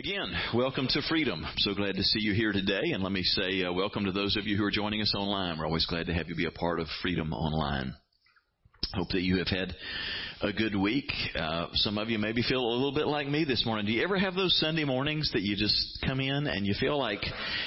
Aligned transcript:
Again, 0.00 0.32
welcome 0.54 0.88
to 0.88 1.02
Freedom. 1.10 1.44
So 1.58 1.74
glad 1.74 1.94
to 1.96 2.02
see 2.02 2.20
you 2.20 2.32
here 2.32 2.52
today. 2.52 2.92
And 2.94 3.02
let 3.02 3.12
me 3.12 3.22
say 3.22 3.64
uh, 3.64 3.72
welcome 3.74 4.06
to 4.06 4.12
those 4.12 4.34
of 4.38 4.46
you 4.46 4.56
who 4.56 4.64
are 4.64 4.70
joining 4.70 5.02
us 5.02 5.14
online. 5.14 5.58
We're 5.58 5.66
always 5.66 5.84
glad 5.84 6.06
to 6.06 6.14
have 6.14 6.26
you 6.26 6.34
be 6.34 6.46
a 6.46 6.50
part 6.50 6.80
of 6.80 6.86
Freedom 7.02 7.34
Online. 7.34 7.92
Hope 8.94 9.10
that 9.10 9.20
you 9.20 9.36
have 9.36 9.48
had 9.48 9.74
a 10.42 10.52
good 10.54 10.74
week. 10.74 11.12
Uh, 11.38 11.66
some 11.74 11.98
of 11.98 12.08
you 12.08 12.18
maybe 12.18 12.42
feel 12.42 12.60
a 12.60 12.72
little 12.72 12.94
bit 12.94 13.06
like 13.06 13.26
me 13.26 13.44
this 13.44 13.66
morning. 13.66 13.84
Do 13.84 13.92
you 13.92 14.02
ever 14.02 14.18
have 14.18 14.34
those 14.34 14.58
Sunday 14.58 14.84
mornings 14.84 15.30
that 15.34 15.42
you 15.42 15.54
just 15.54 15.98
come 16.06 16.18
in 16.18 16.46
and 16.46 16.66
you 16.66 16.74
feel 16.80 16.98
like 16.98 17.20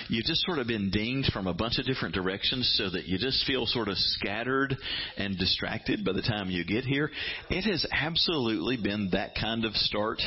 you've 0.07 0.25
just 0.25 0.43
sort 0.43 0.57
of 0.57 0.65
been 0.65 0.89
dinged 0.89 1.31
from 1.31 1.45
a 1.45 1.53
bunch 1.53 1.77
of 1.77 1.85
different 1.85 2.15
directions 2.15 2.73
so 2.75 2.89
that 2.89 3.05
you 3.05 3.19
just 3.19 3.45
feel 3.45 3.67
sort 3.67 3.89
of 3.89 3.97
scattered 3.97 4.75
and 5.17 5.37
distracted 5.37 6.03
by 6.03 6.13
the 6.13 6.23
time 6.23 6.49
you 6.49 6.65
get 6.65 6.83
here? 6.83 7.11
It 7.51 7.61
has 7.69 7.85
absolutely 7.91 8.77
been 8.77 9.09
that 9.11 9.35
kind 9.39 9.65
of 9.65 9.73
start 9.73 10.19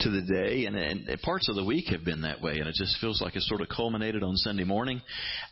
to 0.00 0.10
the 0.10 0.22
day 0.22 0.64
and, 0.64 0.74
and 0.76 1.20
parts 1.20 1.50
of 1.50 1.56
the 1.56 1.64
week 1.64 1.88
have 1.88 2.06
been 2.06 2.22
that 2.22 2.40
way 2.40 2.58
and 2.58 2.68
it 2.68 2.74
just 2.74 2.98
feels 3.02 3.20
like 3.20 3.36
it's 3.36 3.48
sort 3.48 3.60
of 3.60 3.68
culminated 3.68 4.22
on 4.22 4.34
Sunday 4.36 4.64
morning. 4.64 5.02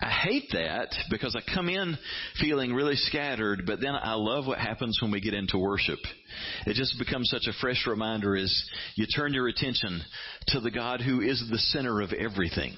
I 0.01 0.09
hate 0.09 0.49
that 0.53 0.89
because 1.11 1.37
I 1.37 1.55
come 1.55 1.69
in 1.69 1.99
feeling 2.41 2.73
really 2.73 2.97
scattered, 2.97 3.65
but 3.67 3.83
then 3.83 3.95
I 3.95 4.15
love 4.15 4.47
what 4.47 4.59
happens 4.59 4.99
when 5.03 5.11
we 5.11 5.21
get 5.21 5.35
into 5.35 5.59
worship. 5.59 5.99
It 6.67 6.75
just 6.75 6.99
becomes 6.99 7.31
such 7.31 7.47
a 7.47 7.59
fresh 7.61 7.87
reminder 7.87 8.37
as 8.37 8.65
you 8.95 9.07
turn 9.07 9.35
your 9.35 9.49
attention 9.49 10.03
to 10.49 10.61
the 10.61 10.71
God 10.71 11.01
who 11.01 11.21
is 11.21 11.43
the 11.51 11.59
center 11.59 12.01
of 12.01 12.13
everything 12.13 12.75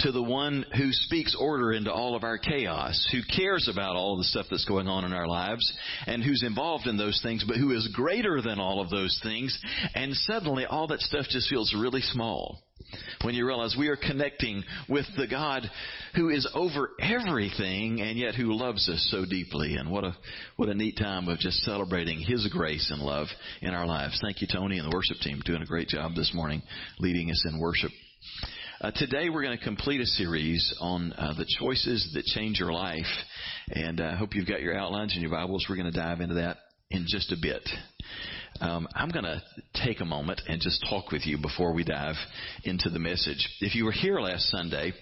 to 0.00 0.12
the 0.12 0.22
one 0.22 0.64
who 0.76 0.92
speaks 0.92 1.36
order 1.38 1.72
into 1.72 1.92
all 1.92 2.16
of 2.16 2.24
our 2.24 2.38
chaos, 2.38 3.06
who 3.12 3.20
cares 3.36 3.68
about 3.68 3.96
all 3.96 4.16
the 4.16 4.24
stuff 4.24 4.46
that's 4.50 4.64
going 4.64 4.88
on 4.88 5.04
in 5.04 5.12
our 5.12 5.26
lives, 5.26 5.72
and 6.06 6.22
who's 6.22 6.42
involved 6.42 6.86
in 6.86 6.96
those 6.96 7.20
things, 7.22 7.44
but 7.46 7.56
who 7.56 7.72
is 7.72 7.88
greater 7.94 8.40
than 8.40 8.58
all 8.58 8.80
of 8.80 8.90
those 8.90 9.18
things. 9.22 9.58
And 9.94 10.14
suddenly 10.14 10.64
all 10.64 10.86
that 10.88 11.00
stuff 11.00 11.26
just 11.28 11.50
feels 11.50 11.74
really 11.76 12.00
small. 12.00 12.62
When 13.22 13.34
you 13.34 13.46
realize 13.46 13.76
we 13.78 13.88
are 13.88 13.96
connecting 13.96 14.64
with 14.88 15.06
the 15.16 15.26
God 15.26 15.70
who 16.14 16.28
is 16.30 16.48
over 16.54 16.90
everything 17.00 18.00
and 18.00 18.18
yet 18.18 18.34
who 18.34 18.54
loves 18.56 18.88
us 18.88 19.08
so 19.10 19.24
deeply. 19.24 19.76
And 19.76 19.90
what 19.90 20.04
a, 20.04 20.16
what 20.56 20.68
a 20.68 20.74
neat 20.74 20.96
time 20.96 21.28
of 21.28 21.38
just 21.38 21.58
celebrating 21.58 22.18
His 22.20 22.48
grace 22.52 22.90
and 22.90 23.02
love 23.02 23.28
in 23.60 23.74
our 23.74 23.86
lives. 23.86 24.18
Thank 24.22 24.40
you, 24.40 24.48
Tony 24.50 24.78
and 24.78 24.90
the 24.90 24.94
worship 24.94 25.18
team 25.18 25.40
doing 25.44 25.62
a 25.62 25.66
great 25.66 25.88
job 25.88 26.14
this 26.14 26.32
morning 26.34 26.62
leading 26.98 27.30
us 27.30 27.44
in 27.48 27.60
worship. 27.60 27.90
Uh, 28.80 28.90
today 28.94 29.28
we're 29.28 29.42
going 29.42 29.58
to 29.58 29.62
complete 29.62 30.00
a 30.00 30.06
series 30.06 30.74
on 30.80 31.12
uh, 31.12 31.34
the 31.36 31.46
choices 31.58 32.10
that 32.14 32.24
change 32.24 32.58
your 32.58 32.72
life, 32.72 33.04
and 33.68 34.00
I 34.00 34.12
uh, 34.12 34.16
hope 34.16 34.34
you've 34.34 34.48
got 34.48 34.62
your 34.62 34.74
outlines 34.74 35.12
and 35.12 35.20
your 35.20 35.30
Bibles. 35.30 35.66
We're 35.68 35.76
going 35.76 35.92
to 35.92 35.98
dive 35.98 36.20
into 36.20 36.36
that 36.36 36.56
in 36.90 37.04
just 37.06 37.30
a 37.30 37.36
bit. 37.40 37.62
Um, 38.60 38.86
I'm 38.94 39.08
going 39.08 39.24
to 39.24 39.42
take 39.84 40.00
a 40.00 40.04
moment 40.04 40.42
and 40.46 40.60
just 40.60 40.84
talk 40.88 41.10
with 41.10 41.26
you 41.26 41.38
before 41.38 41.72
we 41.72 41.84
dive 41.84 42.16
into 42.64 42.90
the 42.90 42.98
message. 42.98 43.48
If 43.60 43.74
you 43.74 43.84
were 43.84 43.92
here 43.92 44.20
last 44.20 44.48
Sunday, 44.50 44.92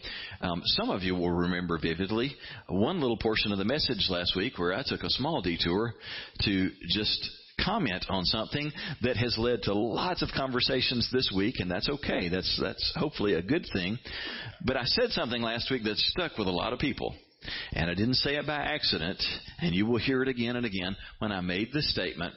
um, 0.40 0.62
some 0.64 0.90
of 0.90 1.02
you 1.02 1.14
will 1.14 1.32
remember 1.32 1.78
vividly 1.80 2.36
one 2.68 3.00
little 3.00 3.18
portion 3.18 3.50
of 3.50 3.58
the 3.58 3.64
message 3.64 4.06
last 4.08 4.36
week 4.36 4.58
where 4.58 4.74
I 4.74 4.84
took 4.86 5.02
a 5.02 5.10
small 5.10 5.42
detour 5.42 5.94
to 6.42 6.70
just 6.88 7.30
comment 7.64 8.06
on 8.08 8.24
something 8.24 8.70
that 9.02 9.16
has 9.16 9.36
led 9.36 9.62
to 9.62 9.74
lots 9.74 10.22
of 10.22 10.28
conversations 10.36 11.08
this 11.12 11.32
week, 11.34 11.56
and 11.58 11.70
that's 11.70 11.88
okay. 11.88 12.28
That's 12.28 12.58
that's 12.62 12.92
hopefully 12.96 13.34
a 13.34 13.42
good 13.42 13.66
thing. 13.72 13.98
But 14.64 14.76
I 14.76 14.84
said 14.84 15.10
something 15.10 15.42
last 15.42 15.70
week 15.70 15.82
that 15.84 15.96
stuck 15.96 16.38
with 16.38 16.46
a 16.46 16.52
lot 16.52 16.72
of 16.72 16.78
people. 16.78 17.14
And 17.72 17.90
I 17.90 17.94
didn't 17.94 18.14
say 18.14 18.36
it 18.36 18.46
by 18.46 18.56
accident, 18.56 19.22
and 19.60 19.74
you 19.74 19.86
will 19.86 19.98
hear 19.98 20.22
it 20.22 20.28
again 20.28 20.56
and 20.56 20.66
again 20.66 20.96
when 21.18 21.32
I 21.32 21.40
made 21.40 21.68
the 21.72 21.82
statement 21.82 22.34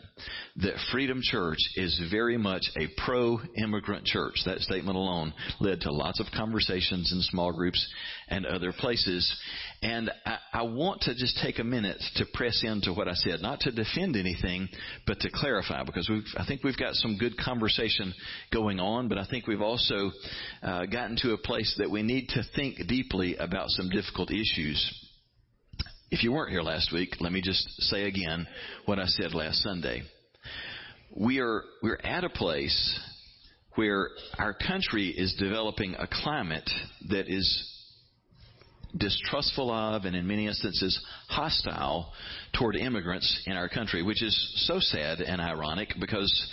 that 0.57 0.73
Freedom 0.91 1.21
Church 1.21 1.59
is 1.75 1.99
very 2.11 2.37
much 2.37 2.63
a 2.77 2.87
pro-immigrant 3.05 4.05
church. 4.05 4.35
That 4.45 4.59
statement 4.59 4.95
alone 4.95 5.33
led 5.59 5.81
to 5.81 5.91
lots 5.91 6.19
of 6.19 6.27
conversations 6.35 7.11
in 7.11 7.21
small 7.21 7.51
groups 7.51 7.85
and 8.27 8.45
other 8.45 8.73
places. 8.73 9.33
And 9.83 10.11
I, 10.25 10.37
I 10.53 10.61
want 10.63 11.01
to 11.01 11.15
just 11.15 11.39
take 11.41 11.57
a 11.57 11.63
minute 11.63 11.97
to 12.17 12.25
press 12.35 12.61
into 12.63 12.93
what 12.93 13.07
I 13.07 13.13
said, 13.13 13.41
not 13.41 13.61
to 13.61 13.71
defend 13.71 14.15
anything, 14.15 14.69
but 15.07 15.19
to 15.21 15.29
clarify, 15.33 15.83
because 15.83 16.09
I 16.37 16.45
think 16.45 16.63
we've 16.63 16.77
got 16.77 16.93
some 16.93 17.17
good 17.17 17.35
conversation 17.35 18.13
going 18.53 18.79
on, 18.79 19.07
but 19.07 19.17
I 19.17 19.25
think 19.25 19.47
we've 19.47 19.61
also 19.61 20.11
uh, 20.61 20.85
gotten 20.85 21.15
to 21.23 21.33
a 21.33 21.37
place 21.37 21.73
that 21.79 21.89
we 21.89 22.03
need 22.03 22.29
to 22.29 22.43
think 22.55 22.87
deeply 22.87 23.37
about 23.37 23.69
some 23.69 23.89
difficult 23.89 24.29
issues. 24.29 25.07
If 26.11 26.23
you 26.23 26.31
weren't 26.31 26.51
here 26.51 26.61
last 26.61 26.91
week, 26.93 27.15
let 27.19 27.31
me 27.31 27.41
just 27.41 27.67
say 27.83 28.03
again 28.03 28.45
what 28.85 28.99
I 28.99 29.05
said 29.05 29.33
last 29.33 29.63
Sunday. 29.63 30.03
We 31.15 31.39
are, 31.39 31.63
we're 31.81 31.99
at 32.03 32.23
a 32.23 32.29
place 32.29 32.99
where 33.75 34.09
our 34.37 34.53
country 34.53 35.07
is 35.09 35.33
developing 35.39 35.95
a 35.95 36.07
climate 36.07 36.69
that 37.09 37.25
is 37.27 37.70
distrustful 38.97 39.71
of 39.71 40.05
and 40.05 40.15
in 40.15 40.27
many 40.27 40.47
instances 40.47 40.99
hostile 41.27 42.11
toward 42.57 42.75
immigrants 42.75 43.43
in 43.45 43.53
our 43.53 43.69
country, 43.69 44.03
which 44.03 44.21
is 44.21 44.65
so 44.67 44.79
sad 44.79 45.21
and 45.21 45.41
ironic 45.41 45.93
because 45.99 46.51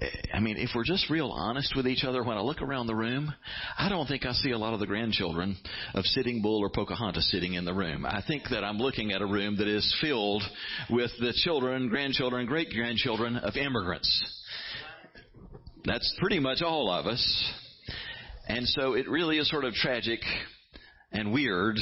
eh, 0.00 0.06
I 0.34 0.40
mean, 0.40 0.56
if 0.56 0.70
we're 0.74 0.84
just 0.84 1.08
real 1.10 1.30
honest 1.30 1.74
with 1.76 1.86
each 1.86 2.04
other, 2.04 2.22
when 2.22 2.36
I 2.36 2.40
look 2.40 2.62
around 2.62 2.86
the 2.86 2.94
room, 2.94 3.32
I 3.78 3.88
don't 3.88 4.06
think 4.06 4.26
I 4.26 4.32
see 4.32 4.50
a 4.50 4.58
lot 4.58 4.74
of 4.74 4.80
the 4.80 4.86
grandchildren 4.86 5.56
of 5.94 6.04
Sitting 6.04 6.42
Bull 6.42 6.58
or 6.60 6.70
Pocahontas 6.70 7.30
sitting 7.30 7.54
in 7.54 7.64
the 7.64 7.74
room. 7.74 8.04
I 8.04 8.22
think 8.26 8.44
that 8.50 8.64
I'm 8.64 8.78
looking 8.78 9.12
at 9.12 9.22
a 9.22 9.26
room 9.26 9.56
that 9.58 9.68
is 9.68 9.96
filled 10.00 10.42
with 10.90 11.10
the 11.20 11.32
children, 11.44 11.88
grandchildren, 11.88 12.46
great 12.46 12.70
grandchildren 12.70 13.36
of 13.36 13.56
immigrants. 13.56 14.34
That's 15.84 16.14
pretty 16.18 16.40
much 16.40 16.60
all 16.60 16.90
of 16.90 17.06
us. 17.06 17.52
And 18.48 18.66
so 18.66 18.94
it 18.94 19.08
really 19.08 19.38
is 19.38 19.48
sort 19.48 19.64
of 19.64 19.74
tragic 19.74 20.20
and 21.12 21.32
weird 21.32 21.78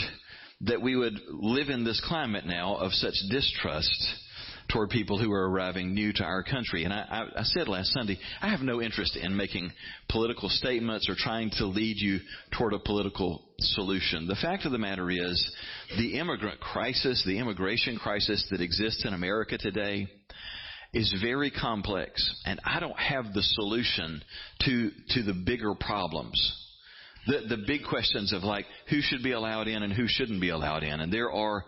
that 0.62 0.81
we 0.81 0.97
would 0.97 1.19
live 1.28 1.69
in 1.69 1.84
this 1.84 2.03
climate 2.06 2.47
now 2.47 2.76
of 2.76 2.92
such 2.92 3.14
distrust 3.31 4.14
toward 4.69 4.91
people 4.91 5.19
who 5.19 5.31
are 5.32 5.48
arriving 5.48 5.94
new 5.94 6.12
to 6.12 6.25
our 6.25 6.42
country. 6.42 6.84
And 6.84 6.92
I, 6.92 7.06
I, 7.09 7.41
I 7.41 7.42
said 7.42 7.69
last 7.69 7.92
Sunday, 7.92 8.19
I 8.41 8.48
have 8.48 8.60
no 8.60 8.82
interest 8.82 9.16
in 9.16 9.37
making 9.37 9.70
political 10.09 10.48
statements 10.48 11.09
or 11.09 11.14
trying 11.16 11.50
to 11.59 11.66
lead 11.66 11.97
you 11.98 12.19
toward 12.56 12.72
a 12.72 12.78
political 12.78 13.44
solution. 13.59 14.26
The 14.26 14.37
fact 14.37 14.64
of 14.64 14.72
the 14.72 14.78
matter 14.78 15.10
is, 15.10 15.56
the 15.97 16.19
immigrant 16.19 16.60
crisis, 16.60 17.22
the 17.25 17.38
immigration 17.38 17.97
crisis 17.97 18.47
that 18.50 18.60
exists 18.60 19.04
in 19.04 19.14
America 19.14 19.58
today, 19.58 20.08
is 20.93 21.14
very 21.22 21.50
complex, 21.50 22.43
and 22.47 22.58
I 22.64 22.81
don't 22.81 22.98
have 22.98 23.32
the 23.34 23.43
solution 23.43 24.22
to 24.64 24.91
to 25.10 25.22
the 25.22 25.34
bigger 25.34 25.75
problems 25.75 26.66
the, 27.26 27.56
the 27.56 27.64
big 27.66 27.82
questions 27.88 28.32
of 28.32 28.42
like 28.42 28.66
who 28.88 29.00
should 29.00 29.22
be 29.22 29.32
allowed 29.32 29.69
in 29.69 29.82
and 29.82 29.92
who 29.92 30.06
shouldn't 30.06 30.41
be 30.41 30.50
allowed 30.50 30.82
in. 30.82 31.00
And 31.00 31.12
there 31.12 31.31
are 31.31 31.64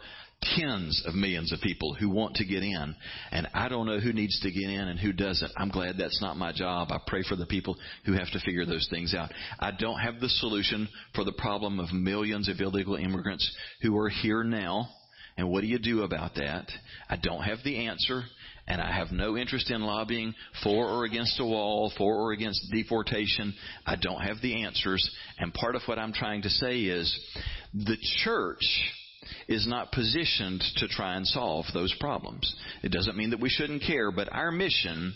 tens 0.57 1.03
of 1.07 1.15
millions 1.15 1.53
of 1.53 1.61
people 1.61 1.95
who 1.95 2.09
want 2.09 2.37
to 2.37 2.45
get 2.45 2.63
in. 2.63 2.95
And 3.33 3.49
I 3.55 3.69
don't 3.69 3.87
know 3.87 3.99
who 3.99 4.13
needs 4.13 4.39
to 4.41 4.51
get 4.51 4.71
in 4.71 4.89
and 4.89 4.99
who 4.99 5.13
doesn't. 5.13 5.51
I'm 5.57 5.71
glad 5.71 5.97
that's 5.99 6.23
not 6.23 6.37
my 6.37 6.53
job. 6.53 6.89
I 6.91 6.99
pray 7.07 7.25
for 7.29 7.37
the 7.37 7.47
people 7.47 7.77
who 8.07 8.13
have 8.13 8.31
to 8.33 8.41
figure 8.41 8.65
those 8.65 8.87
things 8.91 9.15
out. 9.15 9.31
I 9.59 9.73
don't 9.73 9.99
have 9.99 10.21
the 10.21 10.29
solution 10.29 10.89
for 11.15 11.25
the 11.25 11.33
problem 11.33 11.81
of 11.81 11.93
millions 11.93 12.49
of 12.49 12.61
illegal 12.61 12.95
immigrants 12.95 13.51
who 13.83 13.99
are 13.99 14.09
here 14.09 14.45
now. 14.45 14.89
And 15.37 15.51
what 15.51 15.61
do 15.61 15.67
you 15.67 15.79
do 15.79 16.03
about 16.03 16.35
that? 16.37 16.69
I 17.09 17.17
don't 17.17 17.43
have 17.43 17.59
the 17.65 17.87
answer 17.87 18.23
and 18.69 18.81
I 18.83 18.93
have 18.93 19.11
no 19.11 19.37
interest 19.37 19.71
in 19.71 19.81
lobbying 19.81 20.35
for 20.63 20.87
or 20.87 21.05
against 21.05 21.41
a 21.41 21.45
wall, 21.45 21.91
for 21.97 22.15
or 22.15 22.33
against 22.33 22.71
deportation. 22.71 23.55
I 23.87 23.97
don't 23.97 24.21
have 24.21 24.37
the 24.43 24.63
answers. 24.63 25.11
And 25.39 25.53
part 25.55 25.75
of 25.75 25.83
what 25.87 25.99
I'm 25.99 26.13
trying 26.13 26.43
to 26.43 26.51
say 26.51 26.81
is 26.83 27.19
the 27.73 27.97
church 28.23 28.63
is 29.49 29.67
not 29.67 29.91
positioned 29.93 30.63
to 30.77 30.89
try 30.89 31.17
and 31.17 31.27
solve 31.27 31.65
those 31.73 31.95
problems. 31.99 32.55
It 32.83 32.93
doesn't 32.93 33.17
mean 33.17 33.31
that 33.31 33.41
we 33.41 33.49
shouldn't 33.49 33.83
care, 33.83 34.13
but 34.13 34.33
our 34.33 34.53
mission 34.53 35.15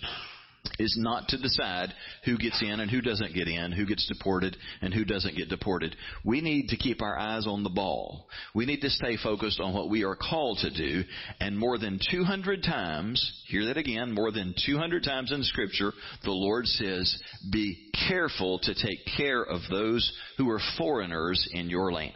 is 0.78 0.97
not 0.99 1.28
to 1.28 1.39
decide 1.39 1.93
who 2.25 2.39
gets 2.39 2.62
in 2.62 2.81
and 2.81 2.91
who 2.91 3.00
doesn't 3.00 3.34
get 3.34 3.49
in, 3.49 3.73
who 3.73 3.84
gets 3.84 4.06
deported 4.06 4.56
and 4.81 4.95
who 4.95 5.04
doesn't 5.04 5.36
get 5.36 5.48
deported. 5.48 5.97
We 6.25 6.41
need 6.41 6.69
to 6.69 6.77
keep 6.77 7.03
our 7.03 7.19
eyes 7.19 7.47
on 7.47 7.65
the 7.65 7.71
ball. 7.71 8.28
We 8.54 8.66
need 8.66 8.81
to 8.83 8.91
stay 8.91 9.16
focused 9.16 9.60
on 9.60 9.75
what 9.75 9.91
we 9.91 10.04
are 10.04 10.16
called 10.16 10.59
to 10.59 10.71
do. 10.71 11.03
And 11.41 11.59
more 11.59 11.78
than 11.78 11.98
200 12.10 12.63
times, 12.63 13.42
hear 13.48 13.66
that 13.66 13.77
again, 13.77 14.13
more 14.13 14.31
than 14.31 14.54
200 14.66 15.03
times 15.03 15.33
in 15.33 15.42
Scripture, 15.42 15.92
the 16.25 16.31
Lord 16.31 16.66
says, 16.66 17.21
be 17.51 17.91
careful 18.09 18.60
to 18.60 18.75
take 18.75 19.01
care 19.16 19.42
of 19.42 19.60
those 19.71 20.13
who 20.39 20.48
are 20.51 20.60
foreigners 20.78 21.48
in 21.53 21.69
your 21.71 21.92
land. 21.92 22.13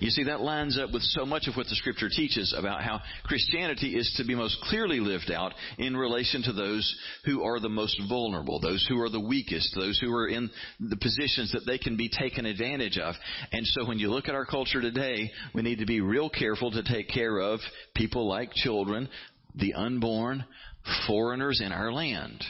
You 0.00 0.10
see, 0.10 0.24
that 0.24 0.40
lines 0.40 0.78
up 0.78 0.92
with 0.92 1.02
so 1.02 1.24
much 1.24 1.46
of 1.46 1.54
what 1.54 1.66
the 1.66 1.74
scripture 1.76 2.08
teaches 2.08 2.54
about 2.56 2.82
how 2.82 3.00
Christianity 3.24 3.96
is 3.96 4.12
to 4.16 4.24
be 4.24 4.34
most 4.34 4.60
clearly 4.62 5.00
lived 5.00 5.30
out 5.30 5.52
in 5.78 5.96
relation 5.96 6.42
to 6.42 6.52
those 6.52 6.96
who 7.24 7.42
are 7.42 7.60
the 7.60 7.68
most 7.68 8.00
vulnerable, 8.08 8.60
those 8.60 8.84
who 8.88 9.00
are 9.00 9.10
the 9.10 9.20
weakest, 9.20 9.74
those 9.74 9.98
who 9.98 10.14
are 10.14 10.28
in 10.28 10.50
the 10.80 10.96
positions 10.96 11.52
that 11.52 11.66
they 11.66 11.78
can 11.78 11.96
be 11.96 12.08
taken 12.08 12.46
advantage 12.46 12.98
of. 12.98 13.14
And 13.52 13.66
so 13.66 13.86
when 13.86 13.98
you 13.98 14.10
look 14.10 14.28
at 14.28 14.34
our 14.34 14.46
culture 14.46 14.80
today, 14.80 15.30
we 15.54 15.62
need 15.62 15.78
to 15.78 15.86
be 15.86 16.00
real 16.00 16.30
careful 16.30 16.70
to 16.72 16.82
take 16.82 17.08
care 17.08 17.38
of 17.38 17.60
people 17.94 18.28
like 18.28 18.52
children, 18.52 19.08
the 19.54 19.74
unborn, 19.74 20.44
foreigners 21.06 21.60
in 21.64 21.72
our 21.72 21.92
land. 21.92 22.42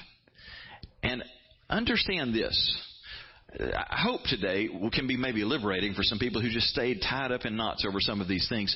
And 1.02 1.22
understand 1.68 2.34
this. 2.34 2.76
I 3.60 4.00
hope 4.02 4.22
today 4.24 4.68
can 4.92 5.06
be 5.06 5.16
maybe 5.16 5.44
liberating 5.44 5.94
for 5.94 6.02
some 6.02 6.18
people 6.18 6.42
who 6.42 6.50
just 6.50 6.68
stayed 6.68 7.00
tied 7.00 7.30
up 7.30 7.44
in 7.44 7.56
knots 7.56 7.84
over 7.86 8.00
some 8.00 8.20
of 8.20 8.26
these 8.26 8.48
things. 8.48 8.74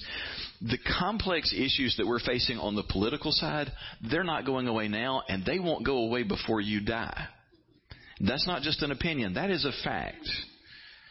The 0.63 0.79
complex 0.99 1.53
issues 1.53 1.97
that 1.97 2.07
we're 2.07 2.21
facing 2.21 2.59
on 2.59 2.77
the 2.77 2.85
political 2.85 3.33
side, 3.33 3.73
they're 4.09 4.23
not 4.25 4.47
going 4.47 4.69
away 4.69 4.87
now, 4.87 5.23
and 5.29 5.45
they 5.45 5.59
won't 5.59 5.85
go 5.85 5.99
away 5.99 6.23
before 6.23 6.61
you 6.61 6.81
die. 6.81 7.27
That's 8.21 8.47
not 8.47 8.63
just 8.63 8.83
an 8.83 8.93
opinion, 8.93 9.35
that 9.35 9.51
is 9.51 9.65
a 9.65 9.73
fact. 9.85 10.29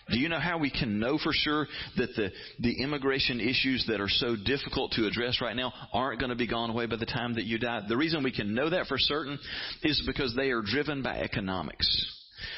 Do 0.10 0.18
you 0.18 0.30
know 0.30 0.40
how 0.40 0.58
we 0.58 0.72
can 0.72 1.00
know 1.00 1.18
for 1.18 1.32
sure 1.34 1.68
that 1.98 2.16
the, 2.16 2.32
the 2.60 2.82
immigration 2.82 3.42
issues 3.42 3.86
that 3.90 4.00
are 4.00 4.08
so 4.08 4.38
difficult 4.38 4.94
to 4.94 5.06
address 5.06 5.42
right 5.42 5.56
now 5.56 5.74
aren't 5.92 6.22
going 6.22 6.30
to 6.30 6.38
be 6.38 6.48
gone 6.48 6.70
away 6.70 6.86
by 6.86 6.96
the 6.96 7.06
time 7.06 7.34
that 7.34 7.44
you 7.44 7.60
die? 7.60 7.82
The 7.88 7.98
reason 7.98 8.24
we 8.24 8.32
can 8.32 8.54
know 8.54 8.70
that 8.70 8.88
for 8.88 8.98
certain 8.98 9.38
is 9.84 10.02
because 10.08 10.34
they 10.34 10.52
are 10.52 10.62
driven 10.62 11.04
by 11.04 11.18
economics. 11.18 12.17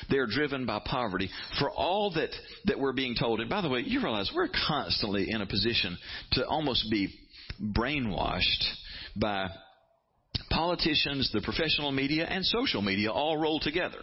They're 0.09 0.27
driven 0.27 0.65
by 0.65 0.81
poverty. 0.85 1.29
For 1.59 1.69
all 1.69 2.11
that, 2.15 2.29
that 2.65 2.79
we're 2.79 2.93
being 2.93 3.15
told, 3.15 3.39
and 3.39 3.49
by 3.49 3.61
the 3.61 3.69
way, 3.69 3.81
you 3.85 4.01
realize 4.01 4.31
we're 4.33 4.49
constantly 4.67 5.27
in 5.29 5.41
a 5.41 5.47
position 5.47 5.97
to 6.33 6.47
almost 6.47 6.89
be 6.89 7.13
brainwashed 7.61 8.63
by 9.15 9.49
politicians, 10.49 11.29
the 11.33 11.41
professional 11.41 11.91
media, 11.91 12.25
and 12.25 12.45
social 12.45 12.81
media 12.81 13.11
all 13.11 13.37
rolled 13.37 13.61
together. 13.61 13.99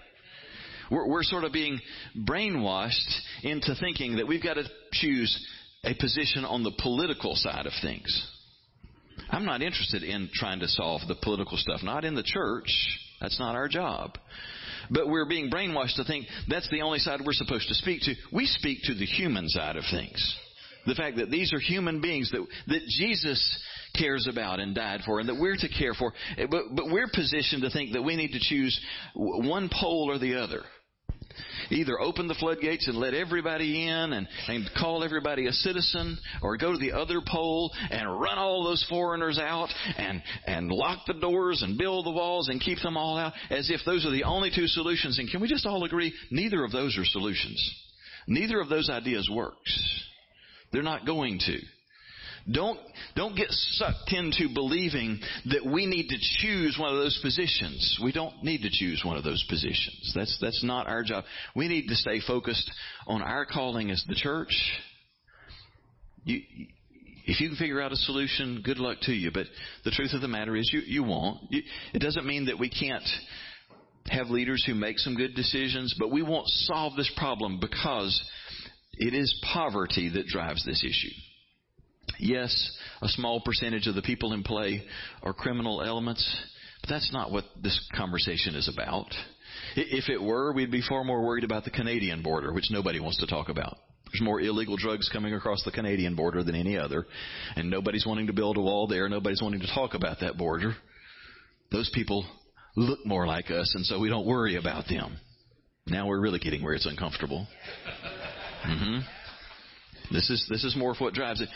We're, 0.90 1.08
we're 1.08 1.23
sort 1.23 1.44
of 1.44 1.52
being 1.52 1.81
brainwashed 2.17 3.20
into 3.43 3.75
thinking 3.81 4.17
that 4.17 4.28
we've 4.28 4.43
got 4.43 4.55
to 4.55 4.64
choose 4.93 5.46
a 5.84 5.94
position 5.94 6.44
on 6.44 6.62
the 6.62 6.73
political 6.82 7.34
side 7.34 7.67
of 7.67 7.73
things. 7.82 8.32
I'm 9.31 9.44
not 9.44 9.62
interested 9.62 10.02
in 10.02 10.28
trying 10.32 10.61
to 10.61 10.69
solve 10.69 11.02
the 11.08 11.17
political 11.23 11.56
stuff, 11.56 11.81
not 11.82 12.05
in 12.05 12.14
the 12.14 12.23
church. 12.23 12.69
That's 13.20 13.38
not 13.40 13.55
our 13.55 13.69
job. 13.69 14.19
But 14.91 15.09
we're 15.09 15.29
being 15.29 15.50
brainwashed 15.50 15.97
to 15.97 16.05
think 16.05 16.27
that's 16.49 16.69
the 16.71 16.83
only 16.83 16.99
side 16.99 17.21
we're 17.25 17.33
supposed 17.33 17.69
to 17.69 17.75
speak 17.75 18.03
to. 18.03 18.15
We 18.33 18.47
speak 18.47 18.83
to 18.85 18.94
the 18.94 19.06
human 19.06 19.49
side 19.49 19.77
of 19.77 19.85
things. 19.91 20.37
The 20.87 20.94
fact 20.94 21.17
that 21.17 21.31
these 21.31 21.53
are 21.53 21.59
human 21.59 22.00
beings 22.00 22.31
that, 22.31 22.47
that 22.69 22.83
Jesus 22.87 23.59
cares 23.99 24.29
about 24.31 24.61
and 24.61 24.75
died 24.75 25.00
for 25.05 25.19
and 25.19 25.29
that 25.29 25.35
we're 25.35 25.56
to 25.56 25.69
care 25.69 25.94
for. 25.94 26.12
But, 26.37 26.62
but 26.75 26.87
we're 26.87 27.09
positioned 27.12 27.62
to 27.62 27.71
think 27.71 27.93
that 27.94 28.03
we 28.03 28.15
need 28.15 28.33
to 28.33 28.41
choose 28.41 28.79
one 29.15 29.69
pole 29.73 30.09
or 30.11 30.19
the 30.19 30.37
other 30.37 30.62
either 31.70 32.00
open 32.00 32.28
the 32.28 32.34
floodgates 32.34 32.88
and 32.88 32.96
let 32.96 33.14
everybody 33.14 33.86
in 33.86 34.12
and, 34.12 34.28
and 34.48 34.68
call 34.78 35.04
everybody 35.04 35.46
a 35.46 35.52
citizen 35.52 36.18
or 36.42 36.56
go 36.56 36.72
to 36.72 36.78
the 36.78 36.92
other 36.92 37.20
pole 37.26 37.72
and 37.90 38.20
run 38.20 38.38
all 38.38 38.64
those 38.64 38.84
foreigners 38.88 39.38
out 39.38 39.68
and, 39.96 40.22
and 40.46 40.70
lock 40.70 41.00
the 41.06 41.14
doors 41.14 41.62
and 41.62 41.78
build 41.78 42.06
the 42.06 42.10
walls 42.10 42.48
and 42.48 42.60
keep 42.60 42.78
them 42.82 42.96
all 42.96 43.16
out 43.16 43.32
as 43.50 43.70
if 43.70 43.80
those 43.84 44.04
are 44.06 44.10
the 44.10 44.24
only 44.24 44.50
two 44.54 44.66
solutions. 44.66 45.18
And 45.18 45.30
can 45.30 45.40
we 45.40 45.48
just 45.48 45.66
all 45.66 45.84
agree 45.84 46.12
neither 46.30 46.64
of 46.64 46.72
those 46.72 46.96
are 46.98 47.04
solutions? 47.04 47.74
Neither 48.26 48.60
of 48.60 48.68
those 48.68 48.90
ideas 48.90 49.28
works. 49.32 50.04
They're 50.72 50.82
not 50.82 51.06
going 51.06 51.38
to. 51.46 51.58
Don't, 52.50 52.78
don't 53.16 53.34
get 53.34 53.50
sucked 53.50 54.12
into 54.12 54.52
believing 54.54 55.19
that 55.46 55.66
we 55.66 55.87
need 55.87 56.08
to 56.08 56.16
choose 56.40 56.76
one 56.78 56.93
of 56.93 56.98
those 56.98 57.19
positions. 57.20 57.98
We 58.02 58.12
don't 58.12 58.43
need 58.44 58.62
to 58.62 58.70
choose 58.70 59.02
one 59.04 59.16
of 59.16 59.25
those 59.25 59.44
positions. 59.48 60.12
That's, 60.14 60.38
that's 60.40 60.62
not 60.62 60.87
our 60.87 61.02
job. 61.02 61.25
We 61.56 61.66
need 61.66 61.88
to 61.88 61.96
stay 61.96 62.20
focused 62.25 62.70
on 63.06 63.20
our 63.20 63.46
calling 63.46 63.90
as 63.90 64.04
the 64.08 64.14
church. 64.14 64.54
You, 66.22 66.40
if 67.26 67.40
you 67.40 67.48
can 67.48 67.56
figure 67.56 67.81
out 67.81 67.90
a 67.90 67.96
solution, 67.96 68.62
good 68.64 68.78
luck 68.78 68.99
to 69.02 69.12
you. 69.12 69.32
But 69.34 69.46
the 69.84 69.90
truth 69.90 70.12
of 70.12 70.20
the 70.20 70.28
matter 70.28 70.54
is, 70.54 70.70
you, 70.72 70.81
you 70.87 71.02
won't. 71.02 71.50
You, 71.50 71.62
it 71.92 71.99
doesn't 71.99 72.26
mean 72.26 72.46
that 72.46 72.60
we 72.60 72.70
can't 72.70 73.08
have 74.06 74.28
leaders 74.28 74.64
who 74.64 74.75
make 74.75 74.99
some 74.99 75.16
good 75.16 75.34
decisions, 75.34 75.96
but 75.99 76.12
we 76.12 76.22
won't 76.22 76.46
solve 76.46 76.94
this 76.94 77.10
problem 77.16 77.58
because 77.60 78.22
it 78.94 79.14
is 79.14 79.34
poverty 79.52 80.10
that 80.14 80.26
drives 80.26 80.64
this 80.64 80.84
issue. 80.84 81.12
Yes, 82.19 82.73
a 83.03 83.08
small 83.08 83.41
percentage 83.41 83.87
of 83.87 83.94
the 83.94 84.03
people 84.03 84.32
in 84.32 84.43
play 84.43 84.82
are 85.23 85.32
criminal 85.32 85.82
elements, 85.82 86.25
but 86.82 86.91
that's 86.91 87.12
not 87.12 87.31
what 87.31 87.44
this 87.62 87.79
conversation 87.97 88.55
is 88.55 88.69
about. 88.73 89.12
If 89.75 90.08
it 90.08 90.23
were, 90.23 90.53
we'd 90.53 90.70
be 90.70 90.82
far 90.82 91.05
more 91.05 91.25
worried 91.25 91.44
about 91.44 91.64
the 91.64 91.70
Canadian 91.70 92.23
border, 92.23 92.53
which 92.53 92.70
nobody 92.70 93.00
wants 93.00 93.19
to 93.19 93.26
talk 93.26 93.49
about. 93.49 93.76
There's 94.12 94.23
more 94.23 94.41
illegal 94.41 94.76
drugs 94.76 95.11
coming 95.12 95.35
across 95.35 95.62
the 95.64 95.73
Canadian 95.73 96.14
border 96.14 96.44
than 96.44 96.55
any 96.55 96.79
other, 96.79 97.06
and 97.56 97.69
nobody's 97.69 98.06
wanting 98.06 98.29
to 98.29 98.32
build 98.32 98.56
a 98.56 98.61
wall 98.61 98.87
there. 98.87 99.09
Nobody's 99.09 99.43
wanting 99.43 99.61
to 99.61 99.75
talk 99.75 99.94
about 99.94 100.20
that 100.20 100.38
border. 100.38 100.75
Those 101.73 101.91
people 101.93 102.25
look 102.76 103.05
more 103.05 103.26
like 103.26 103.50
us, 103.50 103.73
and 103.75 103.85
so 103.85 103.99
we 103.99 104.09
don't 104.09 104.26
worry 104.26 104.56
about 104.56 104.87
them. 104.88 105.17
Now 105.87 106.06
we're 106.06 106.20
really 106.20 106.38
getting 106.38 106.62
where 106.62 106.75
it's 106.75 106.87
uncomfortable. 106.87 107.47
Mm-hmm. 108.64 109.00
This 110.11 110.31
is 110.31 110.47
this 110.49 110.64
is 110.64 110.76
more 110.76 110.93
of 110.93 111.00
what 111.00 111.14
drives 111.14 111.41
it. 111.41 111.49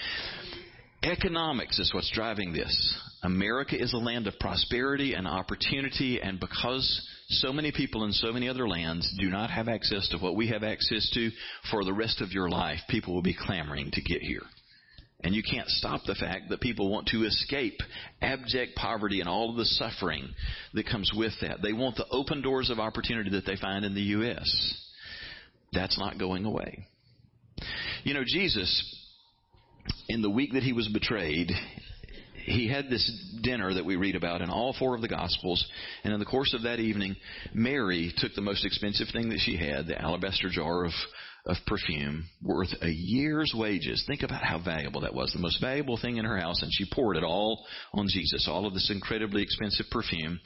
Economics 1.02 1.79
is 1.79 1.94
what's 1.94 2.11
driving 2.11 2.52
this. 2.52 2.99
America 3.23 3.75
is 3.81 3.93
a 3.94 3.99
land 3.99 4.26
of 4.26 4.38
prosperity 4.38 5.14
and 5.14 5.26
opportunity, 5.26 6.20
and 6.20 6.38
because 6.38 7.08
so 7.29 7.52
many 7.52 7.73
people 7.73 8.05
in 8.05 8.12
so 8.12 8.32
many 8.32 8.49
other 8.49 8.69
lands 8.69 9.11
do 9.19 9.29
not 9.31 9.50
have 9.50 9.69
access 9.69 10.08
to 10.08 10.19
what 10.19 10.37
we 10.37 10.49
have 10.49 10.62
access 10.62 11.11
to 11.14 11.31
for 11.70 11.85
the 11.85 11.93
rest 11.93 12.20
of 12.20 12.32
your 12.32 12.49
life, 12.49 12.81
people 12.88 13.14
will 13.14 13.23
be 13.23 13.37
clamoring 13.38 13.91
to 13.93 14.02
get 14.02 14.20
here. 14.20 14.43
And 15.23 15.35
you 15.35 15.43
can't 15.43 15.69
stop 15.69 16.03
the 16.06 16.14
fact 16.14 16.49
that 16.49 16.61
people 16.61 16.91
want 16.91 17.08
to 17.08 17.25
escape 17.25 17.79
abject 18.23 18.75
poverty 18.75 19.20
and 19.20 19.29
all 19.29 19.50
of 19.50 19.56
the 19.56 19.67
suffering 19.67 20.29
that 20.73 20.88
comes 20.88 21.12
with 21.14 21.32
that. 21.43 21.58
They 21.62 21.75
want 21.75 21.96
the 21.96 22.08
open 22.11 22.41
doors 22.41 22.70
of 22.70 22.79
opportunity 22.79 23.31
that 23.31 23.44
they 23.44 23.56
find 23.56 23.85
in 23.85 23.94
the 23.94 24.00
U.S. 24.00 24.75
That's 25.73 25.99
not 25.99 26.19
going 26.19 26.46
away. 26.46 26.87
You 28.05 28.14
know, 28.14 28.25
Jesus 28.26 28.97
in 30.08 30.23
the 30.23 30.31
week 30.31 30.52
that 30.55 30.62
he 30.62 30.73
was 30.73 30.88
betrayed, 30.88 31.50
he 32.44 32.69
had 32.69 32.88
this 32.88 33.38
dinner 33.43 33.75
that 33.75 33.85
we 33.85 33.97
read 33.97 34.17
about 34.17 34.41
in 34.41 34.50
all 34.50 34.75
four 34.79 34.94
of 34.94 35.02
the 35.02 35.08
Gospels. 35.08 35.64
And 36.05 36.12
in 36.12 36.19
the 36.19 36.26
course 36.26 36.55
of 36.55 36.62
that 36.62 36.81
evening, 36.81 37.17
Mary 37.55 38.12
took 38.17 38.35
the 38.35 38.41
most 38.41 38.64
expensive 38.64 39.08
thing 39.12 39.29
that 39.31 39.41
she 39.41 39.56
had, 39.56 39.87
the 39.87 40.00
alabaster 40.00 40.49
jar 40.49 40.85
of, 40.85 40.93
of 41.47 41.56
perfume, 41.67 42.25
worth 42.43 42.70
a 42.81 42.88
year's 42.88 43.52
wages. 43.55 44.03
Think 44.06 44.23
about 44.23 44.43
how 44.43 44.58
valuable 44.62 45.03
that 45.03 45.14
was. 45.14 45.32
The 45.32 45.38
most 45.38 45.61
valuable 45.61 45.99
thing 46.00 46.17
in 46.17 46.25
her 46.25 46.38
house. 46.38 46.62
And 46.62 46.73
she 46.73 46.87
poured 46.93 47.17
it 47.17 47.25
all 47.25 47.64
on 47.93 48.08
Jesus, 48.08 48.49
all 48.50 48.67
of 48.67 48.75
this 48.75 48.91
incredibly 48.91 49.43
expensive 49.43 49.87
perfume. 49.91 50.41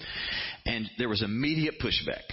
And 0.67 0.91
there 0.99 1.09
was 1.09 1.23
immediate 1.23 1.77
pushback. 1.81 2.25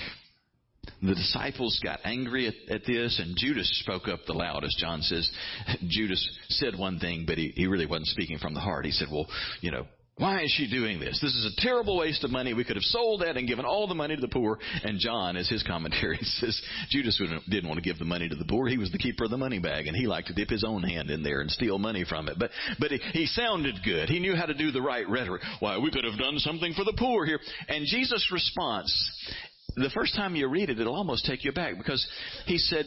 The 1.01 1.15
disciples 1.15 1.79
got 1.83 1.99
angry 2.03 2.47
at, 2.47 2.53
at, 2.69 2.85
this, 2.85 3.19
and 3.19 3.35
Judas 3.35 3.69
spoke 3.83 4.07
up 4.07 4.19
the 4.25 4.33
loudest. 4.33 4.77
John 4.77 5.01
says 5.01 5.29
Judas 5.87 6.27
said 6.49 6.77
one 6.77 6.99
thing, 6.99 7.25
but 7.25 7.37
he, 7.37 7.53
he 7.55 7.67
really 7.67 7.87
wasn't 7.87 8.07
speaking 8.07 8.37
from 8.37 8.53
the 8.53 8.59
heart. 8.59 8.85
He 8.85 8.91
said, 8.91 9.07
Well, 9.11 9.27
you 9.61 9.71
know, 9.71 9.87
why 10.21 10.43
is 10.43 10.51
she 10.51 10.69
doing 10.69 10.99
this? 10.99 11.19
This 11.19 11.33
is 11.33 11.51
a 11.51 11.61
terrible 11.61 11.97
waste 11.97 12.23
of 12.23 12.29
money. 12.29 12.53
We 12.53 12.63
could 12.63 12.75
have 12.75 12.83
sold 12.83 13.21
that 13.21 13.37
and 13.37 13.47
given 13.47 13.65
all 13.65 13.87
the 13.87 13.95
money 13.95 14.15
to 14.15 14.21
the 14.21 14.27
poor. 14.27 14.59
And 14.83 14.99
John, 14.99 15.35
as 15.35 15.49
his 15.49 15.63
commentary 15.63 16.19
says, 16.21 16.61
Judas 16.91 17.19
didn't 17.49 17.67
want 17.67 17.81
to 17.81 17.89
give 17.89 17.97
the 17.97 18.05
money 18.05 18.29
to 18.29 18.35
the 18.35 18.45
poor. 18.45 18.67
He 18.67 18.77
was 18.77 18.91
the 18.91 18.99
keeper 18.99 19.23
of 19.23 19.31
the 19.31 19.37
money 19.37 19.57
bag, 19.57 19.87
and 19.87 19.95
he 19.95 20.05
liked 20.05 20.27
to 20.27 20.35
dip 20.35 20.49
his 20.49 20.63
own 20.63 20.83
hand 20.83 21.09
in 21.09 21.23
there 21.23 21.41
and 21.41 21.49
steal 21.49 21.79
money 21.79 22.05
from 22.07 22.27
it. 22.27 22.37
But 22.37 22.51
but 22.77 22.91
he, 22.91 22.97
he 23.13 23.25
sounded 23.25 23.77
good. 23.83 24.09
He 24.09 24.19
knew 24.19 24.35
how 24.35 24.45
to 24.45 24.53
do 24.53 24.71
the 24.71 24.81
right 24.81 25.09
rhetoric. 25.09 25.41
Why 25.59 25.79
we 25.79 25.89
could 25.89 26.03
have 26.03 26.19
done 26.19 26.37
something 26.37 26.73
for 26.73 26.83
the 26.83 26.93
poor 26.95 27.25
here. 27.25 27.39
And 27.67 27.87
Jesus' 27.87 28.29
response 28.31 28.93
the 29.75 29.91
first 29.93 30.15
time 30.15 30.35
you 30.35 30.47
read 30.47 30.69
it, 30.69 30.79
it'll 30.79 30.95
almost 30.95 31.25
take 31.25 31.43
you 31.43 31.51
back 31.51 31.77
because 31.77 32.05
he 32.45 32.57
said, 32.57 32.85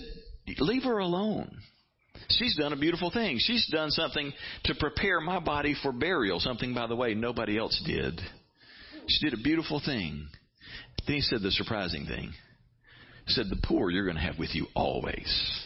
Leave 0.58 0.84
her 0.84 0.98
alone. 0.98 1.58
She's 2.28 2.56
done 2.56 2.72
a 2.72 2.76
beautiful 2.76 3.10
thing. 3.10 3.38
She's 3.38 3.66
done 3.70 3.90
something 3.90 4.32
to 4.64 4.74
prepare 4.74 5.20
my 5.20 5.40
body 5.40 5.74
for 5.82 5.92
burial, 5.92 6.40
something, 6.40 6.74
by 6.74 6.86
the 6.86 6.96
way, 6.96 7.14
nobody 7.14 7.58
else 7.58 7.82
did. 7.86 8.20
She 9.06 9.28
did 9.28 9.38
a 9.38 9.42
beautiful 9.42 9.80
thing. 9.84 10.28
Then 11.06 11.16
he 11.16 11.22
said 11.22 11.42
the 11.42 11.50
surprising 11.50 12.06
thing. 12.06 12.32
He 13.26 13.32
said, 13.32 13.46
The 13.50 13.60
poor 13.62 13.90
you're 13.90 14.04
going 14.04 14.16
to 14.16 14.22
have 14.22 14.38
with 14.38 14.54
you 14.54 14.66
always. 14.74 15.60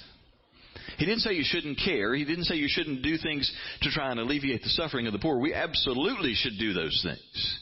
He 0.97 1.05
didn't 1.05 1.21
say 1.21 1.35
you 1.35 1.45
shouldn't 1.45 1.79
care. 1.85 2.15
He 2.15 2.25
didn't 2.25 2.45
say 2.45 2.57
you 2.57 2.69
shouldn't 2.69 3.03
do 3.03 3.17
things 3.19 3.53
to 3.83 3.91
try 3.91 4.11
and 4.11 4.19
alleviate 4.19 4.63
the 4.63 4.69
suffering 4.71 5.07
of 5.07 5.13
the 5.13 5.21
poor. 5.21 5.39
We 5.39 5.55
absolutely 5.55 6.35
should 6.35 6.59
do 6.59 6.73
those 6.73 7.01
things. 7.05 7.59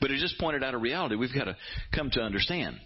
But 0.00 0.10
it 0.10 0.20
just 0.20 0.38
pointed 0.38 0.64
out 0.64 0.74
a 0.74 0.78
reality 0.78 1.16
we've 1.16 1.34
got 1.34 1.44
to 1.44 1.56
come 1.94 2.08
to 2.12 2.20
understand 2.20 2.78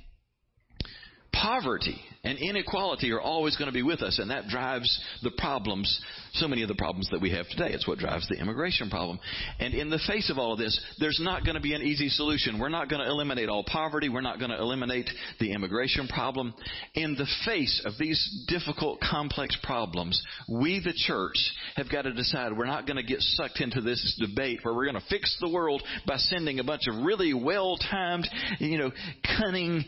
poverty 1.33 2.01
and 2.25 2.39
inequality 2.39 3.11
are 3.11 3.21
always 3.21 3.57
going 3.57 3.67
to 3.67 3.73
be 3.73 3.83
with 3.83 4.01
us, 4.01 4.21
and 4.21 4.31
that 4.31 4.47
drives 4.47 5.03
the 5.23 5.33
problems, 5.39 6.01
so 6.35 6.47
many 6.47 6.63
of 6.63 6.69
the 6.69 6.75
problems 6.77 7.09
that 7.11 7.21
we 7.21 7.31
have 7.33 7.49
today. 7.49 7.71
It's 7.73 7.87
what 7.89 7.99
drives 7.99 8.29
the 8.29 8.39
immigration 8.39 8.91
problem. 8.91 9.19
And 9.59 9.75
in 9.75 9.91
the 9.91 9.99
face 10.07 10.31
of 10.31 10.39
all 10.39 10.53
of 10.53 10.59
this, 10.59 10.81
there's 11.01 11.19
not 11.21 11.45
going 11.45 11.57
to 11.57 11.61
be 11.61 11.75
an 11.75 11.83
easy 11.83 12.09
solution. 12.09 12.61
We're 12.61 12.69
not 12.69 12.89
going 12.89 13.03
to 13.03 13.09
eliminate 13.09 13.49
all 13.49 13.65
poverty. 13.65 14.09
We're 14.09 14.21
not 14.21 14.39
going 14.39 14.53
to 14.53 14.59
eliminate 14.59 15.11
the 15.41 15.53
immigration 15.53 16.07
problem. 16.07 16.55
In 16.95 17.17
the 17.17 17.27
face 17.45 17.83
of 17.85 17.95
these 17.99 18.47
difficult, 18.47 19.01
complex 19.01 19.57
problems, 19.65 20.23
we, 20.49 20.79
the 20.79 20.95
church, 20.95 21.37
have 21.75 21.91
got 21.91 22.03
to 22.03 22.13
decide 22.13 22.57
we're 22.57 22.67
not 22.67 22.87
going 22.87 22.99
to 22.99 23.03
get 23.03 23.21
sucked 23.21 23.61
into 23.61 23.81
this 23.81 24.21
debate 24.25 24.61
where 24.63 24.75
we're 24.75 24.87
going 24.87 24.95
to 24.95 25.09
fix 25.11 25.37
the 25.41 25.49
world 25.49 25.83
by 26.07 26.19
sending 26.19 26.61
a 26.61 26.65
bunch 26.65 26.83
of 26.89 27.03
really 27.03 27.35
well-timed, 27.35 28.29
you 28.61 28.79
know, 28.79 28.93
cunning, 29.39 29.85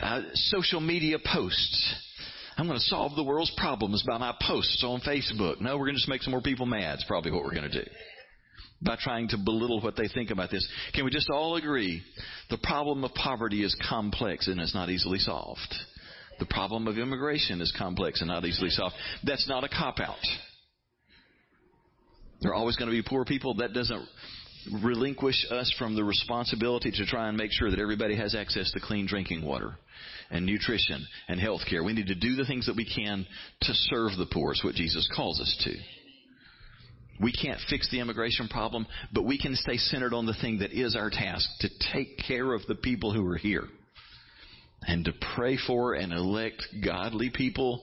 uh, 0.00 0.22
social 0.34 0.80
media 0.80 1.18
posts. 1.24 1.94
I'm 2.56 2.66
going 2.66 2.78
to 2.78 2.84
solve 2.86 3.14
the 3.14 3.22
world's 3.22 3.52
problems 3.56 4.02
by 4.06 4.18
my 4.18 4.34
posts 4.46 4.82
on 4.84 5.00
Facebook. 5.00 5.60
No, 5.60 5.78
we're 5.78 5.84
going 5.84 5.94
to 5.94 6.00
just 6.00 6.08
make 6.08 6.22
some 6.22 6.32
more 6.32 6.40
people 6.40 6.66
mad. 6.66 6.94
It's 6.94 7.04
probably 7.04 7.30
what 7.30 7.44
we're 7.44 7.54
going 7.54 7.70
to 7.70 7.84
do. 7.84 7.88
By 8.82 8.96
trying 9.00 9.28
to 9.28 9.38
belittle 9.38 9.80
what 9.80 9.96
they 9.96 10.08
think 10.08 10.30
about 10.30 10.50
this. 10.50 10.66
Can 10.94 11.04
we 11.04 11.10
just 11.10 11.30
all 11.30 11.56
agree 11.56 12.02
the 12.50 12.58
problem 12.58 13.04
of 13.04 13.12
poverty 13.14 13.64
is 13.64 13.76
complex 13.88 14.48
and 14.48 14.60
it's 14.60 14.74
not 14.74 14.90
easily 14.90 15.18
solved? 15.18 15.74
The 16.38 16.46
problem 16.46 16.86
of 16.86 16.98
immigration 16.98 17.60
is 17.60 17.74
complex 17.76 18.20
and 18.20 18.28
not 18.28 18.44
easily 18.44 18.70
solved. 18.70 18.94
That's 19.24 19.48
not 19.48 19.64
a 19.64 19.68
cop 19.68 19.98
out. 20.00 20.16
There 22.40 22.52
are 22.52 22.54
always 22.54 22.76
going 22.76 22.90
to 22.90 22.96
be 22.96 23.02
poor 23.02 23.24
people. 23.24 23.54
That 23.54 23.72
doesn't 23.72 24.06
relinquish 24.82 25.46
us 25.50 25.74
from 25.78 25.94
the 25.94 26.04
responsibility 26.04 26.90
to 26.90 27.06
try 27.06 27.28
and 27.28 27.36
make 27.36 27.52
sure 27.52 27.70
that 27.70 27.80
everybody 27.80 28.16
has 28.16 28.34
access 28.34 28.70
to 28.72 28.80
clean 28.80 29.06
drinking 29.06 29.44
water 29.44 29.76
and 30.30 30.44
nutrition 30.44 31.06
and 31.28 31.40
health 31.40 31.62
care. 31.68 31.82
We 31.82 31.92
need 31.92 32.08
to 32.08 32.14
do 32.14 32.34
the 32.34 32.44
things 32.44 32.66
that 32.66 32.76
we 32.76 32.84
can 32.84 33.26
to 33.62 33.72
serve 33.72 34.16
the 34.16 34.26
poor. 34.32 34.52
It's 34.52 34.64
what 34.64 34.74
Jesus 34.74 35.08
calls 35.14 35.40
us 35.40 35.56
to. 35.64 35.74
We 37.20 37.32
can't 37.32 37.58
fix 37.68 37.90
the 37.90 38.00
immigration 38.00 38.48
problem, 38.48 38.86
but 39.12 39.24
we 39.24 39.38
can 39.38 39.56
stay 39.56 39.76
centered 39.76 40.14
on 40.14 40.26
the 40.26 40.36
thing 40.40 40.60
that 40.60 40.72
is 40.72 40.94
our 40.94 41.10
task 41.10 41.48
to 41.60 41.68
take 41.92 42.18
care 42.26 42.52
of 42.52 42.64
the 42.66 42.76
people 42.76 43.12
who 43.12 43.26
are 43.28 43.36
here 43.36 43.64
and 44.82 45.04
to 45.04 45.12
pray 45.34 45.58
for 45.66 45.94
and 45.94 46.12
elect 46.12 46.62
godly 46.84 47.30
people 47.30 47.82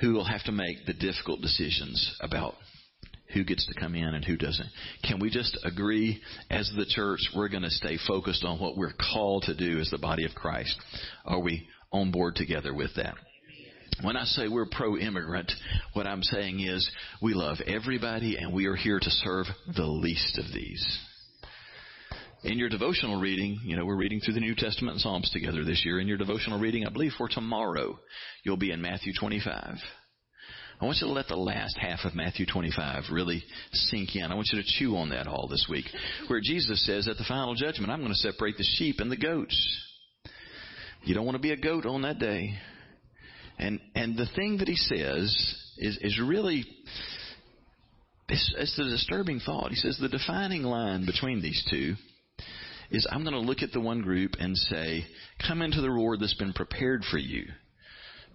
who 0.00 0.12
will 0.12 0.24
have 0.24 0.42
to 0.44 0.52
make 0.52 0.84
the 0.84 0.92
difficult 0.92 1.40
decisions 1.40 2.16
about 2.20 2.54
who 3.32 3.44
gets 3.44 3.66
to 3.66 3.80
come 3.80 3.94
in 3.94 4.14
and 4.14 4.24
who 4.24 4.36
doesn't. 4.36 4.68
Can 5.04 5.20
we 5.20 5.30
just 5.30 5.58
agree 5.64 6.20
as 6.50 6.70
the 6.76 6.86
church 6.86 7.20
we're 7.34 7.48
going 7.48 7.62
to 7.62 7.70
stay 7.70 7.98
focused 8.06 8.44
on 8.44 8.58
what 8.58 8.76
we're 8.76 8.94
called 9.12 9.44
to 9.44 9.54
do 9.54 9.78
as 9.80 9.90
the 9.90 9.98
body 9.98 10.24
of 10.24 10.34
Christ? 10.34 10.74
Are 11.24 11.40
we 11.40 11.66
on 11.92 12.10
board 12.10 12.36
together 12.36 12.74
with 12.74 12.94
that? 12.96 13.14
When 14.02 14.16
I 14.16 14.24
say 14.24 14.48
we're 14.48 14.66
pro 14.70 14.96
immigrant, 14.96 15.52
what 15.92 16.06
I'm 16.06 16.22
saying 16.22 16.60
is 16.60 16.90
we 17.20 17.34
love 17.34 17.58
everybody 17.66 18.36
and 18.36 18.52
we 18.52 18.66
are 18.66 18.74
here 18.74 18.98
to 18.98 19.10
serve 19.10 19.46
the 19.76 19.86
least 19.86 20.38
of 20.38 20.46
these. 20.52 20.84
In 22.42 22.58
your 22.58 22.68
devotional 22.68 23.20
reading, 23.20 23.60
you 23.62 23.76
know, 23.76 23.84
we're 23.84 23.94
reading 23.94 24.18
through 24.18 24.34
the 24.34 24.40
New 24.40 24.56
Testament 24.56 24.94
and 24.94 25.00
Psalms 25.00 25.30
together 25.30 25.62
this 25.62 25.82
year. 25.84 26.00
In 26.00 26.08
your 26.08 26.18
devotional 26.18 26.58
reading, 26.58 26.84
I 26.84 26.90
believe 26.90 27.12
for 27.16 27.28
tomorrow, 27.28 28.00
you'll 28.42 28.56
be 28.56 28.72
in 28.72 28.82
Matthew 28.82 29.12
25. 29.16 29.76
I 30.82 30.84
want 30.84 30.98
you 31.00 31.06
to 31.06 31.12
let 31.12 31.28
the 31.28 31.36
last 31.36 31.78
half 31.78 32.00
of 32.04 32.16
Matthew 32.16 32.44
25 32.44 33.04
really 33.12 33.44
sink 33.70 34.16
in. 34.16 34.24
I 34.24 34.34
want 34.34 34.48
you 34.52 34.60
to 34.60 34.68
chew 34.68 34.96
on 34.96 35.10
that 35.10 35.28
all 35.28 35.46
this 35.46 35.68
week. 35.70 35.84
Where 36.26 36.40
Jesus 36.42 36.84
says 36.84 37.06
at 37.06 37.18
the 37.18 37.24
final 37.28 37.54
judgment, 37.54 37.92
I'm 37.92 38.00
going 38.00 38.10
to 38.10 38.16
separate 38.16 38.56
the 38.56 38.64
sheep 38.64 38.96
and 38.98 39.08
the 39.08 39.16
goats. 39.16 39.54
You 41.04 41.14
don't 41.14 41.24
want 41.24 41.36
to 41.36 41.42
be 41.42 41.52
a 41.52 41.56
goat 41.56 41.86
on 41.86 42.02
that 42.02 42.18
day. 42.18 42.54
And, 43.60 43.78
and 43.94 44.16
the 44.16 44.26
thing 44.34 44.56
that 44.58 44.66
he 44.66 44.74
says 44.74 45.30
is, 45.78 45.98
is 46.00 46.20
really, 46.20 46.64
it's, 48.28 48.54
it's 48.58 48.76
a 48.76 48.82
disturbing 48.82 49.38
thought. 49.38 49.70
He 49.70 49.76
says 49.76 49.98
the 50.00 50.08
defining 50.08 50.64
line 50.64 51.06
between 51.06 51.40
these 51.40 51.64
two 51.70 51.94
is 52.90 53.06
I'm 53.08 53.22
going 53.22 53.34
to 53.34 53.38
look 53.38 53.62
at 53.62 53.70
the 53.70 53.80
one 53.80 54.02
group 54.02 54.32
and 54.40 54.56
say, 54.56 55.04
come 55.46 55.62
into 55.62 55.80
the 55.80 55.92
reward 55.92 56.18
that's 56.18 56.34
been 56.34 56.52
prepared 56.52 57.04
for 57.08 57.18
you. 57.18 57.44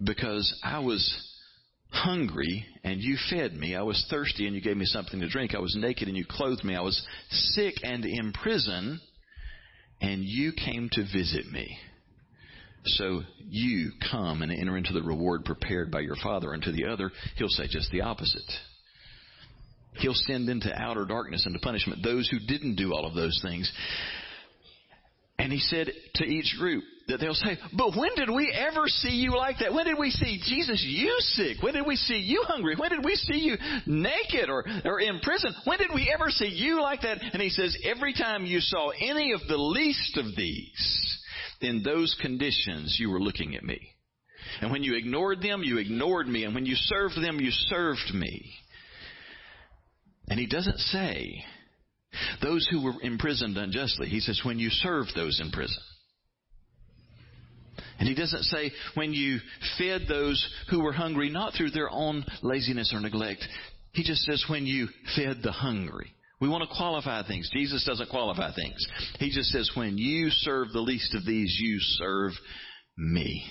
Because 0.02 0.58
I 0.64 0.78
was 0.78 1.34
hungry 1.90 2.66
and 2.84 3.00
you 3.00 3.16
fed 3.30 3.54
me. 3.54 3.74
I 3.74 3.82
was 3.82 4.06
thirsty 4.10 4.46
and 4.46 4.54
you 4.54 4.60
gave 4.60 4.76
me 4.76 4.84
something 4.84 5.20
to 5.20 5.28
drink. 5.28 5.54
I 5.54 5.60
was 5.60 5.76
naked 5.78 6.08
and 6.08 6.16
you 6.16 6.24
clothed 6.28 6.64
me. 6.64 6.74
I 6.74 6.80
was 6.80 7.04
sick 7.30 7.74
and 7.82 8.04
in 8.04 8.32
prison 8.32 9.00
and 10.00 10.22
you 10.24 10.52
came 10.52 10.88
to 10.92 11.02
visit 11.02 11.46
me. 11.50 11.78
So 12.84 13.22
you 13.48 13.90
come 14.10 14.42
and 14.42 14.52
enter 14.52 14.76
into 14.76 14.92
the 14.92 15.02
reward 15.02 15.44
prepared 15.44 15.90
by 15.90 16.00
your 16.00 16.16
Father. 16.16 16.52
And 16.52 16.62
to 16.62 16.72
the 16.72 16.86
other, 16.86 17.10
he'll 17.36 17.48
say 17.48 17.66
just 17.68 17.90
the 17.90 18.02
opposite. 18.02 18.50
He'll 19.94 20.14
send 20.14 20.48
into 20.48 20.72
outer 20.72 21.04
darkness 21.04 21.44
and 21.44 21.54
to 21.54 21.60
punishment 21.60 22.02
those 22.04 22.28
who 22.28 22.38
didn't 22.38 22.76
do 22.76 22.94
all 22.94 23.04
of 23.04 23.14
those 23.14 23.38
things. 23.42 23.70
And 25.38 25.52
he 25.52 25.58
said 25.58 25.90
to 26.16 26.24
each 26.24 26.56
group 26.58 26.84
that 27.08 27.20
they'll 27.20 27.34
say, 27.34 27.58
but 27.76 27.96
when 27.96 28.14
did 28.16 28.30
we 28.30 28.52
ever 28.52 28.86
see 28.86 29.10
you 29.10 29.36
like 29.36 29.58
that? 29.60 29.72
When 29.72 29.86
did 29.86 29.98
we 29.98 30.10
see 30.10 30.40
Jesus 30.44 30.84
you 30.86 31.14
sick? 31.20 31.62
When 31.62 31.74
did 31.74 31.86
we 31.86 31.96
see 31.96 32.18
you 32.18 32.42
hungry? 32.46 32.76
When 32.76 32.90
did 32.90 33.04
we 33.04 33.14
see 33.14 33.38
you 33.38 33.56
naked 33.86 34.50
or, 34.50 34.64
or 34.84 35.00
in 35.00 35.20
prison? 35.20 35.54
When 35.64 35.78
did 35.78 35.90
we 35.94 36.12
ever 36.12 36.28
see 36.28 36.48
you 36.48 36.82
like 36.82 37.00
that? 37.02 37.18
And 37.32 37.40
he 37.40 37.48
says, 37.48 37.76
every 37.84 38.12
time 38.12 38.44
you 38.44 38.60
saw 38.60 38.90
any 38.90 39.32
of 39.32 39.40
the 39.48 39.56
least 39.56 40.18
of 40.18 40.36
these, 40.36 41.18
in 41.60 41.82
those 41.82 42.16
conditions, 42.20 42.96
you 43.00 43.10
were 43.10 43.20
looking 43.20 43.56
at 43.56 43.64
me. 43.64 43.80
And 44.60 44.70
when 44.70 44.82
you 44.82 44.94
ignored 44.94 45.42
them, 45.42 45.62
you 45.62 45.78
ignored 45.78 46.28
me. 46.28 46.44
And 46.44 46.54
when 46.54 46.66
you 46.66 46.74
served 46.76 47.16
them, 47.16 47.40
you 47.40 47.50
served 47.50 48.14
me. 48.14 48.52
And 50.28 50.38
he 50.38 50.46
doesn't 50.46 50.78
say, 50.78 51.42
those 52.42 52.66
who 52.70 52.82
were 52.82 53.00
imprisoned 53.02 53.56
unjustly. 53.56 54.08
He 54.08 54.20
says, 54.20 54.40
when 54.44 54.58
you 54.58 54.70
serve 54.70 55.06
those 55.14 55.40
in 55.40 55.50
prison. 55.50 55.82
And 57.98 58.08
he 58.08 58.14
doesn't 58.14 58.44
say 58.44 58.70
when 58.94 59.12
you 59.12 59.38
fed 59.76 60.02
those 60.08 60.48
who 60.70 60.82
were 60.82 60.92
hungry, 60.92 61.30
not 61.30 61.54
through 61.54 61.70
their 61.70 61.90
own 61.90 62.24
laziness 62.42 62.92
or 62.94 63.00
neglect. 63.00 63.44
He 63.92 64.04
just 64.04 64.22
says 64.22 64.44
when 64.48 64.66
you 64.66 64.88
fed 65.16 65.38
the 65.42 65.52
hungry. 65.52 66.12
We 66.40 66.48
want 66.48 66.68
to 66.68 66.76
qualify 66.76 67.26
things. 67.26 67.50
Jesus 67.52 67.84
doesn't 67.84 68.10
qualify 68.10 68.54
things. 68.54 68.86
He 69.18 69.30
just 69.30 69.48
says 69.48 69.72
when 69.74 69.98
you 69.98 70.30
serve 70.30 70.68
the 70.72 70.80
least 70.80 71.14
of 71.14 71.26
these, 71.26 71.56
you 71.60 71.78
serve 71.80 72.32
me. 72.96 73.44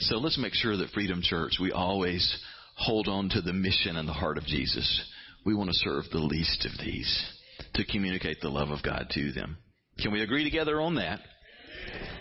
So 0.00 0.16
let's 0.16 0.38
make 0.38 0.54
sure 0.54 0.76
that 0.76 0.90
Freedom 0.90 1.20
Church, 1.22 1.58
we 1.60 1.72
always 1.72 2.38
hold 2.76 3.08
on 3.08 3.28
to 3.30 3.42
the 3.42 3.52
mission 3.52 3.96
and 3.96 4.08
the 4.08 4.12
heart 4.12 4.38
of 4.38 4.44
Jesus. 4.44 5.12
We 5.44 5.54
want 5.54 5.68
to 5.70 5.76
serve 5.76 6.04
the 6.10 6.18
least 6.18 6.64
of 6.64 6.72
these 6.84 7.32
to 7.74 7.84
communicate 7.84 8.40
the 8.40 8.48
love 8.48 8.70
of 8.70 8.82
God 8.82 9.08
to 9.10 9.32
them. 9.32 9.58
Can 10.00 10.12
we 10.12 10.22
agree 10.22 10.44
together 10.44 10.80
on 10.80 10.94
that? 10.94 11.20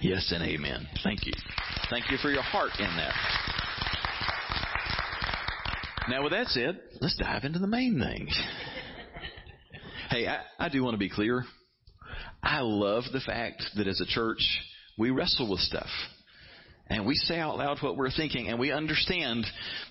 Yes 0.02 0.32
and 0.34 0.44
amen. 0.44 0.88
Thank 1.04 1.26
you. 1.26 1.34
Thank 1.90 2.12
you 2.12 2.18
for 2.18 2.30
your 2.30 2.44
heart 2.44 2.72
in 2.80 2.86
that. 2.86 3.14
Now, 6.10 6.24
with 6.24 6.32
that 6.32 6.48
said, 6.48 6.80
let's 7.02 7.18
dive 7.18 7.44
into 7.44 7.60
the 7.60 7.68
main 7.68 8.00
thing. 8.00 8.28
Hey, 10.10 10.26
I, 10.26 10.40
I 10.58 10.70
do 10.70 10.82
want 10.84 10.94
to 10.94 10.98
be 10.98 11.10
clear. 11.10 11.44
I 12.42 12.62
love 12.62 13.04
the 13.12 13.20
fact 13.20 13.62
that 13.76 13.90
as 13.90 14.00
a 14.00 14.06
church, 14.06 14.40
we 14.98 15.10
wrestle 15.10 15.52
with 15.52 15.60
stuff 15.60 15.90
and 16.90 17.06
we 17.06 17.16
say 17.16 17.40
out 17.40 17.58
loud 17.58 17.80
what 17.82 17.98
we're 17.98 18.12
thinking 18.12 18.48
and 18.48 18.60
we 18.60 18.72
understand 18.72 19.46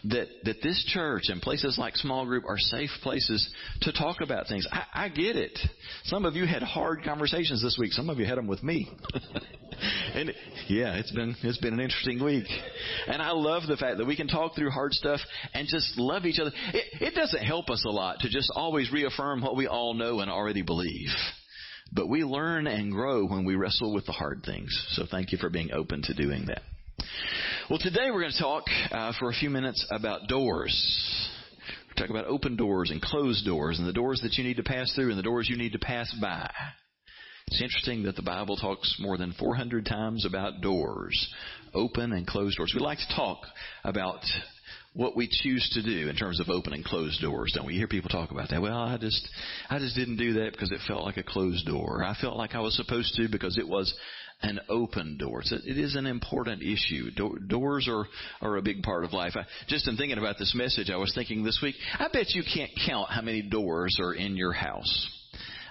that, 0.04 0.28
that 0.44 0.62
this 0.62 0.82
church 0.88 1.24
and 1.28 1.42
places 1.42 1.76
like 1.78 1.96
small 1.96 2.24
group 2.24 2.44
are 2.48 2.58
safe 2.58 2.90
places 3.02 3.48
to 3.82 3.92
talk 3.92 4.20
about 4.22 4.48
things. 4.48 4.66
I, 4.70 4.84
I 4.94 5.08
get 5.08 5.36
it. 5.36 5.58
Some 6.04 6.24
of 6.24 6.34
you 6.34 6.46
had 6.46 6.62
hard 6.62 7.02
conversations 7.04 7.62
this 7.62 7.76
week. 7.78 7.92
Some 7.92 8.08
of 8.08 8.18
you 8.18 8.24
had 8.24 8.38
them 8.38 8.46
with 8.46 8.62
me. 8.62 8.90
and 10.14 10.32
yeah, 10.68 10.96
it's 10.96 11.12
been, 11.12 11.36
it's 11.42 11.58
been 11.58 11.74
an 11.74 11.80
interesting 11.80 12.24
week. 12.24 12.46
And 13.06 13.20
I 13.20 13.32
love 13.32 13.64
the 13.68 13.76
fact 13.76 13.98
that 13.98 14.06
we 14.06 14.16
can 14.16 14.28
talk 14.28 14.54
through 14.54 14.70
hard 14.70 14.92
stuff 14.92 15.20
and 15.52 15.68
just 15.68 15.98
love 15.98 16.24
each 16.24 16.40
other. 16.40 16.52
It, 16.72 17.02
it 17.02 17.14
doesn't 17.14 17.42
help 17.42 17.68
us 17.68 17.84
a 17.86 17.90
lot 17.90 18.20
to 18.20 18.30
just 18.30 18.50
always 18.54 18.90
reaffirm 18.90 19.42
what 19.42 19.56
we 19.56 19.66
all 19.66 19.92
know 19.92 20.20
and 20.20 20.30
already 20.30 20.62
believe. 20.62 21.10
But 21.92 22.08
we 22.08 22.24
learn 22.24 22.66
and 22.66 22.90
grow 22.90 23.26
when 23.26 23.44
we 23.44 23.54
wrestle 23.54 23.92
with 23.92 24.06
the 24.06 24.12
hard 24.12 24.42
things. 24.44 24.70
So 24.92 25.04
thank 25.08 25.30
you 25.30 25.38
for 25.38 25.50
being 25.50 25.72
open 25.72 26.02
to 26.02 26.14
doing 26.14 26.46
that. 26.46 26.62
Well, 27.68 27.78
today 27.78 28.10
we're 28.10 28.20
going 28.20 28.32
to 28.32 28.38
talk 28.38 28.64
uh, 28.90 29.12
for 29.18 29.28
a 29.30 29.34
few 29.34 29.50
minutes 29.50 29.84
about 29.90 30.28
doors. 30.28 30.74
We're 31.98 32.06
about 32.06 32.26
open 32.26 32.56
doors 32.56 32.90
and 32.90 33.00
closed 33.00 33.44
doors 33.44 33.78
and 33.78 33.88
the 33.88 33.92
doors 33.92 34.20
that 34.22 34.34
you 34.34 34.44
need 34.44 34.58
to 34.58 34.62
pass 34.62 34.92
through 34.94 35.10
and 35.10 35.18
the 35.18 35.22
doors 35.22 35.48
you 35.48 35.56
need 35.56 35.72
to 35.72 35.78
pass 35.78 36.14
by. 36.20 36.50
It's 37.48 37.62
interesting 37.62 38.04
that 38.04 38.16
the 38.16 38.22
Bible 38.22 38.56
talks 38.56 38.96
more 38.98 39.16
than 39.16 39.32
400 39.32 39.86
times 39.86 40.26
about 40.26 40.60
doors, 40.60 41.32
open 41.74 42.12
and 42.12 42.26
closed 42.26 42.56
doors. 42.56 42.72
We 42.74 42.80
like 42.80 42.98
to 42.98 43.16
talk 43.16 43.38
about 43.84 44.20
what 44.94 45.16
we 45.16 45.28
choose 45.28 45.68
to 45.74 45.82
do 45.82 46.08
in 46.08 46.16
terms 46.16 46.40
of 46.40 46.48
open 46.48 46.72
and 46.72 46.84
closed 46.84 47.20
doors, 47.20 47.52
don't 47.54 47.66
we? 47.66 47.74
You 47.74 47.80
hear 47.80 47.88
people 47.88 48.08
talk 48.08 48.30
about 48.30 48.48
that. 48.50 48.62
Well, 48.62 48.78
I 48.78 48.96
just, 48.96 49.28
I 49.68 49.78
just 49.78 49.94
didn't 49.94 50.16
do 50.16 50.32
that 50.34 50.52
because 50.52 50.72
it 50.72 50.80
felt 50.88 51.04
like 51.04 51.18
a 51.18 51.22
closed 51.22 51.66
door. 51.66 52.02
I 52.02 52.14
felt 52.20 52.36
like 52.36 52.54
I 52.54 52.60
was 52.60 52.74
supposed 52.76 53.14
to 53.16 53.28
because 53.28 53.58
it 53.58 53.68
was 53.68 53.94
an 54.42 54.60
open 54.68 55.16
door. 55.16 55.40
So 55.42 55.56
it 55.56 55.78
is 55.78 55.96
an 55.96 56.06
important 56.06 56.62
issue. 56.62 57.10
Do- 57.10 57.38
doors 57.46 57.88
are, 57.90 58.06
are 58.40 58.56
a 58.56 58.62
big 58.62 58.82
part 58.82 59.04
of 59.04 59.12
life. 59.12 59.32
I, 59.34 59.44
just 59.68 59.88
in 59.88 59.96
thinking 59.96 60.18
about 60.18 60.36
this 60.38 60.54
message, 60.54 60.90
I 60.90 60.96
was 60.96 61.12
thinking 61.14 61.42
this 61.42 61.60
week, 61.62 61.74
I 61.98 62.08
bet 62.12 62.34
you 62.34 62.42
can't 62.54 62.70
count 62.86 63.10
how 63.10 63.22
many 63.22 63.42
doors 63.42 63.98
are 64.00 64.14
in 64.14 64.36
your 64.36 64.52
house. 64.52 65.10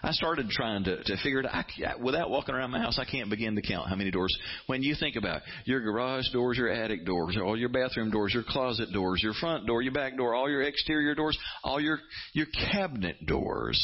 I 0.05 0.11
started 0.11 0.49
trying 0.49 0.83
to, 0.83 1.03
to 1.03 1.17
figure 1.23 1.39
it 1.39 1.47
out. 1.47 1.65
I, 1.83 1.95
without 1.99 2.29
walking 2.29 2.53
around 2.53 2.69
my 2.69 2.79
house, 2.79 2.99
I 2.99 3.05
can't 3.05 3.29
begin 3.29 3.55
to 3.55 3.61
count 3.61 3.89
how 3.89 3.95
many 3.95 4.11
doors. 4.11 4.37
When 4.67 4.83
you 4.83 4.95
think 4.99 5.15
about 5.15 5.41
your 5.65 5.81
garage 5.81 6.29
doors, 6.31 6.57
your 6.57 6.69
attic 6.69 7.05
doors, 7.05 7.35
all 7.43 7.57
your 7.57 7.69
bathroom 7.69 8.11
doors, 8.11 8.31
your 8.31 8.43
closet 8.47 8.91
doors, 8.93 9.21
your 9.23 9.33
front 9.33 9.65
door, 9.65 9.81
your 9.81 9.93
back 9.93 10.15
door, 10.15 10.35
all 10.35 10.47
your 10.47 10.61
exterior 10.61 11.15
doors, 11.15 11.37
all 11.63 11.81
your, 11.81 11.99
your 12.33 12.45
cabinet 12.71 13.25
doors. 13.25 13.81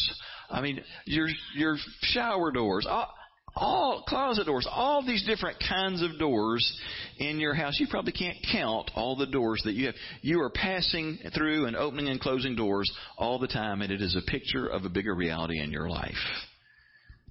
I 0.50 0.62
mean, 0.62 0.84
your, 1.06 1.28
your 1.56 1.78
shower 2.02 2.52
doors, 2.52 2.86
all, 2.88 3.12
all 3.56 4.04
closet 4.08 4.46
doors, 4.46 4.68
all 4.70 5.06
these 5.06 5.26
different 5.26 5.58
kinds 5.68 6.02
of 6.02 6.18
doors 6.18 6.80
in 7.18 7.40
your 7.40 7.54
house. 7.54 7.80
You 7.80 7.88
probably 7.90 8.14
can't 8.14 8.38
count 8.52 8.92
all 8.96 9.16
the 9.16 9.26
doors 9.26 9.62
that 9.66 9.74
you 9.74 9.88
have. 9.88 9.96
You 10.22 10.42
are 10.42 10.50
passing 10.50 11.20
through 11.36 11.66
and 11.66 11.76
opening 11.76 12.08
and 12.08 12.20
closing 12.20 12.56
doors 12.56 12.92
all 13.18 13.40
the 13.40 13.48
time, 13.48 13.82
and 13.82 13.92
it 13.92 14.02
is 14.02 14.16
a 14.16 14.32
picture 14.32 14.68
of 14.68 14.86
a 14.86 14.90
bigger 14.90 15.14
reality 15.14 15.60
in 15.60 15.72
your 15.72 15.90
life. 15.90 16.14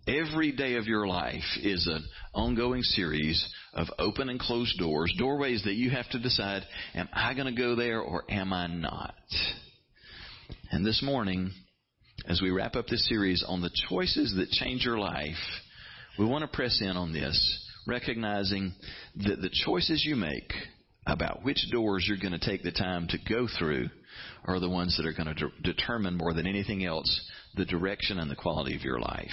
Every 0.06 0.50
day 0.52 0.76
of 0.76 0.86
your 0.86 1.06
life 1.06 1.44
is 1.62 1.86
an 1.86 2.04
ongoing 2.34 2.82
series 2.82 3.46
of 3.74 3.86
open 3.98 4.28
and 4.28 4.40
closed 4.40 4.78
doors, 4.78 5.14
doorways 5.18 5.62
that 5.64 5.74
you 5.74 5.90
have 5.90 6.08
to 6.10 6.18
decide, 6.18 6.62
am 6.94 7.08
I 7.12 7.34
going 7.34 7.54
to 7.54 7.60
go 7.60 7.76
there 7.76 8.00
or 8.00 8.24
am 8.30 8.52
I 8.52 8.66
not? 8.66 9.14
And 10.70 10.84
this 10.84 11.02
morning, 11.02 11.52
as 12.26 12.40
we 12.40 12.50
wrap 12.50 12.76
up 12.76 12.86
this 12.86 13.08
series 13.08 13.44
on 13.46 13.60
the 13.60 13.70
choices 13.88 14.34
that 14.36 14.50
change 14.50 14.84
your 14.84 14.98
life, 14.98 15.36
we 16.20 16.26
want 16.26 16.42
to 16.42 16.54
press 16.54 16.82
in 16.82 16.98
on 16.98 17.14
this, 17.14 17.66
recognizing 17.86 18.74
that 19.16 19.40
the 19.40 19.48
choices 19.64 20.04
you 20.04 20.16
make 20.16 20.52
about 21.06 21.42
which 21.42 21.64
doors 21.72 22.04
you're 22.06 22.18
going 22.18 22.38
to 22.38 22.46
take 22.46 22.62
the 22.62 22.70
time 22.70 23.08
to 23.08 23.16
go 23.26 23.48
through 23.58 23.88
are 24.44 24.60
the 24.60 24.68
ones 24.68 24.98
that 24.98 25.06
are 25.06 25.14
going 25.14 25.34
to 25.34 25.46
de- 25.46 25.72
determine 25.72 26.18
more 26.18 26.34
than 26.34 26.46
anything 26.46 26.84
else 26.84 27.30
the 27.56 27.64
direction 27.64 28.18
and 28.18 28.30
the 28.30 28.36
quality 28.36 28.76
of 28.76 28.82
your 28.82 29.00
life. 29.00 29.30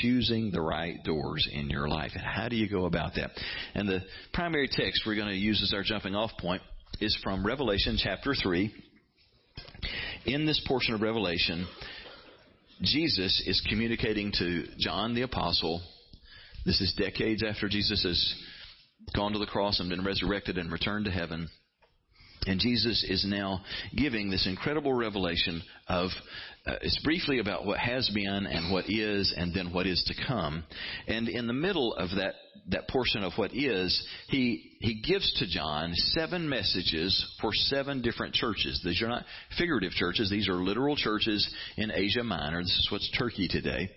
Choosing 0.00 0.50
the 0.50 0.62
right 0.62 0.96
doors 1.04 1.46
in 1.52 1.68
your 1.68 1.88
life. 1.88 2.12
And 2.14 2.24
how 2.24 2.48
do 2.48 2.56
you 2.56 2.70
go 2.70 2.86
about 2.86 3.14
that? 3.16 3.32
And 3.74 3.86
the 3.86 4.00
primary 4.32 4.68
text 4.68 5.02
we're 5.06 5.14
going 5.14 5.28
to 5.28 5.34
use 5.34 5.62
as 5.62 5.74
our 5.74 5.82
jumping 5.82 6.14
off 6.14 6.30
point 6.40 6.62
is 7.00 7.16
from 7.22 7.46
Revelation 7.46 7.98
chapter 8.02 8.34
3. 8.34 8.74
In 10.24 10.46
this 10.46 10.60
portion 10.66 10.94
of 10.94 11.02
Revelation, 11.02 11.68
Jesus 12.82 13.42
is 13.46 13.62
communicating 13.68 14.32
to 14.38 14.64
John 14.78 15.14
the 15.14 15.22
Apostle. 15.22 15.80
This 16.64 16.80
is 16.80 16.94
decades 16.98 17.42
after 17.42 17.68
Jesus 17.68 18.02
has 18.02 18.34
gone 19.14 19.32
to 19.32 19.38
the 19.38 19.46
cross 19.46 19.80
and 19.80 19.88
been 19.88 20.04
resurrected 20.04 20.58
and 20.58 20.70
returned 20.70 21.06
to 21.06 21.10
heaven. 21.10 21.48
And 22.46 22.60
Jesus 22.60 23.04
is 23.08 23.24
now 23.26 23.62
giving 23.96 24.30
this 24.30 24.46
incredible 24.46 24.92
revelation 24.92 25.62
of 25.88 26.10
uh, 26.66 26.74
it's 26.82 26.98
briefly 27.04 27.38
about 27.38 27.64
what 27.64 27.78
has 27.78 28.10
been 28.14 28.46
and 28.46 28.72
what 28.72 28.86
is 28.88 29.32
and 29.36 29.54
then 29.54 29.72
what 29.72 29.86
is 29.86 30.02
to 30.06 30.26
come. 30.26 30.64
And 31.06 31.28
in 31.28 31.46
the 31.46 31.52
middle 31.52 31.94
of 31.94 32.10
that, 32.16 32.34
that 32.70 32.88
portion 32.88 33.22
of 33.22 33.32
what 33.36 33.54
is, 33.54 34.06
he, 34.28 34.72
he 34.80 35.00
gives 35.00 35.32
to 35.38 35.46
John 35.46 35.92
seven 35.94 36.48
messages 36.48 37.24
for 37.40 37.50
seven 37.52 38.02
different 38.02 38.34
churches. 38.34 38.80
These 38.84 39.00
are 39.02 39.08
not 39.08 39.24
figurative 39.56 39.92
churches. 39.92 40.28
These 40.28 40.48
are 40.48 40.54
literal 40.54 40.96
churches 40.96 41.48
in 41.76 41.92
Asia 41.92 42.24
Minor. 42.24 42.62
This 42.62 42.76
is 42.76 42.88
what's 42.90 43.10
Turkey 43.16 43.46
today. 43.46 43.88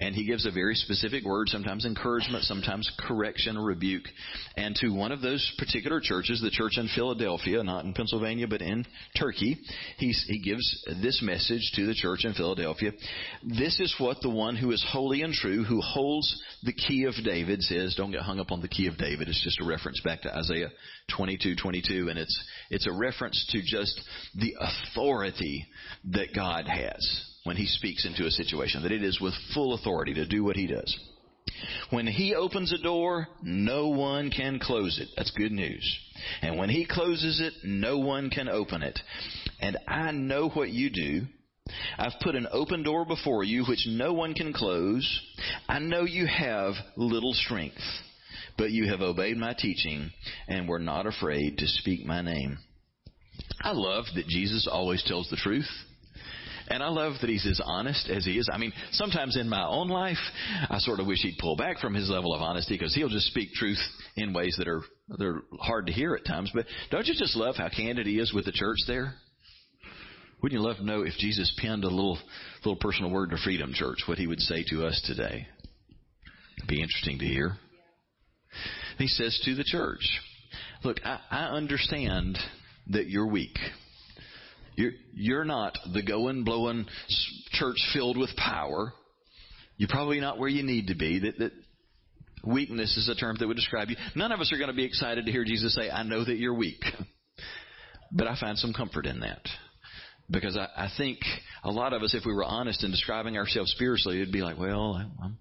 And 0.00 0.14
he 0.14 0.24
gives 0.24 0.46
a 0.46 0.52
very 0.52 0.76
specific 0.76 1.24
word, 1.24 1.48
sometimes 1.48 1.84
encouragement, 1.84 2.44
sometimes 2.44 2.88
correction 3.08 3.56
or 3.56 3.64
rebuke. 3.64 4.04
And 4.56 4.76
to 4.76 4.90
one 4.90 5.10
of 5.10 5.20
those 5.20 5.52
particular 5.58 6.00
churches, 6.00 6.40
the 6.40 6.50
church 6.50 6.74
in 6.76 6.88
Philadelphia, 6.94 7.62
not 7.64 7.84
in 7.84 7.94
Pennsylvania, 7.94 8.46
but 8.46 8.62
in 8.62 8.84
Turkey, 9.18 9.58
he's, 9.98 10.24
he 10.28 10.38
gives 10.40 10.84
this 11.02 11.20
message 11.22 11.72
to 11.74 11.86
the 11.86 11.94
church 11.94 12.11
church 12.12 12.24
in 12.24 12.34
Philadelphia. 12.34 12.92
This 13.42 13.80
is 13.80 13.94
what 13.98 14.20
the 14.20 14.30
one 14.30 14.56
who 14.56 14.70
is 14.72 14.84
holy 14.90 15.22
and 15.22 15.32
true, 15.32 15.64
who 15.64 15.80
holds 15.80 16.42
the 16.62 16.72
key 16.72 17.04
of 17.04 17.14
David 17.24 17.62
says. 17.62 17.94
Don't 17.96 18.12
get 18.12 18.22
hung 18.22 18.40
up 18.40 18.52
on 18.52 18.60
the 18.60 18.68
key 18.68 18.86
of 18.86 18.98
David. 18.98 19.28
It's 19.28 19.42
just 19.42 19.60
a 19.60 19.64
reference 19.64 20.00
back 20.00 20.22
to 20.22 20.36
Isaiah 20.36 20.70
22, 21.16 21.56
22, 21.56 22.08
and 22.08 22.18
it's, 22.18 22.44
it's 22.70 22.86
a 22.86 22.92
reference 22.92 23.46
to 23.50 23.62
just 23.62 24.00
the 24.34 24.54
authority 24.60 25.66
that 26.12 26.34
God 26.34 26.66
has 26.66 27.28
when 27.44 27.56
he 27.56 27.66
speaks 27.66 28.06
into 28.06 28.26
a 28.26 28.30
situation, 28.30 28.82
that 28.82 28.92
it 28.92 29.02
is 29.02 29.20
with 29.20 29.34
full 29.54 29.74
authority 29.74 30.14
to 30.14 30.26
do 30.26 30.44
what 30.44 30.56
he 30.56 30.66
does. 30.66 30.96
When 31.90 32.06
he 32.06 32.34
opens 32.34 32.72
a 32.72 32.78
door, 32.78 33.28
no 33.42 33.88
one 33.88 34.30
can 34.30 34.58
close 34.58 34.98
it. 35.00 35.08
That's 35.16 35.30
good 35.32 35.52
news. 35.52 35.98
And 36.40 36.56
when 36.56 36.70
he 36.70 36.86
closes 36.86 37.40
it, 37.40 37.52
no 37.64 37.98
one 37.98 38.30
can 38.30 38.48
open 38.48 38.82
it. 38.82 38.98
And 39.60 39.76
I 39.88 40.12
know 40.12 40.48
what 40.48 40.70
you 40.70 40.90
do 40.90 41.26
I've 41.98 42.18
put 42.20 42.34
an 42.34 42.48
open 42.50 42.82
door 42.82 43.04
before 43.04 43.44
you 43.44 43.64
which 43.64 43.86
no 43.86 44.12
one 44.12 44.34
can 44.34 44.52
close. 44.52 45.20
I 45.68 45.78
know 45.78 46.02
you 46.02 46.26
have 46.26 46.74
little 46.96 47.32
strength, 47.32 47.82
but 48.58 48.70
you 48.70 48.88
have 48.88 49.00
obeyed 49.00 49.36
my 49.36 49.54
teaching 49.54 50.10
and 50.48 50.68
were 50.68 50.78
not 50.78 51.06
afraid 51.06 51.58
to 51.58 51.66
speak 51.66 52.04
my 52.04 52.22
name. 52.22 52.58
I 53.60 53.72
love 53.72 54.04
that 54.14 54.26
Jesus 54.26 54.68
always 54.70 55.04
tells 55.04 55.28
the 55.30 55.36
truth. 55.36 55.68
And 56.68 56.82
I 56.82 56.88
love 56.88 57.14
that 57.20 57.28
he's 57.28 57.46
as 57.46 57.60
honest 57.62 58.08
as 58.08 58.24
he 58.24 58.38
is. 58.38 58.48
I 58.50 58.56
mean, 58.56 58.72
sometimes 58.92 59.36
in 59.36 59.48
my 59.48 59.66
own 59.66 59.88
life, 59.88 60.16
I 60.70 60.78
sort 60.78 61.00
of 61.00 61.06
wish 61.06 61.20
he'd 61.20 61.36
pull 61.38 61.56
back 61.56 61.78
from 61.80 61.92
his 61.92 62.08
level 62.08 62.32
of 62.34 62.40
honesty 62.40 62.74
because 62.78 62.94
he'll 62.94 63.08
just 63.08 63.26
speak 63.26 63.52
truth 63.52 63.80
in 64.16 64.32
ways 64.32 64.54
that 64.58 64.68
are 64.68 64.82
they're 65.18 65.42
hard 65.60 65.86
to 65.86 65.92
hear 65.92 66.14
at 66.14 66.24
times. 66.24 66.50
But 66.54 66.66
don't 66.90 67.06
you 67.06 67.14
just 67.14 67.36
love 67.36 67.56
how 67.56 67.68
candid 67.68 68.06
he 68.06 68.18
is 68.18 68.32
with 68.32 68.46
the 68.46 68.52
church 68.52 68.78
there? 68.86 69.14
Wouldn't 70.42 70.60
you 70.60 70.66
love 70.66 70.78
to 70.78 70.84
know 70.84 71.02
if 71.02 71.14
Jesus 71.18 71.54
penned 71.58 71.84
a 71.84 71.88
little 71.88 72.18
little 72.64 72.76
personal 72.76 73.10
word 73.10 73.30
to 73.30 73.36
Freedom 73.42 73.72
Church, 73.72 73.98
what 74.06 74.18
he 74.18 74.26
would 74.26 74.40
say 74.40 74.64
to 74.68 74.84
us 74.84 75.00
today? 75.06 75.46
It'd 76.58 76.68
be 76.68 76.82
interesting 76.82 77.18
to 77.20 77.24
hear. 77.24 77.52
He 78.98 79.06
says 79.06 79.40
to 79.44 79.54
the 79.54 79.64
church, 79.64 80.00
Look, 80.84 80.98
I, 81.04 81.20
I 81.30 81.44
understand 81.44 82.38
that 82.88 83.08
you're 83.08 83.28
weak. 83.28 83.56
You're, 84.74 84.92
you're 85.12 85.44
not 85.44 85.78
the 85.92 86.02
going, 86.02 86.44
blowing 86.44 86.86
church 87.52 87.76
filled 87.92 88.16
with 88.16 88.30
power. 88.36 88.92
You're 89.76 89.88
probably 89.88 90.20
not 90.20 90.38
where 90.38 90.48
you 90.48 90.62
need 90.62 90.88
to 90.88 90.94
be. 90.94 91.20
That, 91.20 91.38
that 91.38 91.52
weakness 92.44 92.96
is 92.96 93.08
a 93.08 93.14
term 93.14 93.36
that 93.38 93.46
would 93.46 93.56
describe 93.56 93.90
you. 93.90 93.96
None 94.16 94.32
of 94.32 94.40
us 94.40 94.52
are 94.52 94.58
going 94.58 94.70
to 94.70 94.76
be 94.76 94.84
excited 94.84 95.26
to 95.26 95.32
hear 95.32 95.44
Jesus 95.44 95.74
say, 95.74 95.90
I 95.90 96.02
know 96.02 96.24
that 96.24 96.36
you're 96.36 96.54
weak. 96.54 96.82
But 98.10 98.26
I 98.26 98.36
find 98.38 98.58
some 98.58 98.72
comfort 98.72 99.06
in 99.06 99.20
that. 99.20 99.40
Because 100.30 100.56
I, 100.56 100.68
I 100.76 100.88
think 100.96 101.20
a 101.64 101.70
lot 101.70 101.92
of 101.92 102.02
us, 102.02 102.14
if 102.14 102.24
we 102.24 102.32
were 102.32 102.44
honest 102.44 102.84
in 102.84 102.90
describing 102.90 103.36
ourselves 103.36 103.70
spiritually, 103.72 104.20
it'd 104.20 104.32
be 104.32 104.42
like, 104.42 104.58
well, 104.58 104.94
I'm 105.22 105.38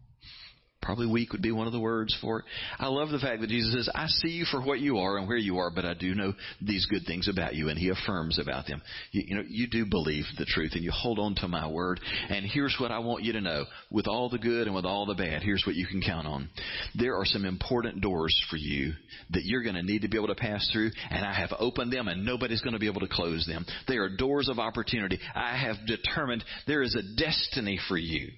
Probably 0.82 1.06
weak 1.06 1.32
would 1.32 1.44
be 1.44 1.52
one 1.52 1.68
of 1.68 1.74
the 1.74 1.80
words 1.80 2.18
for 2.22 2.40
it. 2.40 2.46
I 2.80 2.88
love 2.88 3.10
the 3.10 3.20
fact 3.20 3.42
that 3.42 3.50
Jesus 3.50 3.74
says, 3.74 3.90
I 3.94 4.08
see 4.08 4.30
you 4.30 4.46
for 4.46 4.62
what 4.62 4.80
you 4.80 4.98
are 4.98 5.18
and 5.18 5.28
where 5.28 5.38
you 5.38 5.60
are, 5.60 5.70
but 5.70 5.86
I 5.86 5.94
do 5.94 6.16
know 6.16 6.34
these 6.60 6.88
good 6.88 7.04
things 7.06 7.28
about 7.28 7.54
you, 7.54 7.70
and 7.70 7.78
he 7.78 7.90
affirms 7.90 8.40
about 8.40 8.66
them. 8.66 8.82
You, 9.12 9.24
you 9.28 9.36
know, 9.36 9.44
you 9.48 9.68
do 9.68 9.86
believe 9.86 10.26
the 10.38 10.46
truth, 10.46 10.72
and 10.74 10.84
you 10.84 10.92
hold 10.92 11.20
on 11.20 11.36
to 11.36 11.48
my 11.48 11.68
word, 11.68 12.00
and 12.30 12.46
here's 12.46 12.76
what 12.80 12.92
I 12.92 13.00
want 13.00 13.24
you 13.24 13.34
to 13.34 13.42
know. 13.42 13.66
With 13.92 14.08
all 14.08 14.30
the 14.30 14.40
good 14.40 14.66
and 14.66 14.76
with 14.76 14.86
all 14.86 15.06
the 15.06 15.14
bad, 15.14 15.44
here's 15.44 15.64
what 15.68 15.76
you 15.76 15.86
can 15.86 16.02
count 16.02 16.26
on. 16.26 16.50
There 16.96 17.16
are 17.16 17.26
some 17.26 17.46
important 17.46 18.02
doors 18.02 18.36
for 18.50 18.58
you 18.58 18.94
that 19.32 19.46
you're 19.46 19.64
going 19.64 19.76
to 19.76 19.84
need 19.84 20.02
to 20.02 20.10
be 20.10 20.18
able 20.18 20.28
to 20.28 20.36
pass 20.36 20.68
through, 20.74 20.90
and 21.12 21.24
I 21.24 21.34
have 21.34 21.52
opened 21.60 21.94
them, 21.94 22.08
and 22.08 22.26
nobody's 22.26 22.62
going 22.62 22.74
to 22.74 22.80
be 22.80 22.88
able 22.88 23.02
to 23.02 23.08
close 23.08 23.46
them. 23.46 23.66
They 23.88 23.98
are 23.98 24.10
doors 24.10 24.50
of 24.50 24.58
opportunity. 24.58 25.20
I 25.36 25.58
have 25.58 25.76
determined 25.86 26.44
there 26.66 26.82
is 26.82 26.96
a 26.96 27.22
destiny 27.22 27.80
for 27.88 27.98
you. 27.98 28.30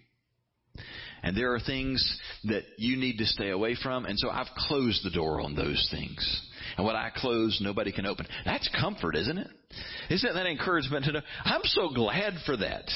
And 1.24 1.38
there 1.38 1.54
are 1.54 1.60
things 1.60 2.20
that 2.44 2.64
you 2.78 2.98
need 2.98 3.18
to 3.18 3.26
stay 3.26 3.50
away 3.50 3.76
from. 3.82 4.06
And 4.06 4.20
so 4.20 4.30
I've 4.30 4.54
closed 4.56 5.04
the 5.04 5.10
door 5.10 5.42
on 5.42 5.56
those 5.56 5.88
things. 5.90 6.42
And 6.78 6.86
what 6.86 6.96
I 6.96 7.12
close, 7.16 7.60
nobody 7.62 7.92
can 7.92 8.06
open. 8.06 8.26
That's 8.46 8.70
comfort, 8.80 9.16
isn't 9.16 9.38
it? 9.38 9.48
Isn't 10.10 10.34
that 10.34 10.46
encouragement 10.46 11.06
to 11.06 11.12
know? 11.14 11.22
I'm 11.44 11.62
so 11.64 11.90
glad 11.90 12.34
for 12.46 12.58
that. 12.58 12.90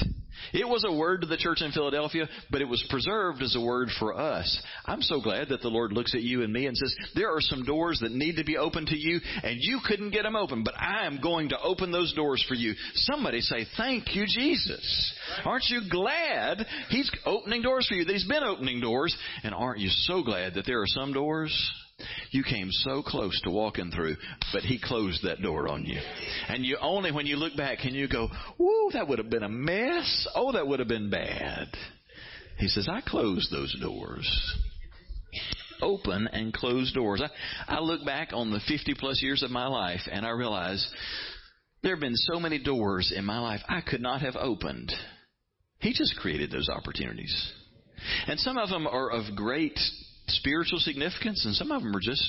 It 0.53 0.67
was 0.67 0.85
a 0.87 0.95
word 0.95 1.21
to 1.21 1.27
the 1.27 1.37
church 1.37 1.61
in 1.61 1.71
Philadelphia, 1.71 2.27
but 2.51 2.61
it 2.61 2.67
was 2.67 2.85
preserved 2.89 3.41
as 3.41 3.55
a 3.55 3.61
word 3.61 3.89
for 3.97 4.15
us. 4.15 4.61
I'm 4.85 5.01
so 5.01 5.19
glad 5.19 5.49
that 5.49 5.61
the 5.61 5.69
Lord 5.69 5.93
looks 5.93 6.13
at 6.13 6.21
you 6.21 6.43
and 6.43 6.53
me 6.53 6.67
and 6.67 6.77
says, 6.77 6.95
there 7.15 7.31
are 7.35 7.41
some 7.41 7.63
doors 7.63 7.99
that 8.01 8.11
need 8.11 8.35
to 8.35 8.43
be 8.43 8.57
opened 8.57 8.87
to 8.87 8.97
you, 8.97 9.19
and 9.43 9.57
you 9.59 9.79
couldn't 9.87 10.11
get 10.11 10.23
them 10.23 10.35
open, 10.35 10.63
but 10.63 10.75
I 10.77 11.05
am 11.05 11.19
going 11.21 11.49
to 11.49 11.59
open 11.59 11.91
those 11.91 12.13
doors 12.13 12.43
for 12.47 12.53
you. 12.53 12.75
Somebody 12.93 13.41
say, 13.41 13.65
thank 13.77 14.15
you, 14.15 14.25
Jesus. 14.27 15.13
Aren't 15.43 15.69
you 15.69 15.81
glad 15.89 16.65
He's 16.89 17.11
opening 17.25 17.63
doors 17.63 17.87
for 17.87 17.95
you, 17.95 18.05
that 18.05 18.13
He's 18.13 18.27
been 18.27 18.43
opening 18.43 18.79
doors, 18.79 19.15
and 19.43 19.55
aren't 19.55 19.79
you 19.79 19.89
so 19.89 20.21
glad 20.23 20.53
that 20.53 20.65
there 20.65 20.81
are 20.81 20.87
some 20.87 21.13
doors 21.13 21.71
you 22.31 22.43
came 22.43 22.69
so 22.71 23.01
close 23.01 23.39
to 23.41 23.49
walking 23.49 23.91
through, 23.91 24.15
but 24.53 24.63
he 24.63 24.79
closed 24.79 25.23
that 25.23 25.41
door 25.41 25.67
on 25.67 25.85
you. 25.85 25.99
And 26.47 26.65
you 26.65 26.77
only 26.81 27.11
when 27.11 27.25
you 27.25 27.37
look 27.37 27.55
back 27.55 27.79
can 27.79 27.93
you 27.93 28.07
go, 28.07 28.29
"Whoa, 28.57 28.91
that 28.91 29.07
would 29.07 29.19
have 29.19 29.29
been 29.29 29.43
a 29.43 29.49
mess. 29.49 30.27
Oh, 30.35 30.51
that 30.51 30.67
would 30.67 30.79
have 30.79 30.87
been 30.87 31.09
bad." 31.09 31.69
He 32.57 32.67
says, 32.67 32.87
"I 32.89 33.01
closed 33.01 33.51
those 33.51 33.75
doors." 33.79 34.27
Open 35.81 36.27
and 36.31 36.53
closed 36.53 36.95
doors. 36.95 37.21
I, 37.21 37.75
I 37.75 37.79
look 37.81 38.03
back 38.03 38.29
on 38.33 38.51
the 38.51 38.59
50 38.67 38.95
plus 38.95 39.21
years 39.21 39.43
of 39.43 39.51
my 39.51 39.67
life 39.67 40.01
and 40.11 40.25
I 40.25 40.29
realize 40.29 40.87
there 41.83 41.93
have 41.93 42.01
been 42.01 42.15
so 42.15 42.39
many 42.39 42.57
doors 42.57 43.13
in 43.15 43.23
my 43.23 43.37
life 43.39 43.61
I 43.69 43.81
could 43.81 44.01
not 44.01 44.21
have 44.21 44.35
opened. 44.35 44.91
He 45.79 45.93
just 45.93 46.15
created 46.17 46.49
those 46.49 46.67
opportunities. 46.67 47.53
And 48.25 48.39
some 48.39 48.57
of 48.57 48.69
them 48.69 48.87
are 48.87 49.11
of 49.11 49.35
great 49.35 49.79
spiritual 50.27 50.79
significance, 50.79 51.45
and 51.45 51.55
some 51.55 51.71
of 51.71 51.81
them 51.81 51.95
are 51.95 52.01
just 52.01 52.23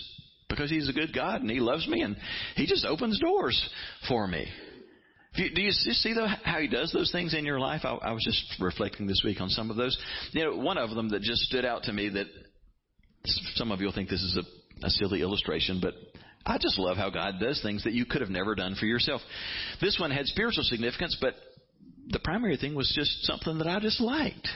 because 0.49 0.71
He's 0.71 0.89
a 0.89 0.93
good 0.93 1.15
God 1.15 1.41
and 1.41 1.51
He 1.51 1.61
loves 1.61 1.87
me, 1.89 2.03
and 2.03 2.17
He 2.57 2.67
just 2.67 2.85
opens 2.85 3.19
doors 3.21 3.69
for 4.09 4.27
me. 4.27 4.47
Do 5.37 5.63
you, 5.63 5.71
see 5.71 6.15
though 6.15 6.27
how 6.27 6.59
he 6.59 6.67
does 6.67 6.91
those 6.93 7.13
things 7.13 7.33
in 7.33 7.45
your 7.45 7.61
life? 7.61 7.83
I, 7.85 7.91
I 7.91 8.13
was 8.13 8.25
just 8.25 8.61
reflecting 8.61 9.07
this 9.07 9.23
week 9.25 9.41
on 9.41 9.51
some 9.51 9.71
of 9.71 9.77
those. 9.77 9.97
You 10.33 10.45
know, 10.45 10.57
one 10.57 10.79
of 10.79 10.91
them 10.91 11.11
that 11.11 11.23
just 11.23 11.43
stood 11.43 11.65
out 11.65 11.85
to 11.85 11.93
me 11.93 12.09
that 12.09 12.27
some 13.55 13.71
of 13.71 13.79
you 13.79 13.87
will 13.87 13.93
think 13.93 14.09
this 14.09 14.23
is 14.23 14.37
a, 14.37 14.87
a 14.87 14.91
silly 14.91 15.21
illustration, 15.21 15.81
but 15.81 15.95
I 16.45 16.59
just 16.59 16.79
love 16.79 16.97
how 16.97 17.11
God 17.11 17.35
does 17.41 17.61
things 17.63 17.85
that 17.85 17.93
you 17.93 18.05
could 18.05 18.21
have 18.21 18.31
never 18.31 18.55
done 18.55 18.75
for 18.75 18.87
yourself. 18.87 19.21
This 19.81 19.99
one 20.01 20.11
had 20.11 20.27
spiritual 20.27 20.65
significance, 20.65 21.17
but 21.21 21.35
the 22.11 22.18
primary 22.21 22.57
thing 22.57 22.75
was 22.75 22.92
just 22.94 23.25
something 23.25 23.59
that 23.59 23.66
I 23.66 23.81
just 23.81 24.01
liked. 24.01 24.49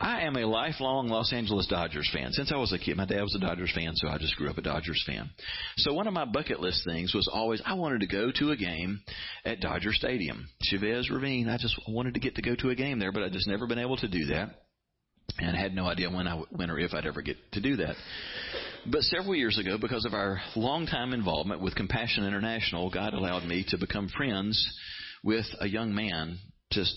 I 0.00 0.22
am 0.22 0.36
a 0.36 0.46
lifelong 0.46 1.08
Los 1.08 1.32
Angeles 1.32 1.66
Dodgers 1.66 2.08
fan. 2.12 2.32
Since 2.32 2.50
I 2.52 2.56
was 2.56 2.72
a 2.72 2.78
kid, 2.78 2.96
my 2.96 3.04
dad 3.04 3.22
was 3.22 3.34
a 3.36 3.38
Dodgers 3.38 3.72
fan, 3.74 3.94
so 3.94 4.08
I 4.08 4.18
just 4.18 4.36
grew 4.36 4.50
up 4.50 4.58
a 4.58 4.62
Dodgers 4.62 5.02
fan. 5.06 5.30
So 5.76 5.92
one 5.92 6.06
of 6.06 6.14
my 6.14 6.24
bucket 6.24 6.60
list 6.60 6.84
things 6.84 7.14
was 7.14 7.28
always 7.32 7.62
I 7.64 7.74
wanted 7.74 8.00
to 8.00 8.06
go 8.06 8.32
to 8.38 8.50
a 8.50 8.56
game 8.56 9.00
at 9.44 9.60
Dodger 9.60 9.92
Stadium. 9.92 10.48
Chavez 10.62 11.10
Ravine, 11.10 11.48
I 11.48 11.58
just 11.58 11.78
wanted 11.86 12.14
to 12.14 12.20
get 12.20 12.34
to 12.36 12.42
go 12.42 12.56
to 12.56 12.70
a 12.70 12.74
game 12.74 12.98
there, 12.98 13.12
but 13.12 13.22
I 13.22 13.28
just 13.28 13.46
never 13.46 13.66
been 13.66 13.78
able 13.78 13.96
to 13.98 14.08
do 14.08 14.26
that. 14.26 14.50
And 15.38 15.56
I 15.56 15.60
had 15.60 15.74
no 15.74 15.86
idea 15.86 16.10
when 16.10 16.26
I 16.26 16.42
when 16.50 16.70
or 16.70 16.78
if 16.78 16.94
I'd 16.94 17.06
ever 17.06 17.22
get 17.22 17.36
to 17.52 17.60
do 17.60 17.76
that. 17.76 17.94
But 18.86 19.02
several 19.02 19.36
years 19.36 19.58
ago, 19.58 19.76
because 19.78 20.04
of 20.04 20.14
our 20.14 20.40
long 20.56 20.86
time 20.86 21.12
involvement 21.12 21.60
with 21.60 21.74
Compassion 21.74 22.24
International, 22.24 22.90
God 22.90 23.12
allowed 23.12 23.44
me 23.44 23.64
to 23.68 23.78
become 23.78 24.08
friends 24.08 24.66
with 25.22 25.46
a 25.60 25.66
young 25.66 25.94
man 25.94 26.38
just 26.70 26.94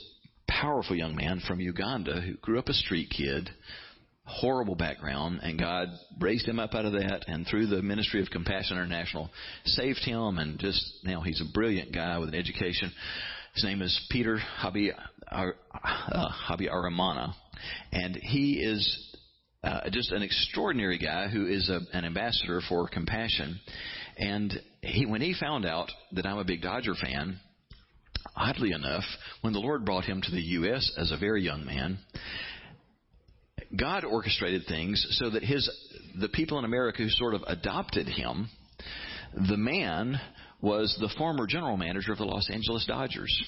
powerful 0.47 0.95
young 0.95 1.15
man 1.15 1.41
from 1.47 1.59
Uganda 1.59 2.21
who 2.21 2.33
grew 2.35 2.59
up 2.59 2.67
a 2.67 2.73
street 2.73 3.09
kid, 3.15 3.49
horrible 4.25 4.75
background, 4.75 5.39
and 5.41 5.59
God 5.59 5.87
raised 6.19 6.47
him 6.47 6.59
up 6.59 6.73
out 6.73 6.85
of 6.85 6.93
that, 6.93 7.25
and 7.27 7.47
through 7.47 7.67
the 7.67 7.81
ministry 7.81 8.21
of 8.21 8.29
Compassion 8.29 8.77
International, 8.77 9.29
saved 9.65 9.99
him, 9.99 10.37
and 10.37 10.59
just 10.59 10.99
now 11.03 11.21
he's 11.21 11.41
a 11.41 11.53
brilliant 11.53 11.93
guy 11.93 12.17
with 12.19 12.29
an 12.29 12.35
education. 12.35 12.91
His 13.55 13.63
name 13.63 13.81
is 13.81 13.99
Peter 14.09 14.39
Habi, 14.61 14.91
uh, 15.29 15.45
Habi 16.49 16.69
Aramana, 16.69 17.33
and 17.91 18.15
he 18.15 18.53
is 18.53 19.17
uh, 19.63 19.89
just 19.91 20.11
an 20.11 20.21
extraordinary 20.21 20.97
guy 20.97 21.27
who 21.27 21.45
is 21.45 21.69
a, 21.69 21.79
an 21.95 22.05
ambassador 22.05 22.61
for 22.67 22.87
Compassion. 22.87 23.59
And 24.17 24.53
he, 24.81 25.05
when 25.05 25.21
he 25.21 25.33
found 25.39 25.65
out 25.65 25.91
that 26.13 26.25
I'm 26.25 26.37
a 26.37 26.43
big 26.43 26.61
Dodger 26.61 26.95
fan, 26.95 27.39
Oddly 28.35 28.71
enough, 28.71 29.03
when 29.41 29.53
the 29.53 29.59
Lord 29.59 29.85
brought 29.85 30.05
him 30.05 30.21
to 30.21 30.31
the 30.31 30.41
U.S. 30.41 30.91
as 30.97 31.11
a 31.11 31.17
very 31.17 31.43
young 31.43 31.65
man, 31.65 31.99
God 33.77 34.03
orchestrated 34.03 34.63
things 34.67 35.05
so 35.11 35.29
that 35.29 35.43
his 35.43 35.69
the 36.19 36.29
people 36.29 36.59
in 36.59 36.65
America 36.65 37.03
who 37.03 37.09
sort 37.09 37.33
of 37.33 37.43
adopted 37.47 38.07
him, 38.07 38.49
the 39.49 39.57
man 39.57 40.19
was 40.61 40.95
the 40.99 41.09
former 41.17 41.47
general 41.47 41.77
manager 41.77 42.11
of 42.11 42.17
the 42.17 42.25
Los 42.25 42.49
Angeles 42.51 42.85
Dodgers. 42.85 43.41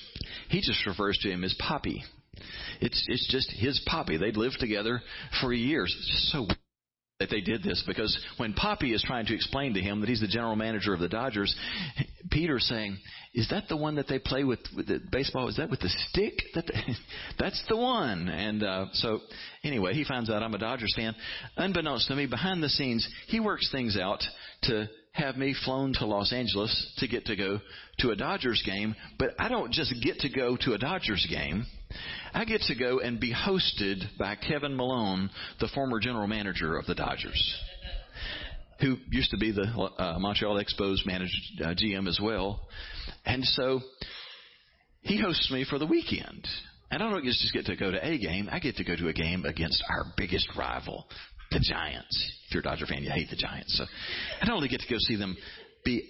He 0.50 0.62
just 0.62 0.86
refers 0.88 1.18
to 1.20 1.30
him 1.30 1.44
as 1.44 1.54
Poppy. 1.60 2.04
It's 2.82 3.06
it's 3.08 3.32
just 3.32 3.52
his 3.52 3.82
Poppy. 3.86 4.18
They'd 4.18 4.38
lived 4.38 4.60
together 4.60 5.02
for 5.42 5.54
years. 5.54 5.94
It's 5.98 6.10
just 6.10 6.32
so 6.32 6.48
that 7.20 7.30
they 7.30 7.42
did 7.42 7.64
this 7.64 7.84
because 7.86 8.18
when 8.38 8.54
Poppy 8.54 8.94
is 8.94 9.04
trying 9.04 9.26
to 9.28 9.36
explain 9.36 9.74
to 9.76 9.80
him 9.80 10.00
that 10.02 10.10
he's 10.10 10.20
the 10.20 10.28
general 10.28 10.56
manager 10.56 10.94
of 10.94 11.00
the 11.00 11.08
Dodgers, 11.08 11.56
Peter's 12.32 12.66
saying, 12.68 12.98
"Is 13.34 13.48
that 13.50 13.68
the 13.70 13.78
one 13.78 13.96
that 13.96 14.08
they 14.08 14.20
play 14.20 14.44
with, 14.44 14.60
with 14.76 14.88
the 14.88 15.00
baseball? 15.12 15.48
Is 15.48 15.58
that 15.58 15.70
with 15.70 15.80
the 15.80 15.90
stick? 16.10 16.34
That 16.56 16.66
the, 16.66 16.74
that's 17.40 17.64
the 17.70 17.78
one." 17.78 18.30
And 18.30 18.64
uh, 18.64 18.86
so, 18.94 19.20
anyway, 19.64 19.94
he 19.94 20.04
finds 20.04 20.30
out 20.30 20.42
I'm 20.42 20.54
a 20.54 20.58
Dodgers 20.58 20.94
fan. 20.96 21.14
Unbeknownst 21.56 22.08
to 22.08 22.16
me, 22.16 22.26
behind 22.26 22.64
the 22.64 22.70
scenes, 22.70 23.08
he 23.28 23.40
works 23.40 23.70
things 23.72 23.98
out 23.98 24.24
to 24.64 24.90
have 25.12 25.38
me 25.38 25.56
flown 25.64 25.94
to 25.94 26.06
Los 26.08 26.34
Angeles 26.34 26.94
to 26.98 27.08
get 27.08 27.26
to 27.26 27.36
go 27.36 27.60
to 28.00 28.10
a 28.10 28.16
Dodgers 28.16 28.64
game. 28.66 28.96
But 29.20 29.30
I 29.38 29.48
don't 29.48 29.72
just 29.72 29.94
get 30.04 30.20
to 30.20 30.30
go 30.30 30.58
to 30.62 30.74
a 30.74 30.80
Dodgers 30.80 31.28
game. 31.30 31.66
I 32.34 32.46
get 32.46 32.62
to 32.68 32.76
go 32.76 33.00
and 33.00 33.20
be 33.20 33.34
hosted 33.34 34.04
by 34.18 34.36
Kevin 34.36 34.76
Malone, 34.76 35.30
the 35.60 35.70
former 35.74 36.00
general 36.00 36.28
manager 36.28 36.78
of 36.78 36.86
the 36.86 36.96
Dodgers, 36.96 37.56
who 38.82 38.98
used 39.10 39.32
to 39.32 39.38
be 39.38 39.52
the 39.52 39.64
uh, 39.64 40.18
Montreal 40.20 40.64
Expos 40.64 41.06
manager, 41.06 41.34
uh, 41.64 41.68
GM 41.68 42.08
as 42.08 42.20
well. 42.22 42.68
And 43.26 43.44
so 43.44 43.82
he 45.02 45.20
hosts 45.22 45.52
me 45.52 45.66
for 45.70 45.80
the 45.80 45.86
weekend. 45.86 46.48
And 46.92 47.02
I 47.02 47.10
don't 47.10 47.24
just 47.24 47.54
get 47.54 47.66
to 47.66 47.76
go 47.76 47.92
to 47.92 48.06
a 48.06 48.18
game, 48.18 48.48
I 48.52 48.60
get 48.60 48.76
to 48.76 48.84
go 48.84 48.96
to 48.96 49.08
a 49.08 49.14
game 49.14 49.46
against 49.46 49.84
our 49.90 50.06
biggest 50.16 50.48
rival, 50.58 51.06
the 51.50 51.60
Giants. 51.60 52.32
If 52.48 52.54
you're 52.54 52.62
a 52.62 52.64
Dodger 52.64 52.86
fan, 52.86 53.04
you 53.04 53.10
hate 53.10 53.30
the 53.30 53.36
Giants. 53.36 53.76
So 53.78 53.86
I 54.42 54.46
don't 54.46 54.56
only 54.56 54.68
get 54.68 54.82
to 54.82 54.88
go 54.88 54.98
see 55.00 55.16
them 55.16 55.36
be 55.84 56.10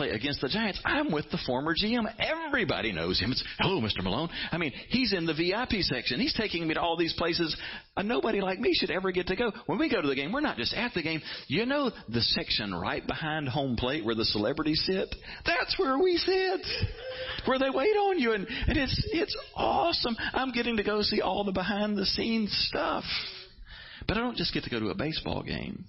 play 0.00 0.10
against 0.10 0.40
the 0.40 0.48
Giants, 0.48 0.80
I'm 0.82 1.12
with 1.12 1.30
the 1.30 1.38
former 1.46 1.74
GM. 1.74 2.06
Everybody 2.18 2.90
knows 2.90 3.20
him. 3.20 3.32
It's, 3.32 3.44
hello, 3.58 3.82
Mr. 3.82 4.02
Malone. 4.02 4.30
I 4.50 4.56
mean, 4.56 4.72
he's 4.88 5.12
in 5.12 5.26
the 5.26 5.34
VIP 5.34 5.82
section. 5.82 6.18
He's 6.18 6.32
taking 6.32 6.66
me 6.66 6.72
to 6.72 6.80
all 6.80 6.96
these 6.96 7.12
places 7.12 7.54
uh, 7.98 8.02
nobody 8.02 8.40
like 8.40 8.58
me 8.58 8.72
should 8.72 8.90
ever 8.90 9.12
get 9.12 9.26
to 9.26 9.36
go. 9.36 9.52
When 9.66 9.78
we 9.78 9.90
go 9.90 10.00
to 10.00 10.08
the 10.08 10.14
game, 10.14 10.32
we're 10.32 10.40
not 10.40 10.56
just 10.56 10.72
at 10.72 10.94
the 10.94 11.02
game. 11.02 11.20
You 11.48 11.66
know 11.66 11.90
the 12.08 12.22
section 12.22 12.74
right 12.74 13.06
behind 13.06 13.46
home 13.48 13.76
plate 13.76 14.02
where 14.02 14.14
the 14.14 14.24
celebrities 14.24 14.82
sit? 14.86 15.14
That's 15.44 15.78
where 15.78 15.98
we 15.98 16.16
sit. 16.16 16.66
Where 17.44 17.58
they 17.58 17.68
wait 17.68 17.94
on 17.96 18.18
you 18.18 18.32
and, 18.32 18.46
and 18.46 18.78
it's 18.78 19.08
it's 19.12 19.36
awesome. 19.54 20.16
I'm 20.32 20.52
getting 20.52 20.78
to 20.78 20.82
go 20.82 21.02
see 21.02 21.20
all 21.20 21.44
the 21.44 21.52
behind 21.52 21.98
the 21.98 22.06
scenes 22.06 22.50
stuff. 22.70 23.04
But 24.08 24.16
I 24.16 24.20
don't 24.20 24.36
just 24.36 24.54
get 24.54 24.64
to 24.64 24.70
go 24.70 24.80
to 24.80 24.88
a 24.88 24.94
baseball 24.94 25.42
game. 25.42 25.84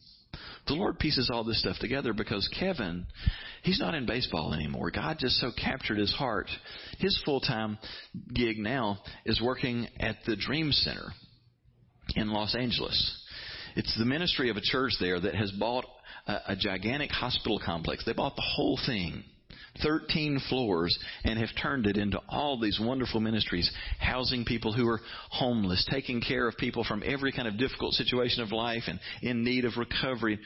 The 0.68 0.74
Lord 0.74 1.00
pieces 1.00 1.30
all 1.32 1.44
this 1.44 1.60
stuff 1.60 1.78
together 1.80 2.14
because 2.14 2.48
Kevin, 2.60 3.06
he's 3.64 3.80
not 3.80 3.96
in 3.96 4.06
baseball 4.06 4.54
anymore. 4.54 4.92
God 4.92 5.18
just 5.20 5.38
so 5.38 5.52
captured 5.52 5.98
his 5.98 6.14
heart. 6.14 6.50
His 7.00 7.20
full 7.26 7.42
time 7.42 7.78
gig 8.34 8.58
now 8.58 9.00
is 9.26 9.42
working 9.42 9.88
at 10.00 10.18
the 10.26 10.36
Dream 10.36 10.72
Center 10.72 11.10
in 12.16 12.32
Los 12.32 12.56
Angeles. 12.56 13.18
It's 13.76 13.98
the 13.98 14.06
ministry 14.06 14.50
of 14.50 14.58
a 14.58 14.62
church 14.62 14.94
there 15.00 15.20
that 15.20 15.36
has 15.36 15.52
bought 15.52 15.86
a, 16.28 16.38
a 16.50 16.56
gigantic 16.56 17.12
hospital 17.12 17.60
complex. 17.64 18.06
They 18.06 18.14
bought 18.14 18.36
the 18.36 18.42
whole 18.56 18.80
thing 18.86 19.24
13 19.82 20.40
floors 20.50 20.98
and 21.24 21.40
have 21.40 21.50
turned 21.62 21.88
it 21.88 21.98
into 21.98 22.20
all 22.30 22.60
these 22.60 22.80
wonderful 22.82 23.20
ministries, 23.20 23.72
housing 24.00 24.46
people 24.46 24.74
who 24.74 24.88
are 24.88 25.00
homeless, 25.30 25.88
taking 25.90 26.22
care 26.22 26.48
of 26.48 26.58
people 26.58 26.84
from 26.84 27.04
every 27.06 27.32
kind 27.32 27.48
of 27.48 27.58
difficult 27.58 27.94
situation 27.94 28.44
of 28.44 28.52
life 28.52 28.84
and 28.88 29.00
in 29.22 29.44
need 29.44 29.66
of 29.66 29.78
recovery, 29.78 30.40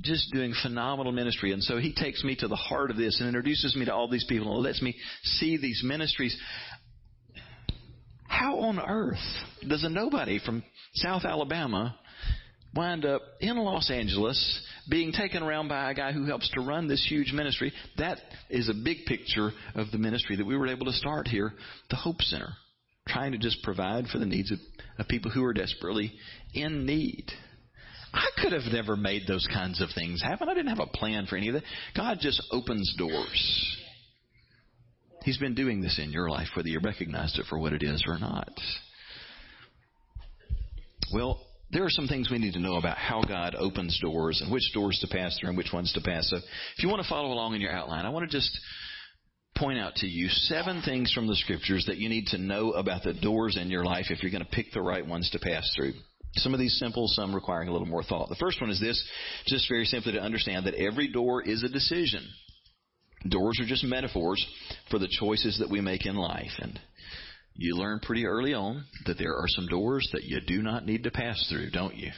just 0.00 0.32
doing 0.32 0.54
phenomenal 0.62 1.12
ministry. 1.12 1.52
And 1.52 1.62
so 1.62 1.78
he 1.78 1.94
takes 1.94 2.24
me 2.24 2.36
to 2.36 2.48
the 2.48 2.56
heart 2.56 2.90
of 2.90 2.96
this 2.96 3.20
and 3.20 3.28
introduces 3.28 3.76
me 3.76 3.84
to 3.84 3.94
all 3.94 4.08
these 4.08 4.26
people 4.28 4.54
and 4.54 4.62
lets 4.62 4.82
me 4.82 4.96
see 5.22 5.56
these 5.56 5.82
ministries. 5.84 6.36
How 8.26 8.60
on 8.60 8.80
earth 8.80 9.18
does 9.68 9.84
a 9.84 9.88
nobody 9.88 10.40
from 10.44 10.64
South 10.94 11.24
Alabama 11.24 11.96
wind 12.74 13.04
up 13.04 13.22
in 13.40 13.56
Los 13.56 13.90
Angeles 13.90 14.66
being 14.90 15.12
taken 15.12 15.42
around 15.42 15.68
by 15.68 15.90
a 15.90 15.94
guy 15.94 16.12
who 16.12 16.24
helps 16.24 16.50
to 16.50 16.60
run 16.60 16.88
this 16.88 17.04
huge 17.08 17.32
ministry. 17.32 17.72
That 17.98 18.18
is 18.50 18.68
a 18.68 18.74
big 18.74 19.06
picture 19.06 19.50
of 19.74 19.90
the 19.90 19.98
ministry 19.98 20.36
that 20.36 20.46
we 20.46 20.56
were 20.56 20.68
able 20.68 20.86
to 20.86 20.92
start 20.92 21.28
here, 21.28 21.52
the 21.90 21.96
Hope 21.96 22.20
Center, 22.20 22.50
trying 23.08 23.32
to 23.32 23.38
just 23.38 23.62
provide 23.62 24.06
for 24.08 24.18
the 24.18 24.26
needs 24.26 24.50
of, 24.52 24.58
of 24.98 25.08
people 25.08 25.30
who 25.30 25.44
are 25.44 25.54
desperately 25.54 26.12
in 26.52 26.86
need. 26.86 27.30
I 28.12 28.28
could 28.40 28.52
have 28.52 28.72
never 28.72 28.96
made 28.96 29.22
those 29.26 29.46
kinds 29.52 29.80
of 29.80 29.88
things 29.94 30.22
happen. 30.22 30.48
I 30.48 30.54
didn't 30.54 30.76
have 30.76 30.86
a 30.86 30.96
plan 30.96 31.26
for 31.26 31.36
any 31.36 31.48
of 31.48 31.54
that. 31.54 31.64
God 31.96 32.18
just 32.20 32.40
opens 32.52 32.94
doors. 32.96 33.78
He's 35.24 35.38
been 35.38 35.54
doing 35.54 35.80
this 35.80 35.98
in 36.00 36.12
your 36.12 36.28
life, 36.28 36.48
whether 36.54 36.68
you 36.68 36.78
recognized 36.80 37.38
it 37.38 37.46
for 37.48 37.58
what 37.58 37.72
it 37.72 37.82
is 37.82 38.04
or 38.06 38.18
not. 38.18 38.52
Well, 41.12 41.43
there 41.70 41.84
are 41.84 41.90
some 41.90 42.06
things 42.06 42.30
we 42.30 42.38
need 42.38 42.54
to 42.54 42.60
know 42.60 42.76
about 42.76 42.98
how 42.98 43.22
God 43.22 43.54
opens 43.54 43.98
doors 44.00 44.40
and 44.40 44.52
which 44.52 44.70
doors 44.72 44.98
to 45.00 45.08
pass 45.08 45.38
through 45.38 45.50
and 45.50 45.58
which 45.58 45.72
ones 45.72 45.92
to 45.94 46.00
pass. 46.00 46.28
So 46.30 46.36
if 46.36 46.82
you 46.82 46.88
want 46.88 47.02
to 47.02 47.08
follow 47.08 47.32
along 47.32 47.54
in 47.54 47.60
your 47.60 47.72
outline, 47.72 48.06
I 48.06 48.10
want 48.10 48.30
to 48.30 48.36
just 48.36 48.56
point 49.56 49.78
out 49.78 49.94
to 49.96 50.06
you 50.06 50.28
seven 50.28 50.82
things 50.84 51.12
from 51.12 51.26
the 51.26 51.36
scriptures 51.36 51.84
that 51.86 51.98
you 51.98 52.08
need 52.08 52.26
to 52.26 52.38
know 52.38 52.72
about 52.72 53.02
the 53.02 53.14
doors 53.14 53.56
in 53.60 53.70
your 53.70 53.84
life 53.84 54.06
if 54.10 54.22
you're 54.22 54.32
going 54.32 54.44
to 54.44 54.50
pick 54.50 54.72
the 54.72 54.82
right 54.82 55.06
ones 55.06 55.30
to 55.30 55.38
pass 55.38 55.72
through. 55.76 55.92
Some 56.36 56.52
of 56.52 56.58
these 56.58 56.76
simple, 56.78 57.06
some 57.06 57.34
requiring 57.34 57.68
a 57.68 57.72
little 57.72 57.86
more 57.86 58.02
thought. 58.02 58.28
The 58.28 58.34
first 58.34 58.60
one 58.60 58.70
is 58.70 58.80
this, 58.80 59.02
just 59.46 59.68
very 59.68 59.84
simply 59.84 60.12
to 60.12 60.20
understand 60.20 60.66
that 60.66 60.74
every 60.74 61.12
door 61.12 61.42
is 61.42 61.62
a 61.62 61.68
decision. 61.68 62.28
Doors 63.28 63.58
are 63.60 63.66
just 63.66 63.84
metaphors 63.84 64.44
for 64.90 64.98
the 64.98 65.08
choices 65.08 65.58
that 65.60 65.70
we 65.70 65.80
make 65.80 66.06
in 66.06 66.16
life. 66.16 66.50
And 66.58 66.78
you 67.56 67.76
learn 67.76 68.00
pretty 68.00 68.26
early 68.26 68.54
on 68.54 68.84
that 69.06 69.18
there 69.18 69.36
are 69.36 69.48
some 69.48 69.66
doors 69.68 70.08
that 70.12 70.24
you 70.24 70.40
do 70.46 70.62
not 70.62 70.86
need 70.86 71.04
to 71.04 71.10
pass 71.10 71.46
through, 71.48 71.70
don't 71.70 71.96
you? 71.96 72.10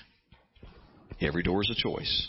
Every 1.20 1.42
door 1.42 1.62
is 1.62 1.70
a 1.70 1.82
choice. 1.82 2.28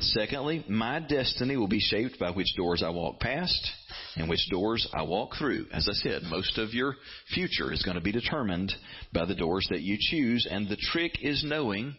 Secondly, 0.00 0.64
my 0.68 0.98
destiny 0.98 1.56
will 1.56 1.68
be 1.68 1.80
shaped 1.80 2.18
by 2.18 2.30
which 2.30 2.56
doors 2.56 2.82
I 2.84 2.90
walk 2.90 3.20
past 3.20 3.70
and 4.16 4.28
which 4.28 4.48
doors 4.50 4.88
I 4.92 5.02
walk 5.02 5.36
through. 5.38 5.66
As 5.72 5.88
I 5.88 5.92
said, 5.92 6.22
most 6.24 6.58
of 6.58 6.74
your 6.74 6.96
future 7.32 7.72
is 7.72 7.82
going 7.84 7.96
to 7.96 8.02
be 8.02 8.10
determined 8.10 8.72
by 9.12 9.24
the 9.24 9.36
doors 9.36 9.66
that 9.70 9.82
you 9.82 9.96
choose, 10.00 10.48
and 10.50 10.68
the 10.68 10.76
trick 10.76 11.12
is 11.22 11.44
knowing 11.44 11.94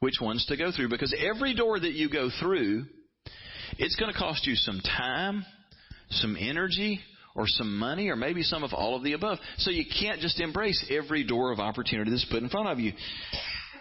which 0.00 0.20
ones 0.20 0.44
to 0.46 0.56
go 0.56 0.70
through 0.72 0.90
because 0.90 1.14
every 1.18 1.54
door 1.54 1.80
that 1.80 1.92
you 1.92 2.10
go 2.10 2.28
through, 2.38 2.84
it's 3.78 3.96
going 3.96 4.12
to 4.12 4.18
cost 4.18 4.46
you 4.46 4.54
some 4.54 4.80
time, 4.80 5.44
some 6.10 6.36
energy, 6.38 7.00
or 7.38 7.44
some 7.46 7.78
money 7.78 8.08
or 8.08 8.16
maybe 8.16 8.42
some 8.42 8.64
of 8.64 8.74
all 8.74 8.96
of 8.96 9.04
the 9.04 9.12
above. 9.12 9.38
So 9.58 9.70
you 9.70 9.84
can't 10.00 10.20
just 10.20 10.40
embrace 10.40 10.84
every 10.90 11.22
door 11.22 11.52
of 11.52 11.60
opportunity 11.60 12.10
that's 12.10 12.26
put 12.28 12.42
in 12.42 12.48
front 12.48 12.68
of 12.68 12.80
you. 12.80 12.92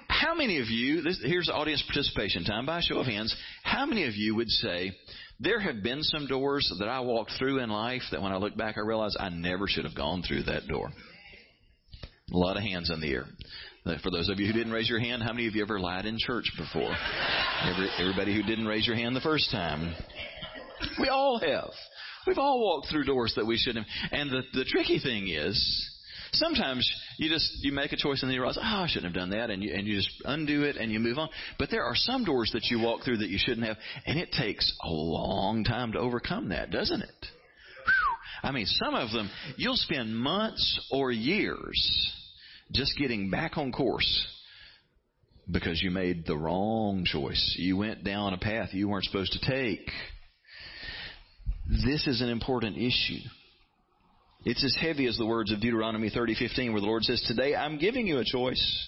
How 0.08 0.36
many 0.36 0.62
of 0.62 0.68
you, 0.68 1.02
this, 1.02 1.20
here's 1.26 1.50
audience 1.50 1.84
participation 1.86 2.46
time 2.46 2.68
by 2.68 2.82
show 2.82 3.00
of 3.00 3.08
hands, 3.08 3.36
how 3.64 3.88
many 3.88 4.08
of 4.08 4.16
you 4.16 4.36
would 4.36 4.50
say, 4.50 4.92
there 5.40 5.60
have 5.60 5.84
been 5.84 6.04
some 6.04 6.28
doors 6.28 6.72
that 6.80 6.88
I 6.88 7.00
walked 7.00 7.32
through 7.38 7.60
in 7.60 7.70
life 7.70 8.04
that 8.12 8.22
when 8.22 8.32
I 8.32 8.38
look 8.38 8.56
back 8.56 8.78
I 8.78 8.82
realize 8.82 9.16
I 9.20 9.30
never 9.30 9.68
should 9.68 9.86
have 9.86 9.96
gone 9.96 10.22
through 10.22 10.44
that 10.44 10.68
door? 10.68 10.90
A 12.32 12.38
lot 12.38 12.58
of 12.58 12.64
hands 12.64 12.92
in 12.92 13.02
the 13.02 13.12
air. 13.12 13.26
Uh, 13.86 13.96
for 14.04 14.12
those 14.12 14.30
of 14.30 14.40
you 14.40 14.46
who 14.46 14.54
didn't 14.54 14.74
raise 14.74 14.90
your 14.90 15.00
hand, 15.00 15.24
how 15.24 15.34
many 15.34 15.48
of 15.48 15.56
you 15.56 15.64
ever 15.64 15.80
lied 15.80 16.06
in 16.06 16.18
church 16.20 16.52
before? 16.58 16.96
Every, 17.64 17.90
everybody 18.00 18.36
who 18.36 18.44
didn't 18.44 18.68
raise 18.68 18.86
your 18.86 18.96
hand 18.96 19.16
the 19.16 19.22
first 19.22 19.50
time. 19.52 19.96
We 21.00 21.10
all 21.10 21.40
have. 21.40 21.72
We've 22.28 22.38
all 22.38 22.60
walked 22.60 22.90
through 22.92 23.06
doors 23.06 23.34
that 23.38 23.48
we 23.48 23.58
shouldn't 23.58 23.88
have. 23.88 24.12
And 24.12 24.30
the, 24.30 24.42
the 24.54 24.66
tricky 24.66 25.00
thing 25.00 25.30
is, 25.30 25.58
sometimes 26.34 26.88
you 27.18 27.30
just 27.30 27.50
you 27.62 27.72
make 27.72 27.94
a 27.94 27.98
choice 27.98 28.22
and 28.22 28.30
then 28.30 28.36
you 28.36 28.42
realize, 28.42 28.58
oh, 28.60 28.84
I 28.84 28.88
shouldn't 28.88 29.14
have 29.14 29.20
done 29.20 29.30
that, 29.32 29.50
and 29.50 29.64
you 29.64 29.74
and 29.74 29.88
you 29.88 29.98
just 29.98 30.12
undo 30.26 30.64
it 30.64 30.76
and 30.76 30.92
you 30.92 31.00
move 31.00 31.18
on. 31.18 31.30
But 31.58 31.72
there 31.72 31.84
are 31.84 31.96
some 31.96 32.26
doors 32.26 32.52
that 32.54 32.66
you 32.66 32.80
walk 32.80 33.04
through 33.04 33.18
that 33.18 33.30
you 33.30 33.40
shouldn't 33.40 33.66
have, 33.66 33.78
and 34.06 34.20
it 34.20 34.32
takes 34.32 34.72
a 34.84 34.90
long 34.90 35.64
time 35.64 35.94
to 35.94 36.00
overcome 36.00 36.50
that, 36.50 36.70
doesn't 36.70 37.02
it? 37.02 37.26
I 38.44 38.52
mean, 38.52 38.66
some 38.66 38.94
of 38.94 39.12
them 39.12 39.30
you'll 39.56 39.78
spend 39.78 40.16
months 40.16 40.88
or 40.92 41.12
years 41.12 42.14
just 42.72 42.98
getting 42.98 43.30
back 43.30 43.58
on 43.58 43.72
course 43.72 44.28
because 45.50 45.82
you 45.82 45.92
made 45.92 46.26
the 46.26 46.38
wrong 46.38 47.06
choice. 47.06 47.56
You 47.58 47.78
went 47.78 48.04
down 48.04 48.34
a 48.34 48.38
path 48.38 48.74
you 48.74 48.90
weren't 48.90 49.06
supposed 49.06 49.32
to 49.34 49.50
take. 49.50 49.90
This 51.70 52.08
is 52.08 52.22
an 52.22 52.30
important 52.30 52.78
issue. 52.78 53.20
It's 54.46 54.64
as 54.64 54.76
heavy 54.80 55.06
as 55.08 55.18
the 55.18 55.26
words 55.26 55.52
of 55.52 55.60
Deuteronomy 55.60 56.10
30:15 56.10 56.72
where 56.72 56.80
the 56.80 56.88
Lord 56.88 57.04
says, 57.04 57.22
"Today 57.24 57.56
I'm 57.56 57.78
giving 57.78 58.08
you 58.08 58.20
a 58.20 58.24
choice. 58.24 58.88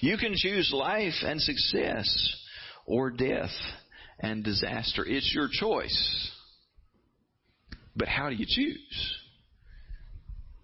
You 0.00 0.16
can 0.16 0.36
choose 0.36 0.72
life 0.72 1.22
and 1.24 1.40
success 1.42 2.06
or 2.86 3.10
death 3.10 3.50
and 4.20 4.44
disaster. 4.44 5.04
It's 5.04 5.34
your 5.34 5.48
choice." 5.48 6.30
But 7.96 8.06
how 8.06 8.30
do 8.30 8.36
you 8.36 8.46
choose? 8.46 9.18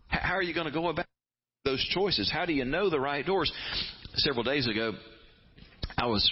How 0.06 0.34
are 0.34 0.42
you 0.42 0.54
going 0.54 0.66
to 0.66 0.72
go 0.72 0.88
about 0.88 1.06
those 1.64 1.82
choices? 1.86 2.30
How 2.30 2.46
do 2.46 2.52
you 2.52 2.64
know 2.64 2.88
the 2.88 3.00
right 3.00 3.26
doors? 3.26 3.50
Several 4.14 4.44
days 4.44 4.68
ago, 4.68 4.94
I 5.98 6.06
was 6.06 6.30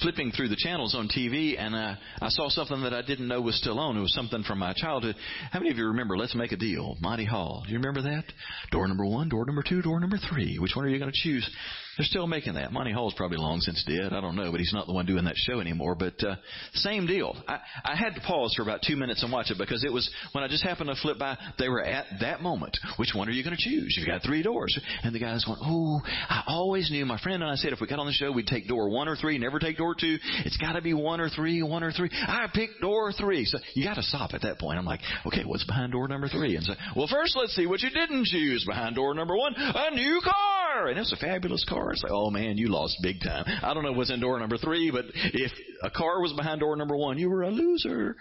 flipping 0.00 0.32
through 0.32 0.48
the 0.48 0.56
channels 0.56 0.94
on 0.94 1.08
TV 1.08 1.58
and 1.58 1.74
uh, 1.74 1.94
I 2.20 2.28
saw 2.28 2.48
something 2.48 2.82
that 2.82 2.94
I 2.94 3.02
didn't 3.02 3.28
know 3.28 3.40
was 3.40 3.56
still 3.58 3.78
on. 3.78 3.96
It 3.96 4.00
was 4.00 4.14
something 4.14 4.42
from 4.42 4.58
my 4.58 4.72
childhood. 4.74 5.16
How 5.50 5.58
many 5.58 5.70
of 5.70 5.78
you 5.78 5.86
remember 5.88 6.16
Let's 6.16 6.34
Make 6.34 6.52
a 6.52 6.56
Deal? 6.56 6.96
Monty 7.00 7.24
Hall. 7.24 7.62
Do 7.64 7.72
you 7.72 7.78
remember 7.78 8.02
that? 8.02 8.24
Door 8.70 8.88
number 8.88 9.04
one, 9.04 9.28
door 9.28 9.44
number 9.46 9.62
two, 9.66 9.82
door 9.82 10.00
number 10.00 10.18
three. 10.30 10.58
Which 10.58 10.72
one 10.74 10.84
are 10.84 10.88
you 10.88 10.98
going 10.98 11.12
to 11.12 11.18
choose? 11.22 11.48
They're 11.96 12.06
still 12.06 12.26
making 12.26 12.54
that. 12.54 12.72
Monty 12.72 12.92
Hall's 12.92 13.14
probably 13.14 13.36
long 13.36 13.60
since 13.60 13.84
dead. 13.84 14.12
I 14.12 14.20
don't 14.20 14.34
know, 14.34 14.50
but 14.50 14.58
he's 14.58 14.72
not 14.72 14.86
the 14.86 14.92
one 14.92 15.06
doing 15.06 15.24
that 15.24 15.36
show 15.36 15.60
anymore. 15.60 15.94
But 15.94 16.22
uh, 16.24 16.36
same 16.72 17.06
deal. 17.06 17.36
I, 17.46 17.58
I 17.84 17.94
had 17.94 18.14
to 18.14 18.20
pause 18.20 18.54
for 18.56 18.62
about 18.62 18.80
two 18.84 18.96
minutes 18.96 19.22
and 19.22 19.30
watch 19.30 19.50
it 19.50 19.58
because 19.58 19.84
it 19.84 19.92
was 19.92 20.10
when 20.32 20.42
I 20.42 20.48
just 20.48 20.64
happened 20.64 20.90
to 20.90 20.96
flip 21.00 21.18
by. 21.18 21.38
They 21.58 21.68
were 21.68 21.82
at 21.82 22.06
that 22.20 22.42
moment. 22.42 22.76
Which 22.96 23.12
one 23.14 23.28
are 23.28 23.32
you 23.32 23.44
going 23.44 23.56
to 23.56 23.62
choose? 23.62 23.94
You've 23.96 24.08
got 24.08 24.22
three 24.22 24.42
doors, 24.42 24.76
and 25.02 25.14
the 25.14 25.20
guy's 25.20 25.44
going, 25.44 25.58
"Oh, 25.62 26.00
I 26.04 26.42
always 26.48 26.90
knew." 26.90 27.06
My 27.06 27.18
friend 27.18 27.42
and 27.42 27.50
I 27.50 27.54
said 27.56 27.72
if 27.72 27.80
we 27.80 27.86
got 27.86 27.98
on 27.98 28.06
the 28.06 28.12
show, 28.12 28.32
we'd 28.32 28.46
take 28.46 28.66
door 28.66 28.88
one 28.88 29.08
or 29.08 29.14
three, 29.14 29.38
never 29.38 29.58
take 29.58 29.76
door 29.76 29.83
two. 29.92 30.16
It's 30.44 30.56
got 30.56 30.72
to 30.72 30.82
be 30.82 30.94
one 30.94 31.20
or 31.20 31.28
three, 31.28 31.62
one 31.62 31.84
or 31.84 31.92
three. 31.92 32.08
I 32.12 32.46
picked 32.52 32.80
door 32.80 33.12
three. 33.12 33.44
So 33.44 33.58
you 33.74 33.84
got 33.84 33.94
to 33.94 34.02
stop 34.02 34.32
at 34.32 34.42
that 34.42 34.58
point. 34.58 34.78
I'm 34.78 34.86
like, 34.86 35.00
okay, 35.26 35.44
what's 35.44 35.64
behind 35.64 35.92
door 35.92 36.08
number 36.08 36.28
three? 36.28 36.56
And 36.56 36.64
so, 36.64 36.72
well, 36.96 37.06
first 37.06 37.36
let's 37.36 37.54
see 37.54 37.66
what 37.66 37.82
you 37.82 37.90
didn't 37.90 38.24
choose 38.26 38.64
behind 38.66 38.96
door 38.96 39.14
number 39.14 39.36
one. 39.36 39.52
A 39.56 39.90
new 39.94 40.20
car, 40.24 40.88
and 40.88 40.98
it's 40.98 41.12
a 41.12 41.16
fabulous 41.16 41.64
car. 41.68 41.92
It's 41.92 42.02
like, 42.02 42.12
oh 42.12 42.30
man, 42.30 42.56
you 42.56 42.64
you 42.64 42.70
lost 42.70 42.96
big 43.02 43.20
time. 43.20 43.44
I 43.46 43.74
don't 43.74 43.84
know 43.84 43.92
what's 43.92 44.10
in 44.10 44.20
door 44.20 44.38
number 44.38 44.56
three, 44.56 44.90
but 44.90 45.04
if 45.14 45.52
a 45.82 45.90
car 45.90 46.20
was 46.20 46.32
behind 46.32 46.60
door 46.60 46.76
number 46.76 46.96
one, 46.96 47.18
you 47.18 47.28
were 47.28 47.42
a 47.42 47.50
loser. 47.50 48.16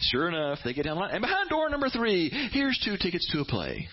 Sure 0.00 0.28
enough, 0.28 0.60
they 0.64 0.72
get 0.72 0.84
down 0.84 0.96
the 0.96 1.02
line. 1.02 1.10
And 1.12 1.20
behind 1.20 1.50
door 1.50 1.68
number 1.68 1.90
three, 1.90 2.30
here's 2.52 2.80
two 2.82 2.96
tickets 2.96 3.30
to 3.32 3.40
a 3.40 3.44
play. 3.44 3.86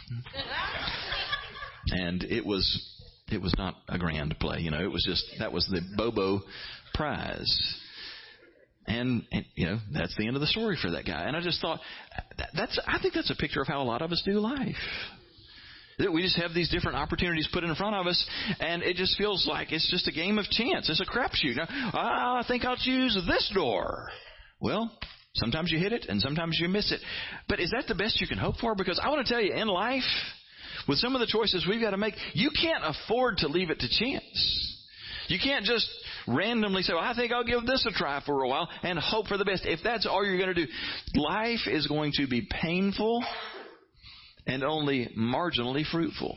and 1.91 2.23
it 2.23 2.45
was 2.45 2.95
it 3.32 3.41
was 3.41 3.53
not 3.58 3.75
a 3.89 3.97
grand 3.97 4.36
play, 4.39 4.60
you 4.60 4.71
know. 4.71 4.82
It 4.82 4.91
was 4.91 5.03
just 5.05 5.25
that 5.39 5.51
was 5.51 5.67
the 5.67 5.82
Bobo 5.97 6.41
prize. 6.93 7.75
And, 8.88 9.23
and 9.32 9.45
you 9.56 9.67
know 9.67 9.80
that's 9.93 10.15
the 10.17 10.25
end 10.25 10.36
of 10.36 10.41
the 10.41 10.47
story 10.47 10.78
for 10.82 10.91
that 10.91 11.06
guy. 11.06 11.23
And 11.23 11.36
I 11.36 11.41
just 11.41 11.62
thought 11.62 11.80
that's 12.56 12.80
I 12.88 12.99
think 12.99 13.13
that's 13.13 13.30
a 13.30 13.36
picture 13.36 13.62
of 13.62 13.67
how 13.67 13.82
a 13.82 13.84
lot 13.84 14.02
of 14.02 14.12
us 14.12 14.21
do 14.25 14.39
life. 14.39 14.75
That 15.99 16.13
we 16.13 16.21
just 16.21 16.38
have 16.38 16.54
these 16.54 16.69
different 16.69 16.97
opportunities 16.97 17.47
put 17.52 17.65
in 17.65 17.75
front 17.75 17.93
of 17.93 18.08
us, 18.08 18.25
and 18.62 18.82
it 18.84 18.95
just 18.95 19.17
feels 19.17 19.45
like 19.45 19.73
it's 19.73 19.91
just 19.91 20.08
a 20.08 20.13
game 20.13 20.39
of 20.39 20.45
chance. 20.45 20.89
It's 20.89 21.02
a 21.02 21.06
crapshoot. 21.06 21.58
Ah, 21.93 22.39
I 22.39 22.47
think 22.47 22.63
I'll 22.63 22.78
choose 22.78 23.19
this 23.28 23.52
door. 23.54 24.08
Well, 24.62 24.89
sometimes 25.36 25.71
you 25.71 25.78
hit 25.78 25.91
it, 25.91 26.06
and 26.08 26.21
sometimes 26.21 26.58
you 26.58 26.69
miss 26.69 26.93
it. 26.93 27.02
But 27.49 27.60
is 27.60 27.71
that 27.71 27.88
the 27.88 27.95
best 27.95 28.21
you 28.21 28.28
can 28.28 28.38
hope 28.38 28.56
for? 28.62 28.75
Because 28.75 28.97
I 29.04 29.10
want 29.10 29.28
to 29.28 29.34
tell 29.34 29.41
you, 29.41 29.54
in 29.54 29.67
life, 29.67 30.04
with 30.88 30.99
some 30.99 31.15
of 31.15 31.19
the 31.19 31.28
choices 31.28 31.67
we've 31.67 31.82
got 31.82 31.91
to 31.91 31.97
make, 31.97 32.15
you 32.34 32.49
can't 32.49 32.84
afford 32.84 33.38
to 33.39 33.49
leave 33.49 33.69
it 33.69 33.80
to 33.80 33.89
chance. 33.89 34.78
You 35.28 35.38
can't 35.43 35.65
just 35.65 35.88
randomly 36.30 36.84
say, 36.84 36.94
well, 36.94 37.04
I 37.04 37.15
think 37.15 37.32
I'll 37.32 37.44
give 37.44 37.65
this 37.65 37.86
a 37.86 37.92
try 37.92 38.22
for 38.26 38.44
a 38.44 38.48
while 38.48 38.70
and 38.84 38.98
hope 39.00 39.28
for 39.28 39.38
the 39.38 39.46
best. 39.46 39.63
If 39.65 39.80
that's 39.84 40.06
all 40.06 40.26
you're 40.26 40.38
going 40.38 40.54
to 40.54 40.65
do, 40.65 40.72
life 41.15 41.68
is 41.68 41.88
going 41.88 42.13
to 42.15 42.28
be 42.28 42.48
painful 42.50 43.24
and 44.48 44.63
only 44.63 45.10
marginally 45.18 45.86
fruitful 45.89 46.36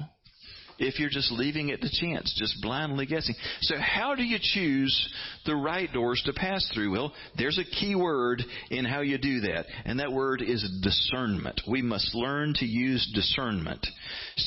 if 0.83 0.99
you're 0.99 1.11
just 1.11 1.31
leaving 1.33 1.69
it 1.69 1.81
to 1.81 1.89
chance, 2.01 2.35
just 2.39 2.61
blindly 2.61 3.07
guessing. 3.07 3.35
So 3.63 3.77
how 3.79 4.15
do 4.15 4.23
you 4.23 4.39
choose 4.41 5.15
the 5.47 5.55
right 5.55 5.91
doors 5.93 6.23
to 6.27 6.33
pass 6.33 6.69
through? 6.75 6.91
Well, 6.91 7.13
there's 7.39 7.59
a 7.59 7.65
key 7.65 7.95
word 7.95 8.43
in 8.71 8.85
how 8.85 9.01
you 9.01 9.19
do 9.19 9.41
that, 9.43 9.67
and 9.85 10.01
that 10.01 10.13
word 10.13 10.43
is 10.43 10.69
discernment. 10.83 11.61
We 11.69 11.83
must 11.83 12.15
learn 12.15 12.55
to 12.55 12.67
use 12.67 13.11
discernment 13.15 13.87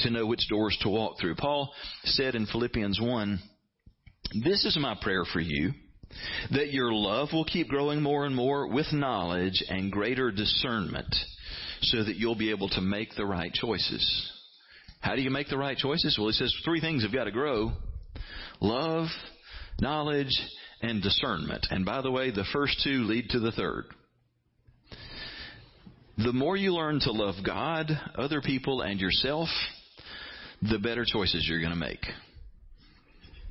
to 0.02 0.10
know 0.10 0.26
which 0.26 0.48
doors 0.50 0.78
to 0.82 0.90
walk 0.90 1.20
through. 1.20 1.36
Paul 1.36 1.72
said 2.04 2.36
in 2.36 2.46
Philippians 2.46 3.00
1, 3.02 3.40
this 4.34 4.66
is 4.66 4.78
my 4.80 4.96
prayer 5.02 5.24
for 5.32 5.40
you, 5.40 5.72
that 6.52 6.72
your 6.72 6.94
love 6.94 7.30
will 7.34 7.46
keep 7.46 7.68
growing 7.68 8.02
more 8.02 8.26
and 8.26 8.36
more 8.36 8.68
with 8.68 8.92
knowledge 8.92 9.64
and 9.70 9.92
greater 9.92 10.32
discernment 10.32 11.14
so 11.82 12.04
that 12.04 12.16
you'll 12.16 12.36
be 12.36 12.52
able 12.52 12.70
to 12.70 12.82
make 12.82 13.16
the 13.16 13.26
right 13.26 13.54
choices. 13.54 14.32
How 15.02 15.16
do 15.16 15.22
you 15.22 15.30
make 15.30 15.50
the 15.50 15.58
right 15.58 15.78
choices? 15.78 16.18
Well, 16.18 16.28
he 16.28 16.34
says 16.34 16.54
three 16.64 16.82
things 16.82 17.04
have 17.04 17.14
got 17.14 17.26
to 17.26 17.32
grow 17.32 17.72
love, 18.62 19.08
knowledge, 19.80 20.36
and 20.82 21.02
discernment. 21.02 21.68
And 21.70 21.86
by 21.86 22.02
the 22.02 22.12
way, 22.12 22.32
the 22.32 22.46
first 22.54 22.82
two 22.84 23.04
lead 23.04 23.30
to 23.30 23.40
the 23.40 23.52
third. 23.52 23.86
The 26.18 26.34
more 26.34 26.56
you 26.56 26.74
learn 26.74 27.02
to 27.02 27.12
love 27.12 27.36
God, 27.46 27.92
other 28.18 28.42
people, 28.42 28.82
and 28.82 29.00
yourself, 29.00 29.50
the 30.62 30.80
better 30.80 31.04
choices 31.06 31.46
you're 31.48 31.60
going 31.60 31.72
to 31.72 31.76
make. 31.76 32.06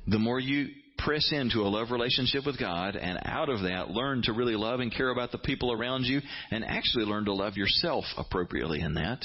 The 0.07 0.19
more 0.19 0.39
you 0.39 0.67
press 0.97 1.31
into 1.31 1.59
a 1.61 1.69
love 1.69 1.91
relationship 1.91 2.45
with 2.45 2.59
God 2.59 2.95
and 2.95 3.19
out 3.23 3.49
of 3.49 3.63
that 3.63 3.89
learn 3.89 4.21
to 4.23 4.33
really 4.33 4.55
love 4.55 4.79
and 4.79 4.93
care 4.93 5.09
about 5.09 5.31
the 5.31 5.37
people 5.37 5.71
around 5.71 6.03
you 6.03 6.21
and 6.51 6.63
actually 6.63 7.05
learn 7.05 7.25
to 7.25 7.33
love 7.33 7.57
yourself 7.57 8.05
appropriately 8.17 8.81
in 8.81 8.93
that, 8.95 9.19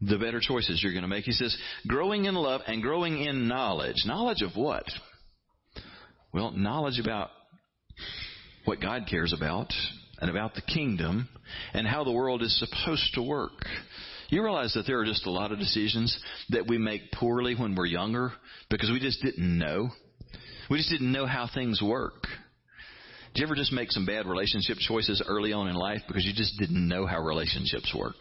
the 0.00 0.18
better 0.18 0.40
choices 0.40 0.80
you're 0.82 0.92
going 0.92 1.02
to 1.02 1.08
make. 1.08 1.24
He 1.24 1.32
says, 1.32 1.56
growing 1.86 2.26
in 2.26 2.34
love 2.34 2.62
and 2.66 2.82
growing 2.82 3.22
in 3.22 3.48
knowledge. 3.48 3.96
Knowledge 4.06 4.42
of 4.42 4.52
what? 4.56 4.84
Well, 6.32 6.52
knowledge 6.52 7.00
about 7.00 7.30
what 8.64 8.80
God 8.80 9.06
cares 9.10 9.34
about 9.36 9.72
and 10.20 10.30
about 10.30 10.54
the 10.54 10.62
kingdom 10.62 11.28
and 11.72 11.86
how 11.86 12.04
the 12.04 12.12
world 12.12 12.42
is 12.42 12.58
supposed 12.58 13.14
to 13.14 13.22
work. 13.22 13.64
You 14.30 14.44
realize 14.44 14.72
that 14.74 14.86
there 14.86 15.00
are 15.00 15.04
just 15.04 15.26
a 15.26 15.30
lot 15.30 15.50
of 15.50 15.58
decisions 15.58 16.16
that 16.50 16.66
we 16.68 16.78
make 16.78 17.10
poorly 17.12 17.56
when 17.56 17.74
we're 17.74 17.86
younger 17.86 18.32
because 18.70 18.88
we 18.90 19.00
just 19.00 19.20
didn't 19.22 19.58
know. 19.58 19.90
We 20.70 20.78
just 20.78 20.90
didn't 20.90 21.10
know 21.10 21.26
how 21.26 21.48
things 21.52 21.82
work. 21.82 22.22
Did 23.34 23.40
you 23.40 23.46
ever 23.46 23.56
just 23.56 23.72
make 23.72 23.90
some 23.90 24.06
bad 24.06 24.26
relationship 24.26 24.78
choices 24.78 25.22
early 25.26 25.52
on 25.52 25.66
in 25.66 25.74
life 25.74 26.02
because 26.06 26.24
you 26.24 26.32
just 26.32 26.56
didn't 26.58 26.86
know 26.88 27.06
how 27.06 27.20
relationships 27.20 27.92
work? 27.96 28.14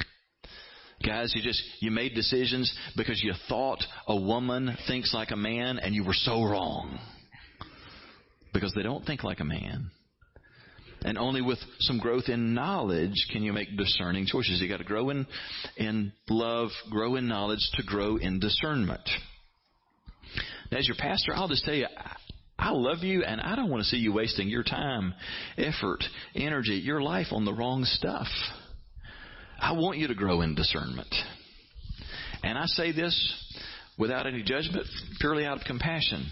Guys, 1.06 1.32
you 1.36 1.44
just, 1.44 1.62
you 1.80 1.92
made 1.92 2.16
decisions 2.16 2.76
because 2.98 3.24
you 3.24 3.34
thought 3.48 3.84
a 4.08 4.20
woman 4.20 4.76
thinks 4.88 5.14
like 5.14 5.30
a 5.30 5.36
man 5.36 5.78
and 5.78 5.94
you 5.94 6.04
were 6.04 6.14
so 6.14 6.44
wrong. 6.44 7.00
Because 8.52 8.74
they 8.76 8.84
don't 8.84 9.06
think 9.06 9.24
like 9.24 9.40
a 9.40 9.46
man. 9.46 9.92
And 11.02 11.18
only 11.18 11.42
with 11.42 11.60
some 11.80 11.98
growth 11.98 12.26
in 12.28 12.54
knowledge 12.54 13.28
can 13.32 13.42
you 13.42 13.54
make 13.54 13.78
discerning 13.78 14.26
choices. 14.26 14.60
You 14.62 14.68
got 14.68 14.78
to 14.78 14.84
grow 14.84 15.10
in, 15.10 15.26
in 15.78 16.12
love, 16.30 16.70
grow 16.90 17.16
in 17.16 17.28
knowledge 17.28 17.70
to 17.76 17.84
grow 17.84 18.18
in 18.18 18.40
discernment. 18.40 19.08
As 20.72 20.88
your 20.88 20.98
pastor, 21.00 21.34
I'll 21.34 21.48
just 21.48 21.64
tell 21.66 21.74
you, 21.74 21.88
I 22.58 22.72
love 22.72 23.00
you 23.00 23.24
and 23.24 23.40
I 23.40 23.56
don't 23.56 23.70
want 23.70 23.84
to 23.84 23.90
see 23.90 23.98
you 23.98 24.12
wasting 24.12 24.50
your 24.50 24.64
time, 24.64 25.14
effort, 25.58 26.04
energy, 26.36 26.76
your 26.76 27.02
life 27.02 27.28
on 27.32 27.46
the 27.46 27.54
wrong 27.54 27.86
stuff. 27.86 28.28
I 29.60 29.72
want 29.72 29.98
you 29.98 30.08
to 30.08 30.16
grow 30.16 30.42
in 30.42 30.56
discernment. 30.56 31.14
And 32.44 32.58
I 32.58 32.66
say 32.66 32.92
this 32.92 33.16
without 33.98 34.28
any 34.28 34.44
judgment, 34.44 34.86
purely 35.20 35.46
out 35.46 35.58
of 35.58 35.64
compassion. 35.66 36.30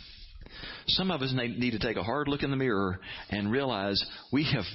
Some 0.88 1.12
of 1.12 1.22
us 1.22 1.34
need 1.34 1.72
to 1.72 1.80
take 1.80 1.98
a 1.98 2.04
hard 2.04 2.28
look 2.28 2.44
in 2.44 2.52
the 2.52 2.58
mirror 2.58 3.00
and 3.30 3.52
realize 3.52 4.04
we 4.32 4.46
have 4.54 4.66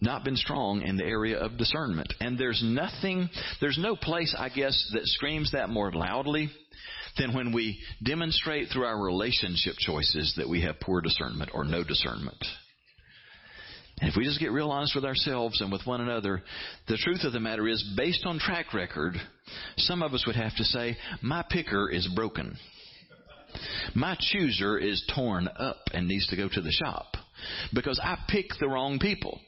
not 0.00 0.24
been 0.24 0.36
strong 0.36 0.82
in 0.82 0.96
the 0.96 1.04
area 1.04 1.38
of 1.38 1.56
discernment. 1.56 2.12
And 2.20 2.38
there's 2.38 2.62
nothing, 2.64 3.30
there's 3.60 3.78
no 3.78 3.96
place, 3.96 4.34
I 4.38 4.48
guess, 4.48 4.90
that 4.92 5.06
screams 5.06 5.52
that 5.52 5.70
more 5.70 5.92
loudly 5.92 6.50
than 7.18 7.34
when 7.34 7.52
we 7.52 7.78
demonstrate 8.02 8.68
through 8.68 8.84
our 8.84 9.02
relationship 9.02 9.74
choices 9.78 10.34
that 10.36 10.48
we 10.48 10.62
have 10.62 10.80
poor 10.80 11.00
discernment 11.00 11.50
or 11.54 11.64
no 11.64 11.82
discernment. 11.82 12.44
And 14.00 14.10
if 14.10 14.16
we 14.16 14.24
just 14.24 14.40
get 14.40 14.52
real 14.52 14.70
honest 14.70 14.94
with 14.94 15.06
ourselves 15.06 15.62
and 15.62 15.72
with 15.72 15.86
one 15.86 16.02
another, 16.02 16.42
the 16.86 16.98
truth 16.98 17.24
of 17.24 17.32
the 17.32 17.40
matter 17.40 17.66
is, 17.66 17.82
based 17.96 18.26
on 18.26 18.38
track 18.38 18.74
record, 18.74 19.14
some 19.78 20.02
of 20.02 20.12
us 20.12 20.24
would 20.26 20.36
have 20.36 20.54
to 20.56 20.64
say, 20.64 20.98
my 21.22 21.42
picker 21.48 21.90
is 21.90 22.06
broken. 22.14 22.58
My 23.94 24.16
chooser 24.18 24.78
is 24.78 25.04
torn 25.14 25.48
up 25.58 25.78
and 25.92 26.08
needs 26.08 26.26
to 26.28 26.36
go 26.36 26.48
to 26.48 26.60
the 26.60 26.72
shop 26.72 27.16
because 27.74 28.00
I 28.02 28.18
pick 28.28 28.46
the 28.60 28.68
wrong 28.68 28.98
people. 28.98 29.40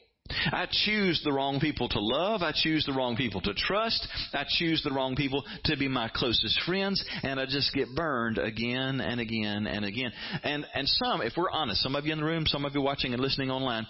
I 0.51 0.67
choose 0.85 1.21
the 1.23 1.31
wrong 1.31 1.59
people 1.59 1.89
to 1.89 1.99
love. 1.99 2.41
I 2.41 2.51
choose 2.53 2.85
the 2.85 2.93
wrong 2.93 3.15
people 3.15 3.41
to 3.41 3.53
trust. 3.53 4.07
I 4.33 4.45
choose 4.47 4.81
the 4.83 4.91
wrong 4.91 5.15
people 5.15 5.43
to 5.65 5.77
be 5.77 5.87
my 5.87 6.09
closest 6.13 6.61
friends. 6.63 7.03
And 7.23 7.39
I 7.39 7.45
just 7.45 7.73
get 7.73 7.87
burned 7.95 8.37
again 8.37 9.01
and 9.01 9.19
again 9.19 9.65
and 9.65 9.85
again. 9.85 10.11
And, 10.43 10.65
and 10.73 10.87
some, 10.87 11.21
if 11.21 11.33
we're 11.35 11.49
honest, 11.51 11.81
some 11.81 11.95
of 11.95 12.05
you 12.05 12.13
in 12.13 12.19
the 12.19 12.25
room, 12.25 12.45
some 12.45 12.65
of 12.65 12.75
you 12.75 12.81
watching 12.81 13.13
and 13.13 13.21
listening 13.21 13.49
online, 13.49 13.87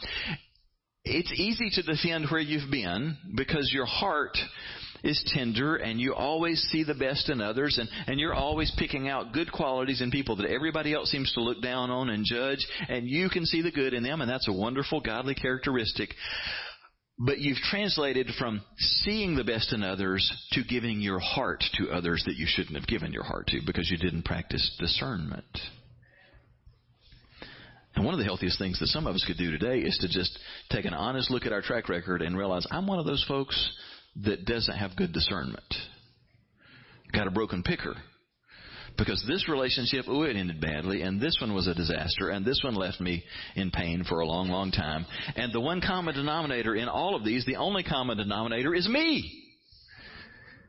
it's 1.03 1.31
easy 1.35 1.69
to 1.73 1.83
defend 1.83 2.27
where 2.29 2.41
you've 2.41 2.71
been 2.71 3.17
because 3.35 3.71
your 3.73 3.85
heart 3.85 4.37
is 5.03 5.21
tender 5.33 5.75
and 5.77 5.99
you 5.99 6.13
always 6.13 6.59
see 6.71 6.83
the 6.83 6.93
best 6.93 7.29
in 7.29 7.41
others 7.41 7.77
and, 7.77 7.89
and 8.07 8.19
you're 8.19 8.33
always 8.33 8.71
picking 8.77 9.07
out 9.07 9.33
good 9.33 9.51
qualities 9.51 10.01
in 10.01 10.11
people 10.11 10.35
that 10.35 10.49
everybody 10.49 10.93
else 10.93 11.09
seems 11.11 11.31
to 11.33 11.41
look 11.41 11.61
down 11.61 11.89
on 11.89 12.09
and 12.09 12.25
judge 12.25 12.65
and 12.87 13.07
you 13.07 13.29
can 13.29 13.45
see 13.45 13.61
the 13.61 13.71
good 13.71 13.93
in 13.93 14.03
them 14.03 14.21
and 14.21 14.29
that's 14.29 14.47
a 14.47 14.53
wonderful 14.53 14.99
godly 14.99 15.35
characteristic. 15.35 16.09
But 17.21 17.39
you've 17.39 17.57
translated 17.57 18.29
from 18.37 18.61
seeing 18.77 19.35
the 19.35 19.43
best 19.43 19.73
in 19.73 19.83
others 19.83 20.31
to 20.53 20.63
giving 20.63 21.01
your 21.01 21.19
heart 21.19 21.61
to 21.73 21.89
others 21.89 22.23
that 22.25 22.37
you 22.37 22.45
shouldn't 22.47 22.77
have 22.77 22.87
given 22.87 23.11
your 23.11 23.25
heart 23.25 23.47
to 23.47 23.59
because 23.65 23.89
you 23.91 23.97
didn't 23.97 24.23
practice 24.23 24.73
discernment. 24.79 25.43
And 27.95 28.05
one 28.05 28.13
of 28.13 28.19
the 28.19 28.25
healthiest 28.25 28.57
things 28.57 28.79
that 28.79 28.87
some 28.87 29.07
of 29.07 29.15
us 29.15 29.25
could 29.27 29.37
do 29.37 29.51
today 29.51 29.79
is 29.79 29.97
to 29.97 30.07
just 30.07 30.39
take 30.69 30.85
an 30.85 30.93
honest 30.93 31.29
look 31.29 31.45
at 31.45 31.51
our 31.51 31.61
track 31.61 31.89
record 31.89 32.21
and 32.21 32.37
realize 32.37 32.65
I'm 32.71 32.87
one 32.87 32.99
of 32.99 33.05
those 33.05 33.25
folks 33.27 33.77
that 34.23 34.45
doesn't 34.45 34.77
have 34.77 34.95
good 34.95 35.13
discernment. 35.13 35.73
Got 37.11 37.27
a 37.27 37.31
broken 37.31 37.63
picker. 37.63 37.95
Because 38.97 39.23
this 39.27 39.47
relationship, 39.47 40.05
oh, 40.07 40.23
it 40.23 40.35
ended 40.35 40.59
badly, 40.59 41.03
and 41.03 41.21
this 41.21 41.37
one 41.39 41.53
was 41.53 41.67
a 41.67 41.73
disaster, 41.73 42.29
and 42.29 42.45
this 42.45 42.59
one 42.63 42.75
left 42.75 42.99
me 42.99 43.23
in 43.55 43.71
pain 43.71 44.03
for 44.03 44.19
a 44.19 44.25
long, 44.25 44.49
long 44.49 44.71
time. 44.71 45.05
And 45.35 45.53
the 45.53 45.61
one 45.61 45.79
common 45.79 46.15
denominator 46.15 46.75
in 46.75 46.89
all 46.89 47.15
of 47.15 47.23
these, 47.23 47.45
the 47.45 47.55
only 47.55 47.83
common 47.83 48.17
denominator 48.17 48.75
is 48.75 48.89
me. 48.89 49.45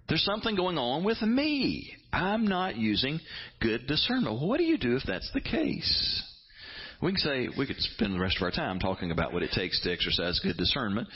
There's 0.09 0.25
something 0.25 0.55
going 0.55 0.79
on 0.79 1.03
with 1.03 1.21
me. 1.23 1.93
I'm 2.13 2.47
not 2.47 2.77
using 2.77 3.21
good 3.61 3.87
discernment. 3.87 4.41
What 4.41 4.59
do 4.59 4.65
you 4.65 4.79
do 4.79 4.97
if 4.97 5.03
that's 5.07 5.31
the 5.33 5.41
case? 5.41 6.25
We 7.03 7.13
can 7.13 7.19
say 7.19 7.49
we 7.57 7.67
could 7.67 7.79
spend 7.79 8.15
the 8.15 8.21
rest 8.21 8.37
of 8.37 8.43
our 8.43 8.51
time 8.51 8.79
talking 8.79 9.11
about 9.11 9.33
what 9.33 9.43
it 9.43 9.53
takes 9.53 9.81
to 9.83 9.93
exercise 9.93 10.39
good 10.41 10.57
discernment. 10.57 11.09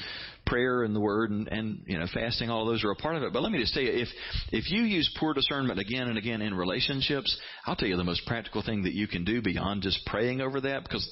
Prayer 0.47 0.83
and 0.83 0.95
the 0.95 1.01
word 1.01 1.31
and, 1.31 1.49
and 1.49 1.83
you 1.87 1.99
know 1.99 2.07
fasting, 2.13 2.51
all 2.51 2.67
those 2.67 2.85
are 2.85 2.91
a 2.91 2.97
part 2.97 3.17
of 3.17 3.23
it. 3.23 3.33
But 3.33 3.43
let 3.43 3.51
me 3.51 3.59
just 3.59 3.75
tell 3.75 3.83
you, 3.83 3.93
if 3.93 4.09
if 4.53 4.71
you 4.71 4.83
use 4.83 5.11
poor 5.19 5.35
discernment 5.35 5.79
again 5.79 6.09
and 6.09 6.19
again 6.19 6.43
in 6.43 6.55
relationships, 6.55 7.37
I'll 7.67 7.77
tell 7.77 7.89
you 7.89 7.97
the 7.97 8.05
most 8.05 8.27
practical 8.27 8.63
thing 8.63 8.83
that 8.83 8.95
you 8.95 9.09
can 9.09 9.25
do 9.25 9.41
beyond 9.41 9.83
just 9.83 10.05
praying 10.07 10.41
over 10.41 10.61
that. 10.61 10.83
Because 10.83 11.11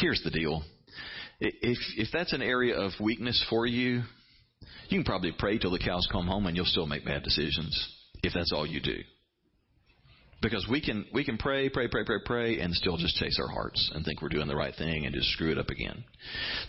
here's 0.00 0.22
the 0.22 0.30
deal: 0.30 0.62
if 1.40 1.78
if 1.96 2.08
that's 2.12 2.32
an 2.32 2.42
area 2.42 2.76
of 2.76 2.92
weakness 3.00 3.44
for 3.50 3.66
you, 3.66 4.02
you 4.88 4.98
can 4.98 5.04
probably 5.04 5.32
pray 5.36 5.58
till 5.58 5.70
the 5.72 5.78
cows 5.78 6.08
come 6.10 6.26
home 6.26 6.46
and 6.46 6.56
you'll 6.56 6.66
still 6.66 6.86
make 6.86 7.04
bad 7.04 7.22
decisions 7.22 7.94
if 8.22 8.32
that's 8.32 8.52
all 8.52 8.66
you 8.66 8.80
do. 8.80 8.96
Because 10.42 10.66
we 10.70 10.82
can 10.82 11.06
we 11.14 11.24
can 11.24 11.38
pray, 11.38 11.70
pray, 11.70 11.88
pray, 11.88 12.04
pray, 12.04 12.18
pray, 12.24 12.60
and 12.60 12.74
still 12.74 12.98
just 12.98 13.16
chase 13.16 13.38
our 13.40 13.48
hearts 13.48 13.90
and 13.94 14.04
think 14.04 14.20
we're 14.20 14.28
doing 14.28 14.48
the 14.48 14.56
right 14.56 14.74
thing 14.76 15.06
and 15.06 15.14
just 15.14 15.30
screw 15.30 15.50
it 15.50 15.58
up 15.58 15.70
again. 15.70 16.04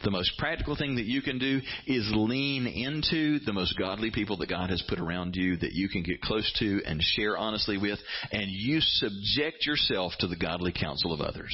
The 0.03 0.11
most 0.11 0.31
practical 0.37 0.77
thing 0.77 0.95
that 0.95 1.05
you 1.05 1.21
can 1.21 1.37
do 1.37 1.59
is 1.85 2.09
lean 2.13 2.65
into 2.65 3.39
the 3.45 3.51
most 3.51 3.77
godly 3.77 4.09
people 4.09 4.37
that 4.37 4.49
God 4.49 4.69
has 4.69 4.81
put 4.87 4.99
around 4.99 5.35
you 5.35 5.57
that 5.57 5.73
you 5.73 5.89
can 5.89 6.03
get 6.03 6.21
close 6.21 6.49
to 6.59 6.81
and 6.85 7.01
share 7.01 7.37
honestly 7.37 7.77
with, 7.77 7.99
and 8.31 8.49
you 8.49 8.79
subject 8.79 9.65
yourself 9.65 10.13
to 10.19 10.27
the 10.27 10.37
godly 10.37 10.71
counsel 10.71 11.13
of 11.13 11.19
others. 11.19 11.53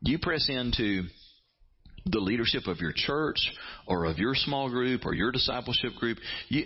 You 0.00 0.18
press 0.18 0.48
into 0.48 1.04
the 2.06 2.20
leadership 2.20 2.66
of 2.66 2.78
your 2.78 2.92
church 2.94 3.38
or 3.86 4.04
of 4.04 4.18
your 4.18 4.34
small 4.34 4.68
group 4.68 5.04
or 5.04 5.14
your 5.14 5.32
discipleship 5.32 5.94
group. 5.98 6.18
You, 6.48 6.64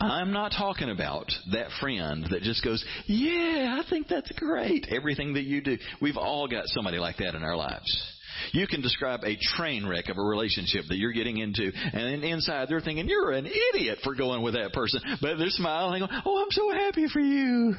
I'm 0.00 0.32
not 0.32 0.52
talking 0.56 0.90
about 0.90 1.30
that 1.52 1.68
friend 1.80 2.26
that 2.30 2.42
just 2.42 2.62
goes, 2.62 2.84
yeah, 3.06 3.80
I 3.80 3.88
think 3.88 4.08
that's 4.08 4.30
great. 4.32 4.86
Everything 4.90 5.34
that 5.34 5.44
you 5.44 5.62
do. 5.62 5.78
We've 6.00 6.16
all 6.16 6.46
got 6.48 6.66
somebody 6.66 6.98
like 6.98 7.16
that 7.18 7.34
in 7.34 7.42
our 7.42 7.56
lives. 7.56 8.10
You 8.52 8.66
can 8.66 8.82
describe 8.82 9.20
a 9.24 9.36
train 9.56 9.86
wreck 9.86 10.08
of 10.08 10.18
a 10.18 10.22
relationship 10.22 10.84
that 10.88 10.96
you're 10.96 11.12
getting 11.12 11.38
into, 11.38 11.70
and 11.92 12.24
inside 12.24 12.68
they're 12.68 12.80
thinking, 12.80 13.08
you're 13.08 13.30
an 13.30 13.46
idiot 13.46 13.98
for 14.02 14.14
going 14.14 14.42
with 14.42 14.54
that 14.54 14.72
person. 14.72 15.00
But 15.22 15.38
they're 15.38 15.50
smiling, 15.50 16.02
oh, 16.02 16.42
I'm 16.42 16.50
so 16.50 16.70
happy 16.72 17.06
for 17.12 17.20
you. 17.20 17.74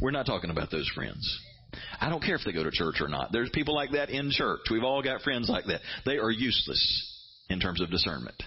We're 0.00 0.10
not 0.10 0.26
talking 0.26 0.50
about 0.50 0.70
those 0.70 0.90
friends. 0.94 1.40
I 2.00 2.08
don't 2.08 2.22
care 2.22 2.36
if 2.36 2.42
they 2.44 2.52
go 2.52 2.64
to 2.64 2.70
church 2.70 3.00
or 3.00 3.08
not. 3.08 3.30
There's 3.32 3.50
people 3.52 3.74
like 3.74 3.92
that 3.92 4.10
in 4.10 4.30
church. 4.30 4.60
We've 4.70 4.84
all 4.84 5.02
got 5.02 5.22
friends 5.22 5.48
like 5.48 5.66
that. 5.66 5.80
They 6.04 6.18
are 6.18 6.30
useless 6.30 7.14
in 7.48 7.60
terms 7.60 7.80
of 7.80 7.90
discernment. 7.90 8.40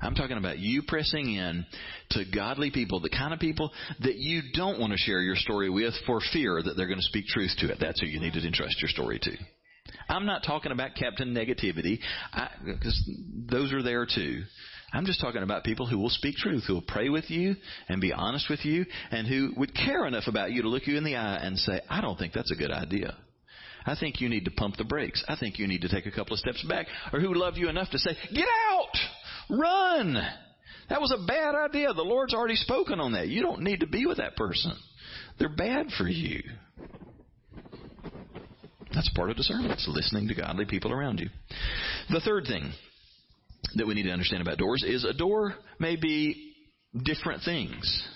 I'm 0.00 0.14
talking 0.16 0.36
about 0.36 0.58
you 0.58 0.82
pressing 0.86 1.34
in 1.34 1.64
to 2.10 2.24
godly 2.34 2.72
people, 2.72 2.98
the 3.00 3.08
kind 3.08 3.32
of 3.32 3.38
people 3.38 3.70
that 4.00 4.16
you 4.16 4.42
don't 4.52 4.80
want 4.80 4.92
to 4.92 4.98
share 4.98 5.20
your 5.20 5.36
story 5.36 5.70
with 5.70 5.94
for 6.06 6.20
fear 6.32 6.60
that 6.60 6.74
they're 6.76 6.88
going 6.88 6.98
to 6.98 7.04
speak 7.04 7.26
truth 7.26 7.52
to 7.58 7.70
it. 7.70 7.78
That's 7.80 8.00
who 8.00 8.06
you 8.08 8.18
need 8.18 8.32
to 8.32 8.44
entrust 8.44 8.82
your 8.82 8.88
story 8.88 9.20
to. 9.22 9.30
I'm 10.08 10.26
not 10.26 10.42
talking 10.44 10.72
about 10.72 10.96
captain 10.98 11.34
negativity, 11.34 12.00
because 12.64 13.10
those 13.48 13.72
are 13.72 13.82
there 13.82 14.06
too. 14.06 14.42
I'm 14.92 15.06
just 15.06 15.20
talking 15.20 15.42
about 15.42 15.64
people 15.64 15.86
who 15.86 15.98
will 15.98 16.10
speak 16.10 16.36
truth, 16.36 16.64
who 16.66 16.74
will 16.74 16.84
pray 16.86 17.08
with 17.08 17.30
you 17.30 17.56
and 17.88 18.00
be 18.00 18.12
honest 18.12 18.50
with 18.50 18.64
you, 18.64 18.84
and 19.10 19.26
who 19.26 19.52
would 19.56 19.74
care 19.74 20.06
enough 20.06 20.24
about 20.26 20.52
you 20.52 20.62
to 20.62 20.68
look 20.68 20.86
you 20.86 20.98
in 20.98 21.04
the 21.04 21.16
eye 21.16 21.38
and 21.42 21.58
say, 21.58 21.80
I 21.88 22.00
don't 22.00 22.18
think 22.18 22.34
that's 22.34 22.52
a 22.52 22.56
good 22.56 22.70
idea. 22.70 23.16
I 23.84 23.96
think 23.96 24.20
you 24.20 24.28
need 24.28 24.44
to 24.44 24.50
pump 24.50 24.76
the 24.76 24.84
brakes. 24.84 25.24
I 25.26 25.36
think 25.36 25.58
you 25.58 25.66
need 25.66 25.80
to 25.80 25.88
take 25.88 26.06
a 26.06 26.12
couple 26.12 26.34
of 26.34 26.40
steps 26.40 26.64
back. 26.68 26.86
Or 27.12 27.20
who 27.20 27.34
love 27.34 27.56
you 27.56 27.68
enough 27.68 27.90
to 27.90 27.98
say, 27.98 28.10
get 28.32 28.46
out! 28.70 29.58
Run! 29.58 30.14
That 30.88 31.00
was 31.00 31.12
a 31.12 31.26
bad 31.26 31.54
idea. 31.54 31.92
The 31.94 32.02
Lord's 32.02 32.34
already 32.34 32.56
spoken 32.56 33.00
on 33.00 33.12
that. 33.12 33.28
You 33.28 33.42
don't 33.42 33.62
need 33.62 33.80
to 33.80 33.86
be 33.86 34.06
with 34.06 34.18
that 34.18 34.36
person. 34.36 34.72
They're 35.38 35.48
bad 35.48 35.86
for 35.96 36.06
you. 36.06 36.42
That's 38.94 39.08
part 39.14 39.30
of 39.30 39.36
discernment. 39.36 39.72
It's 39.72 39.88
listening 39.88 40.28
to 40.28 40.34
godly 40.34 40.66
people 40.66 40.92
around 40.92 41.18
you. 41.18 41.30
The 42.10 42.20
third 42.20 42.44
thing 42.46 42.72
that 43.76 43.86
we 43.86 43.94
need 43.94 44.04
to 44.04 44.10
understand 44.10 44.42
about 44.42 44.58
doors 44.58 44.84
is 44.86 45.04
a 45.04 45.12
door 45.12 45.54
may 45.78 45.96
be 45.96 46.54
different 47.04 47.42
things. 47.44 48.08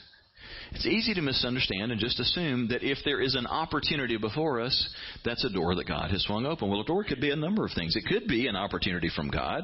It's 0.73 0.87
easy 0.87 1.15
to 1.15 1.23
misunderstand 1.23 1.93
and 1.93 2.01
just 2.01 2.21
assume 2.21 2.69
that 2.69 2.83
if 2.83 2.99
there 3.05 3.21
is 3.21 3.35
an 3.35 3.47
opportunity 3.47 4.17
before 4.17 4.61
us, 4.61 4.95
that's 5.25 5.45
a 5.45 5.51
door 5.51 5.75
that 5.77 5.89
God 5.89 6.11
has 6.11 6.23
swung 6.25 6.45
open. 6.45 6.69
Well, 6.69 6.81
a 6.81 6.85
door 6.85 7.05
could 7.05 7.21
be 7.21 7.31
a 7.31 7.37
number 7.37 7.65
of 7.65 7.71
things. 7.75 7.97
It 7.97 8.05
could 8.07 8.29
be 8.29 8.49
an 8.49 8.57
opportunity 8.57 9.09
from 9.15 9.31
God. 9.31 9.63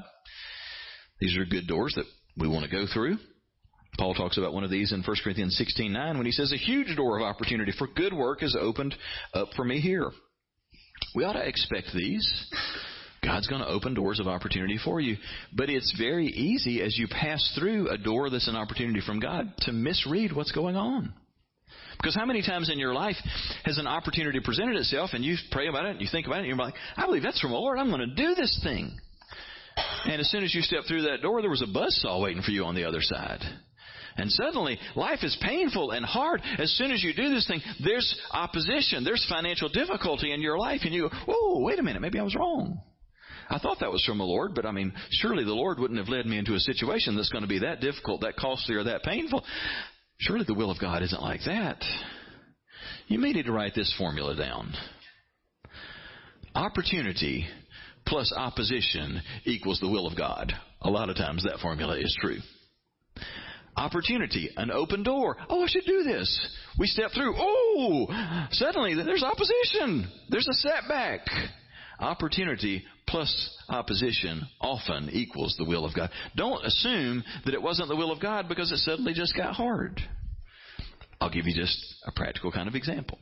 These 1.21 1.37
are 1.37 1.45
good 1.45 1.66
doors 1.66 1.92
that 1.97 2.07
we 2.37 2.49
want 2.49 2.64
to 2.64 2.71
go 2.71 2.87
through. 2.92 3.18
Paul 3.99 4.14
talks 4.14 4.38
about 4.38 4.55
one 4.55 4.64
of 4.64 4.71
these 4.71 4.92
in 4.92 5.03
1 5.03 5.16
Corinthians 5.23 5.57
16:9 5.59 6.16
when 6.16 6.25
he 6.25 6.33
says 6.33 6.53
a 6.53 6.57
huge 6.57 6.97
door 6.97 7.18
of 7.18 7.25
opportunity 7.25 7.73
for 7.73 7.87
good 7.88 8.14
work 8.14 8.42
is 8.42 8.57
opened 8.59 8.95
up 9.35 9.53
for 9.55 9.65
me 9.65 9.81
here. 9.81 10.11
We 11.15 11.25
ought 11.25 11.35
to 11.35 11.46
expect 11.46 11.92
these. 11.92 12.27
God's 13.25 13.46
going 13.46 13.60
to 13.60 13.68
open 13.68 13.94
doors 13.94 14.18
of 14.18 14.27
opportunity 14.27 14.79
for 14.85 15.00
you. 15.00 15.16
But 15.52 15.70
it's 15.70 15.94
very 15.96 16.27
easy 16.27 16.83
as 16.83 16.98
you 16.98 17.06
pass 17.08 17.56
through 17.58 17.88
a 17.88 17.96
door 17.96 18.31
that's 18.31 18.48
an 18.48 18.56
opportunity 18.56 19.00
from 19.04 19.20
God 19.20 19.52
to 19.60 19.73
misread 19.73 20.33
what's 20.35 20.52
going 20.52 20.77
on. 20.77 21.14
Because 21.98 22.16
how 22.16 22.27
many 22.27 22.42
times 22.42 22.68
in 22.68 22.81
your 22.81 22.94
life 22.94 23.16
has 23.64 23.79
an 23.79 23.87
opportunity 23.87 24.40
presented 24.42 24.77
itself 24.77 25.10
and 25.12 25.25
you 25.25 25.37
pray 25.52 25.68
about 25.68 25.87
it 25.87 25.92
and 25.92 26.00
you 26.00 26.08
think 26.10 26.27
about 26.27 26.38
it 26.38 26.40
and 26.40 26.48
you're 26.48 26.56
like, 26.56 26.75
I 26.96 27.06
believe 27.06 27.23
that's 27.23 27.40
from 27.40 27.52
the 27.52 27.56
Lord. 27.56 27.79
I'm 27.79 27.90
going 27.90 28.08
to 28.08 28.14
do 28.14 28.35
this 28.35 28.60
thing. 28.64 28.98
And 30.04 30.20
as 30.20 30.29
soon 30.31 30.42
as 30.42 30.52
you 30.52 30.62
step 30.62 30.83
through 30.88 31.02
that 31.02 31.23
door, 31.23 31.40
there 31.40 31.50
was 31.50 31.62
a 31.62 31.66
buzzsaw 31.66 32.20
waiting 32.20 32.42
for 32.42 32.50
you 32.50 32.64
on 32.64 32.75
the 32.75 32.85
other 32.85 33.00
side. 33.00 33.40
And 34.16 34.31
suddenly, 34.31 34.79
life 34.96 35.20
is 35.23 35.38
painful 35.40 35.92
and 35.92 36.04
hard. 36.04 36.42
As 36.58 36.70
soon 36.77 36.90
as 36.90 37.02
you 37.02 37.14
do 37.14 37.31
this 37.31 37.46
thing, 37.46 37.62
there's 37.83 38.20
opposition, 38.33 39.04
there's 39.04 39.25
financial 39.29 39.68
difficulty 39.68 40.33
in 40.33 40.42
your 40.42 40.58
life, 40.58 40.81
and 40.85 40.92
you 40.92 41.08
go, 41.08 41.16
oh, 41.29 41.60
wait 41.62 41.79
a 41.79 41.83
minute, 41.83 42.02
maybe 42.02 42.18
I 42.18 42.23
was 42.25 42.35
wrong. 42.35 42.83
I 43.53 43.59
thought 43.59 43.81
that 43.81 43.92
was 43.92 44.03
from 44.05 44.17
the 44.17 44.25
Lord, 44.25 44.55
but 44.55 44.65
I 44.65 44.73
mean, 44.73 44.94
surely 45.11 45.44
the 45.44 45.53
Lord 45.53 45.79
wouldn't 45.79 46.00
have 46.00 46.09
led 46.09 46.25
me 46.25 46.38
into 46.38 46.55
a 46.55 46.61
situation 46.61 47.15
that's 47.17 47.29
going 47.29 47.42
to 47.42 47.48
be 47.48 47.59
that 47.59 47.81
difficult, 47.81 48.23
that 48.23 48.37
costly, 48.37 48.77
or 48.77 48.85
that 48.85 49.03
painful. 49.03 49.44
Surely 50.21 50.44
the 50.46 50.55
will 50.55 50.71
of 50.71 50.81
God 50.81 51.03
isn't 51.03 51.21
like 51.21 51.40
that. 51.44 51.85
You 53.09 53.19
may 53.19 53.33
need 53.33 53.44
to 53.44 53.53
write 53.53 53.75
this 53.75 53.94
formula 53.98 54.35
down. 54.35 54.73
Opportunity 56.55 57.46
plus 58.07 58.33
opposition 58.35 59.21
equals 59.44 59.81
the 59.81 59.88
will 59.88 60.07
of 60.07 60.17
God. 60.17 60.53
A 60.81 60.90
lot 60.90 61.11
of 61.11 61.17
times 61.17 61.44
that 61.44 61.61
formula 61.61 61.98
is 61.98 62.17
true. 62.21 62.38
Opportunity, 63.77 64.48
an 64.57 64.71
open 64.71 65.03
door. 65.03 65.37
Oh, 65.48 65.63
I 65.63 65.67
should 65.67 65.85
do 65.85 66.03
this. 66.05 66.48
We 66.79 66.87
step 66.87 67.11
through. 67.15 67.35
Oh, 67.37 68.07
suddenly 68.50 68.94
there's 68.94 69.23
opposition. 69.23 70.11
There's 70.31 70.48
a 70.48 70.55
setback. 70.55 71.27
Opportunity 71.99 72.85
plus 73.07 73.59
opposition 73.69 74.47
often 74.61 75.11
equals 75.11 75.55
the 75.59 75.65
will 75.65 75.85
of 75.85 75.95
God. 75.95 76.11
Don't 76.37 76.65
assume 76.65 77.23
that 77.45 77.55
it 77.55 77.63
wasn't 77.63 77.88
the 77.88 77.97
will 77.97 78.11
of 78.11 78.21
God 78.21 78.49
because 78.49 78.73
it 78.73 78.79
suddenly 78.79 79.13
just 79.13 79.37
got 79.37 79.55
hard. 79.55 80.01
I'll 81.21 81.31
give 81.31 81.47
you 81.47 81.55
just 81.55 81.79
a 82.07 82.13
practical 82.13 82.51
kind 82.51 82.69
of 82.69 82.75
example. 82.75 83.19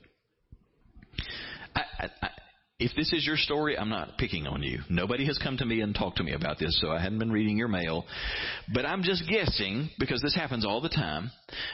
I, 1.75 1.83
I, 2.23 2.29
if 2.81 2.97
this 2.97 3.13
is 3.13 3.27
your 3.27 3.37
story, 3.37 3.79
I'm 3.79 3.91
not 3.91 4.17
picking 4.19 4.47
on 4.47 4.63
you. 4.63 4.81
Nobody 4.89 5.27
has 5.27 5.39
come 5.39 5.59
to 5.59 5.67
me 5.67 5.83
and 5.83 5.95
talked 5.95 6.17
to 6.17 6.25
me 6.25 6.33
about 6.33 6.59
this, 6.59 6.81
so 6.81 6.91
I 6.91 7.01
hadn't 7.01 7.19
been 7.19 7.31
reading 7.31 7.59
your 7.59 7.69
mail. 7.69 8.07
But 8.73 8.87
I'm 8.87 9.03
just 9.03 9.29
guessing, 9.29 9.91
because 9.99 10.23
this 10.23 10.35
happens 10.35 10.65
all 10.65 10.81
the 10.81 10.89
time. 10.89 11.31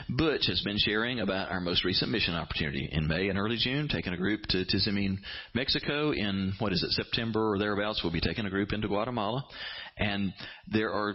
Butch 0.09 0.47
has 0.49 0.61
been 0.63 0.79
sharing 0.79 1.21
about 1.21 1.51
our 1.51 1.61
most 1.61 1.85
recent 1.85 2.11
mission 2.11 2.35
opportunity 2.35 2.89
in 2.91 3.07
May 3.07 3.29
and 3.29 3.39
early 3.39 3.57
June, 3.57 3.89
taking 3.89 4.13
a 4.13 4.17
group 4.17 4.43
to 4.49 4.65
Tizimín, 4.65 5.19
Mexico. 5.55 6.11
In, 6.11 6.53
what 6.59 6.73
is 6.73 6.83
it, 6.83 6.91
September 6.91 7.53
or 7.53 7.59
thereabouts, 7.59 8.01
we'll 8.03 8.13
be 8.13 8.21
taking 8.21 8.45
a 8.45 8.51
group 8.51 8.73
into 8.73 8.89
Guatemala. 8.89 9.45
And 9.97 10.33
there 10.73 10.93
are 10.93 11.15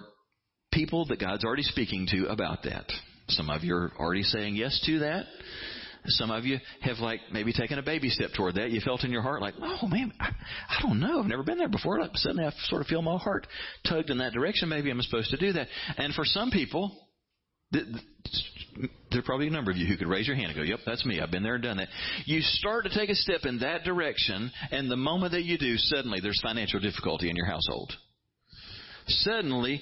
people 0.71 1.05
that 1.07 1.19
God's 1.19 1.43
already 1.43 1.63
speaking 1.63 2.07
to 2.11 2.27
about 2.27 2.63
that. 2.63 2.85
Some 3.27 3.49
of 3.49 3.63
you 3.63 3.75
are 3.75 3.91
already 3.99 4.23
saying 4.23 4.55
yes 4.55 4.81
to 4.85 4.99
that. 4.99 5.25
Some 6.05 6.31
of 6.31 6.45
you 6.45 6.57
have 6.81 6.97
like 6.97 7.19
maybe 7.31 7.53
taken 7.53 7.77
a 7.77 7.83
baby 7.83 8.09
step 8.09 8.31
toward 8.35 8.55
that. 8.55 8.71
You 8.71 8.81
felt 8.81 9.03
in 9.03 9.11
your 9.11 9.21
heart 9.21 9.41
like, 9.41 9.53
oh 9.61 9.87
man, 9.87 10.11
I, 10.19 10.29
I 10.69 10.81
don't 10.81 10.99
know. 10.99 11.19
I've 11.19 11.27
never 11.27 11.43
been 11.43 11.57
there 11.57 11.69
before. 11.69 11.99
Like, 11.99 12.11
suddenly 12.15 12.45
I 12.45 12.51
sort 12.65 12.81
of 12.81 12.87
feel 12.87 13.01
my 13.01 13.17
heart 13.17 13.45
tugged 13.87 14.09
in 14.09 14.17
that 14.17 14.33
direction. 14.33 14.69
Maybe 14.69 14.89
I'm 14.89 15.01
supposed 15.01 15.29
to 15.31 15.37
do 15.37 15.53
that. 15.53 15.67
And 15.97 16.13
for 16.13 16.25
some 16.25 16.49
people, 16.49 16.91
there 17.71 19.19
are 19.19 19.21
probably 19.23 19.47
a 19.47 19.51
number 19.51 19.71
of 19.71 19.77
you 19.77 19.87
who 19.87 19.97
could 19.97 20.07
raise 20.07 20.27
your 20.27 20.35
hand 20.35 20.49
and 20.49 20.57
go, 20.57 20.63
Yep, 20.63 20.79
that's 20.85 21.05
me. 21.05 21.19
I've 21.19 21.31
been 21.31 21.43
there 21.43 21.55
and 21.55 21.63
done 21.63 21.77
that. 21.77 21.89
You 22.25 22.41
start 22.41 22.85
to 22.85 22.93
take 22.93 23.09
a 23.09 23.15
step 23.15 23.41
in 23.43 23.59
that 23.59 23.83
direction, 23.83 24.51
and 24.71 24.89
the 24.89 24.97
moment 24.97 25.33
that 25.33 25.43
you 25.43 25.57
do, 25.57 25.77
suddenly 25.77 26.19
there's 26.19 26.39
financial 26.41 26.79
difficulty 26.79 27.29
in 27.29 27.35
your 27.35 27.45
household. 27.45 27.93
Suddenly, 29.07 29.81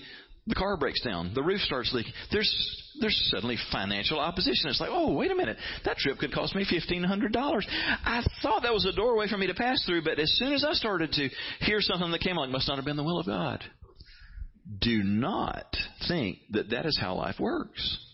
the 0.49 0.55
car 0.55 0.75
breaks 0.77 1.01
down, 1.01 1.31
the 1.33 1.43
roof 1.43 1.61
starts 1.61 1.93
leaking. 1.93 2.11
There's 2.31 2.51
there's 2.99 3.29
suddenly 3.31 3.55
financial 3.71 4.19
opposition. 4.19 4.69
It's 4.69 4.81
like, 4.81 4.89
oh, 4.91 5.13
wait 5.13 5.31
a 5.31 5.35
minute, 5.35 5.57
that 5.85 5.97
trip 5.97 6.17
could 6.17 6.33
cost 6.33 6.55
me 6.55 6.65
fifteen 6.69 7.03
hundred 7.03 7.31
dollars. 7.31 7.65
I 7.69 8.23
thought 8.41 8.63
that 8.63 8.73
was 8.73 8.85
a 8.85 8.91
doorway 8.91 9.29
for 9.29 9.37
me 9.37 9.47
to 9.47 9.53
pass 9.53 9.83
through, 9.85 10.03
but 10.03 10.19
as 10.19 10.31
soon 10.37 10.51
as 10.51 10.65
I 10.65 10.73
started 10.73 11.11
to 11.13 11.29
hear 11.61 11.79
something 11.79 12.11
that 12.11 12.21
came 12.21 12.35
along, 12.35 12.49
it 12.49 12.51
must 12.51 12.67
not 12.67 12.77
have 12.77 12.85
been 12.85 12.97
the 12.97 13.03
will 13.03 13.19
of 13.19 13.27
God. 13.27 13.63
Do 14.81 15.03
not 15.03 15.75
think 16.07 16.39
that 16.51 16.71
that 16.71 16.85
is 16.85 16.97
how 16.99 17.15
life 17.15 17.39
works. 17.39 18.05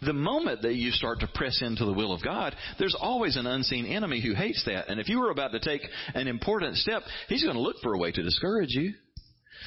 The 0.00 0.12
moment 0.12 0.62
that 0.62 0.74
you 0.74 0.90
start 0.90 1.20
to 1.20 1.28
press 1.32 1.62
into 1.62 1.84
the 1.84 1.92
will 1.92 2.12
of 2.12 2.24
God, 2.24 2.56
there's 2.78 2.96
always 2.98 3.36
an 3.36 3.46
unseen 3.46 3.86
enemy 3.86 4.20
who 4.20 4.34
hates 4.34 4.64
that. 4.66 4.88
And 4.88 4.98
if 4.98 5.08
you 5.08 5.20
were 5.20 5.30
about 5.30 5.52
to 5.52 5.60
take 5.60 5.82
an 6.14 6.26
important 6.26 6.76
step, 6.76 7.02
he's 7.28 7.44
going 7.44 7.54
to 7.54 7.62
look 7.62 7.76
for 7.82 7.94
a 7.94 7.98
way 7.98 8.10
to 8.10 8.22
discourage 8.22 8.70
you. 8.70 8.94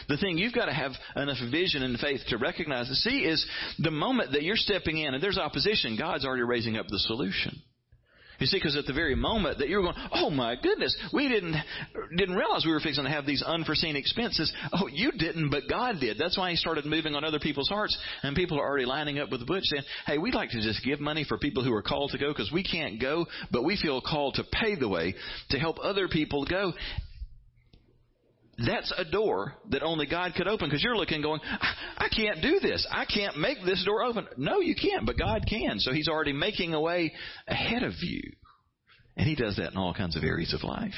The 0.07 0.17
thing 0.17 0.37
you've 0.37 0.53
got 0.53 0.65
to 0.65 0.73
have 0.73 0.91
enough 1.15 1.37
vision 1.51 1.83
and 1.83 1.99
faith 1.99 2.21
to 2.29 2.37
recognize 2.37 2.87
and 2.87 2.97
see 2.97 3.25
is 3.25 3.45
the 3.79 3.91
moment 3.91 4.31
that 4.33 4.43
you're 4.43 4.55
stepping 4.55 4.97
in 4.97 5.13
and 5.13 5.23
there's 5.23 5.37
opposition, 5.37 5.97
God's 5.97 6.25
already 6.25 6.43
raising 6.43 6.77
up 6.77 6.87
the 6.87 6.99
solution. 6.99 7.61
You 8.39 8.47
see, 8.47 8.57
because 8.57 8.75
at 8.75 8.85
the 8.85 8.93
very 8.93 9.15
moment 9.15 9.59
that 9.59 9.69
you're 9.69 9.81
going, 9.81 9.95
oh 10.11 10.29
my 10.29 10.55
goodness, 10.61 10.95
we 11.13 11.29
didn't 11.29 11.55
didn't 12.17 12.35
realize 12.35 12.65
we 12.65 12.71
were 12.71 12.79
fixing 12.79 13.05
to 13.05 13.09
have 13.09 13.25
these 13.25 13.41
unforeseen 13.41 13.95
expenses. 13.95 14.51
Oh, 14.73 14.87
you 14.87 15.11
didn't, 15.11 15.49
but 15.49 15.63
God 15.69 15.99
did. 15.99 16.17
That's 16.17 16.37
why 16.37 16.49
He 16.49 16.57
started 16.57 16.85
moving 16.85 17.15
on 17.15 17.23
other 17.23 17.39
people's 17.39 17.69
hearts, 17.69 17.97
and 18.23 18.35
people 18.35 18.59
are 18.59 18.67
already 18.67 18.85
lining 18.85 19.19
up 19.19 19.31
with 19.31 19.39
the 19.39 19.45
Butch 19.45 19.63
saying, 19.63 19.83
"Hey, 20.05 20.17
we'd 20.17 20.35
like 20.35 20.49
to 20.49 20.61
just 20.61 20.83
give 20.83 20.99
money 20.99 21.23
for 21.23 21.37
people 21.37 21.63
who 21.63 21.73
are 21.73 21.81
called 21.81 22.11
to 22.11 22.17
go 22.17 22.29
because 22.29 22.51
we 22.51 22.63
can't 22.63 22.99
go, 22.99 23.25
but 23.51 23.63
we 23.63 23.77
feel 23.77 24.01
called 24.01 24.35
to 24.35 24.43
pay 24.43 24.75
the 24.75 24.89
way 24.89 25.15
to 25.51 25.59
help 25.59 25.77
other 25.81 26.07
people 26.07 26.45
go." 26.45 26.73
That's 28.57 28.93
a 28.97 29.03
door 29.03 29.53
that 29.71 29.83
only 29.83 30.05
God 30.05 30.33
could 30.35 30.47
open 30.47 30.69
because 30.69 30.83
you're 30.83 30.95
looking 30.95 31.21
going, 31.21 31.41
I 31.97 32.07
can't 32.15 32.41
do 32.41 32.59
this. 32.61 32.87
I 32.89 33.05
can't 33.05 33.37
make 33.37 33.57
this 33.65 33.83
door 33.85 34.03
open. 34.03 34.27
No, 34.37 34.59
you 34.59 34.75
can't, 34.75 35.05
but 35.05 35.17
God 35.17 35.45
can. 35.49 35.79
So 35.79 35.91
He's 35.91 36.07
already 36.07 36.31
making 36.31 36.73
a 36.73 36.79
way 36.79 37.13
ahead 37.47 37.83
of 37.83 37.93
you. 38.01 38.21
And 39.17 39.27
He 39.27 39.35
does 39.35 39.57
that 39.57 39.71
in 39.71 39.77
all 39.77 39.93
kinds 39.93 40.15
of 40.15 40.23
areas 40.23 40.53
of 40.53 40.63
life. 40.63 40.93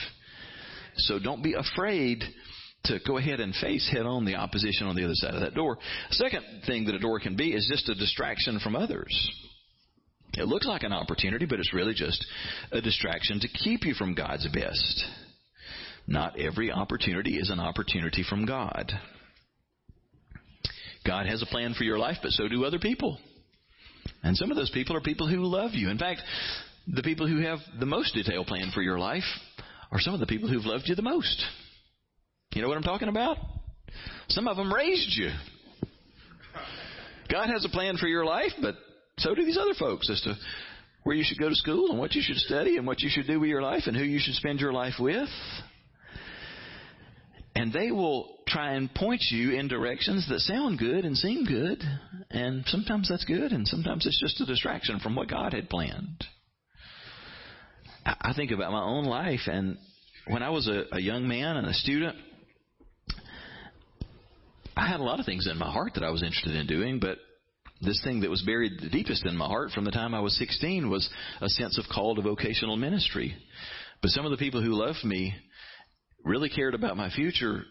So 0.98 1.20
don't 1.20 1.44
be 1.44 1.54
afraid 1.54 2.24
to 2.86 3.00
go 3.06 3.18
ahead 3.18 3.40
and 3.40 3.54
face 3.56 3.90
head 3.92 4.06
on 4.06 4.26
the 4.26 4.36
opposition 4.36 4.88
on 4.88 4.96
the 4.96 5.04
other 5.04 5.16
side 5.16 5.34
of 5.34 5.42
that 5.42 5.56
door. 5.56 5.78
Second 6.12 6.44
thing 6.66 6.86
that 6.86 6.96
a 6.96 7.00
door 7.00 7.20
can 7.20 7.36
be 7.36 7.54
is 7.54 7.68
just 7.72 7.90
a 7.90 7.96
distraction 7.96 8.60
from 8.60 8.76
others. 8.76 9.14
It 10.34 10.48
looks 10.48 10.68
like 10.68 10.84
an 10.84 10.94
opportunity, 10.94 11.46
but 11.46 11.60
it's 11.60 11.74
really 11.74 11.96
just 11.96 12.24
a 12.72 12.82
distraction 12.82 13.40
to 13.40 13.48
keep 13.48 13.84
you 13.84 13.96
from 13.96 14.14
God's 14.14 14.48
best. 14.54 15.06
Not 16.08 16.40
every 16.40 16.72
opportunity 16.72 17.38
is 17.38 17.50
an 17.50 17.60
opportunity 17.60 18.24
from 18.28 18.46
God. 18.46 18.92
God 21.06 21.26
has 21.26 21.42
a 21.42 21.46
plan 21.46 21.74
for 21.74 21.84
your 21.84 22.00
life, 22.00 22.18
but 22.22 22.32
so 22.32 22.48
do 22.48 22.66
other 22.66 22.80
people. 22.80 23.18
And 24.24 24.36
some 24.36 24.52
of 24.52 24.58
those 24.58 24.72
people 24.72 24.96
are 24.96 25.02
people 25.02 25.28
who 25.28 25.38
love 25.38 25.72
you. 25.74 25.90
In 25.90 25.98
fact, 25.98 26.22
the 26.88 27.04
people 27.04 27.28
who 27.28 27.42
have 27.42 27.60
the 27.80 27.86
most 27.86 28.14
detailed 28.14 28.48
plan 28.48 28.72
for 28.74 28.82
your 28.82 28.98
life 28.98 29.24
are 29.92 30.00
some 30.00 30.14
of 30.14 30.20
the 30.20 30.26
people 30.26 30.50
who've 30.50 30.66
loved 30.66 30.86
you 30.88 30.96
the 30.96 31.02
most. 31.02 31.46
You 32.54 32.62
know 32.62 32.70
what 32.70 32.78
I'm 32.78 32.84
talking 32.84 33.10
about? 33.10 33.38
Some 34.30 34.48
of 34.48 34.58
them 34.58 34.74
raised 34.74 35.18
you. 35.18 35.30
God 37.30 37.50
has 37.50 37.66
a 37.66 37.70
plan 37.70 37.98
for 37.98 38.08
your 38.08 38.26
life, 38.26 38.52
but 38.62 38.76
so 39.18 39.36
do 39.36 39.46
these 39.46 39.58
other 39.58 39.74
folks 39.78 40.10
as 40.10 40.22
to 40.22 40.36
where 41.04 41.16
you 41.16 41.24
should 41.26 41.40
go 41.40 41.50
to 41.50 41.56
school 41.56 41.90
and 41.90 42.00
what 42.00 42.16
you 42.16 42.22
should 42.22 42.38
study 42.38 42.78
and 42.78 42.88
what 42.88 43.02
you 43.02 43.10
should 43.10 43.28
do 43.28 43.40
with 43.40 43.50
your 43.50 43.62
life 43.62 43.84
and 43.86 43.96
who 43.96 44.04
you 44.04 44.20
should 44.20 44.36
spend 44.36 44.60
your 44.60 44.74
life 44.74 44.96
with. 45.00 45.30
And 47.58 47.74
they 47.74 47.90
will 47.90 48.38
try 48.48 48.74
and 48.74 48.94
point 48.94 49.24
you 49.32 49.54
in 49.54 49.68
directions 49.68 50.30
that 50.30 50.42
sound 50.42 50.78
good 50.78 51.06
and 51.06 51.18
seem 51.18 51.44
good. 51.44 51.82
And 52.30 52.64
sometimes 52.68 53.10
that's 53.10 53.26
good, 53.26 53.52
and 53.52 53.68
sometimes 53.68 54.06
it's 54.06 54.20
just 54.22 54.40
a 54.40 54.46
distraction 54.46 55.00
from 55.00 55.16
what 55.16 55.28
God 55.28 55.54
had 55.54 55.68
planned. 55.68 56.24
I 58.06 58.34
think 58.36 58.52
about 58.52 58.72
my 58.72 58.84
own 58.84 59.06
life, 59.06 59.48
and 59.48 59.80
when 60.28 60.44
I 60.44 60.52
was 60.52 60.68
a, 60.68 60.84
a 60.96 61.02
young 61.02 61.28
man 61.28 61.58
and 61.58 61.66
a 61.66 61.74
student, 61.74 62.16
I 64.76 64.88
had 64.88 65.00
a 65.00 65.04
lot 65.04 65.20
of 65.20 65.26
things 65.26 65.48
in 65.48 65.58
my 65.58 65.72
heart 65.72 65.96
that 65.96 66.04
I 66.04 66.12
was 66.12 66.22
interested 66.22 66.56
in 66.56 66.68
doing, 66.68 67.00
but 67.00 67.18
this 67.82 68.00
thing 68.04 68.22
that 68.22 68.30
was 68.30 68.44
buried 68.44 68.74
the 68.82 68.90
deepest 68.90 69.26
in 69.26 69.36
my 69.36 69.48
heart 69.48 69.72
from 69.72 69.84
the 69.84 69.92
time 69.92 70.14
I 70.14 70.20
was 70.20 70.38
16 70.38 70.92
was 70.92 71.10
a 71.42 71.50
sense 71.50 71.80
of 71.80 71.86
call 71.92 72.16
to 72.16 72.22
vocational 72.22 72.78
ministry. 72.78 73.36
But 74.04 74.12
some 74.12 74.26
of 74.26 74.32
the 74.32 74.38
people 74.38 74.62
who 74.62 74.74
loved 74.74 75.04
me 75.04 75.34
really 76.24 76.50
cared 76.50 76.76
about 76.76 76.98
my 76.98 77.10
future 77.10 77.64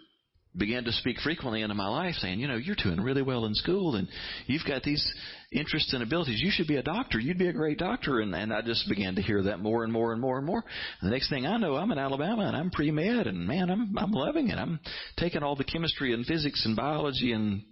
began 0.57 0.85
to 0.85 0.93
speak 0.93 1.19
frequently 1.21 1.63
into 1.63 1.75
my 1.75 1.89
life 1.89 2.15
saying, 2.17 2.41
you 2.41 2.49
know, 2.49 2.57
you're 2.57 2.77
doing 2.83 3.01
really 3.01 3.23
well 3.23 3.45
in 3.45 3.55
school 3.55 3.97
and 3.97 4.09
you've 4.47 4.65
got 4.67 4.83
these 4.83 5.05
interests 5.53 5.93
and 5.93 6.03
abilities. 6.03 6.41
You 6.41 6.51
should 6.51 6.67
be 6.67 6.77
a 6.77 6.83
doctor. 6.83 7.19
You'd 7.19 7.39
be 7.39 7.49
a 7.49 7.53
great 7.53 7.79
doctor. 7.79 8.21
And, 8.21 8.35
and 8.35 8.53
I 8.53 8.63
just 8.63 8.89
began 8.89 9.15
to 9.17 9.23
hear 9.23 9.43
that 9.45 9.61
more 9.61 9.85
and 9.85 9.93
more 9.93 10.13
and 10.13 10.21
more 10.21 10.39
and 10.39 10.47
more. 10.47 10.65
And 11.01 11.11
the 11.11 11.15
next 11.15 11.29
thing 11.29 11.47
I 11.47 11.57
know, 11.59 11.77
I'm 11.77 11.93
in 11.93 11.99
Alabama 11.99 12.43
and 12.47 12.57
I'm 12.57 12.71
pre-med 12.71 13.27
and 13.27 13.47
man, 13.47 13.71
I'm, 13.71 13.97
I'm 13.99 14.13
loving 14.13 14.49
it. 14.49 14.59
I'm 14.59 14.81
taking 15.19 15.43
all 15.43 15.57
the 15.57 15.65
chemistry 15.65 16.15
and 16.15 16.25
physics 16.25 16.65
and 16.65 16.77
biology 16.77 17.33
and 17.33 17.63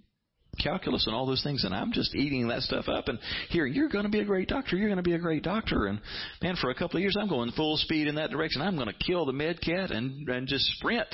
calculus 0.62 1.06
and 1.06 1.14
all 1.14 1.26
those 1.26 1.42
things, 1.42 1.64
and 1.64 1.74
I'm 1.74 1.92
just 1.92 2.14
eating 2.14 2.48
that 2.48 2.62
stuff 2.62 2.88
up 2.88 3.08
and 3.08 3.18
here, 3.50 3.66
you're 3.66 3.88
going 3.88 4.04
to 4.04 4.10
be 4.10 4.20
a 4.20 4.24
great 4.24 4.48
doctor, 4.48 4.76
you're 4.76 4.88
going 4.88 4.96
to 4.96 5.02
be 5.02 5.14
a 5.14 5.18
great 5.18 5.42
doctor. 5.42 5.86
And 5.86 6.00
man, 6.42 6.56
for 6.60 6.70
a 6.70 6.74
couple 6.74 6.96
of 6.96 7.02
years, 7.02 7.16
I'm 7.20 7.28
going 7.28 7.52
full 7.52 7.76
speed 7.76 8.06
in 8.06 8.16
that 8.16 8.30
direction. 8.30 8.62
I'm 8.62 8.76
going 8.76 8.88
to 8.88 9.04
kill 9.06 9.26
the 9.26 9.32
MCAT 9.32 9.90
and, 9.90 10.28
and 10.28 10.46
just 10.46 10.64
sprint 10.76 11.08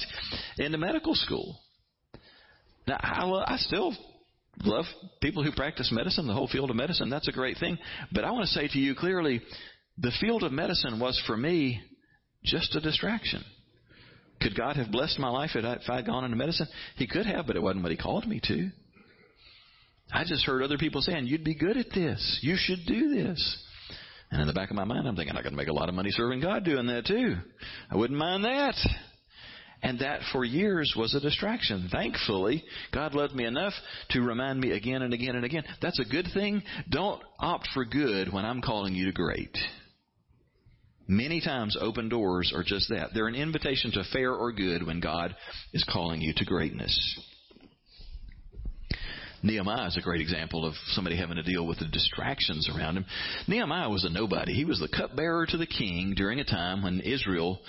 into 0.58 0.78
medical 0.78 1.14
school. 1.14 1.58
Now, 2.86 2.98
I, 3.00 3.54
I 3.54 3.56
still 3.58 3.94
love 4.64 4.84
people 5.20 5.42
who 5.42 5.52
practice 5.52 5.90
medicine, 5.92 6.26
the 6.26 6.34
whole 6.34 6.48
field 6.48 6.70
of 6.70 6.76
medicine. 6.76 7.10
That's 7.10 7.28
a 7.28 7.32
great 7.32 7.58
thing. 7.58 7.78
But 8.12 8.24
I 8.24 8.30
want 8.30 8.46
to 8.46 8.52
say 8.52 8.68
to 8.68 8.78
you 8.78 8.94
clearly, 8.94 9.40
the 9.98 10.12
field 10.20 10.42
of 10.42 10.52
medicine 10.52 10.98
was 10.98 11.20
for 11.26 11.36
me 11.36 11.80
just 12.44 12.74
a 12.74 12.80
distraction. 12.80 13.44
Could 14.40 14.56
God 14.56 14.76
have 14.76 14.90
blessed 14.90 15.18
my 15.18 15.28
life 15.28 15.50
if 15.54 15.90
I 15.90 15.96
had 15.96 16.06
gone 16.06 16.24
into 16.24 16.36
medicine? 16.36 16.66
He 16.96 17.06
could 17.06 17.26
have, 17.26 17.46
but 17.46 17.56
it 17.56 17.62
wasn't 17.62 17.82
what 17.82 17.92
He 17.92 17.98
called 17.98 18.26
me 18.26 18.40
to. 18.44 18.70
I 20.12 20.24
just 20.24 20.44
heard 20.44 20.62
other 20.62 20.78
people 20.78 21.02
saying, 21.02 21.26
you'd 21.26 21.44
be 21.44 21.54
good 21.54 21.76
at 21.76 21.90
this. 21.90 22.38
You 22.42 22.56
should 22.58 22.80
do 22.86 23.14
this. 23.14 23.56
And 24.30 24.40
in 24.40 24.46
the 24.46 24.54
back 24.54 24.70
of 24.70 24.76
my 24.76 24.84
mind, 24.84 25.08
I'm 25.08 25.16
thinking, 25.16 25.36
I 25.36 25.42
could 25.42 25.52
make 25.52 25.68
a 25.68 25.72
lot 25.72 25.88
of 25.88 25.94
money 25.94 26.10
serving 26.10 26.40
God 26.40 26.64
doing 26.64 26.86
that 26.86 27.06
too. 27.06 27.36
I 27.90 27.96
wouldn't 27.96 28.18
mind 28.18 28.44
that. 28.44 28.74
And 29.82 30.00
that 30.00 30.20
for 30.32 30.44
years 30.44 30.94
was 30.96 31.14
a 31.14 31.20
distraction. 31.20 31.88
Thankfully, 31.90 32.62
God 32.92 33.14
loved 33.14 33.34
me 33.34 33.46
enough 33.46 33.72
to 34.10 34.20
remind 34.20 34.60
me 34.60 34.72
again 34.72 35.02
and 35.02 35.14
again 35.14 35.36
and 35.36 35.44
again. 35.44 35.64
That's 35.80 35.98
a 35.98 36.04
good 36.04 36.26
thing. 36.34 36.62
Don't 36.90 37.22
opt 37.38 37.68
for 37.72 37.84
good 37.84 38.32
when 38.32 38.44
I'm 38.44 38.60
calling 38.60 38.94
you 38.94 39.06
to 39.06 39.12
great. 39.12 39.56
Many 41.08 41.40
times 41.40 41.76
open 41.80 42.08
doors 42.08 42.52
are 42.54 42.62
just 42.62 42.88
that. 42.90 43.08
They're 43.14 43.26
an 43.26 43.34
invitation 43.34 43.90
to 43.92 44.04
fair 44.12 44.32
or 44.32 44.52
good 44.52 44.86
when 44.86 45.00
God 45.00 45.34
is 45.72 45.84
calling 45.90 46.20
you 46.20 46.32
to 46.36 46.44
greatness. 46.44 47.18
Nehemiah 49.42 49.86
is 49.86 49.96
a 49.96 50.02
great 50.02 50.20
example 50.20 50.66
of 50.66 50.74
somebody 50.88 51.16
having 51.16 51.36
to 51.36 51.42
deal 51.42 51.66
with 51.66 51.78
the 51.78 51.86
distractions 51.86 52.68
around 52.68 52.96
him. 52.96 53.06
Nehemiah 53.48 53.88
was 53.88 54.04
a 54.04 54.10
nobody. 54.10 54.52
He 54.54 54.64
was 54.64 54.78
the 54.78 54.88
cupbearer 54.88 55.46
to 55.46 55.56
the 55.56 55.66
king 55.66 56.14
during 56.14 56.40
a 56.40 56.44
time 56.44 56.82
when 56.82 57.00
Israel 57.00 57.60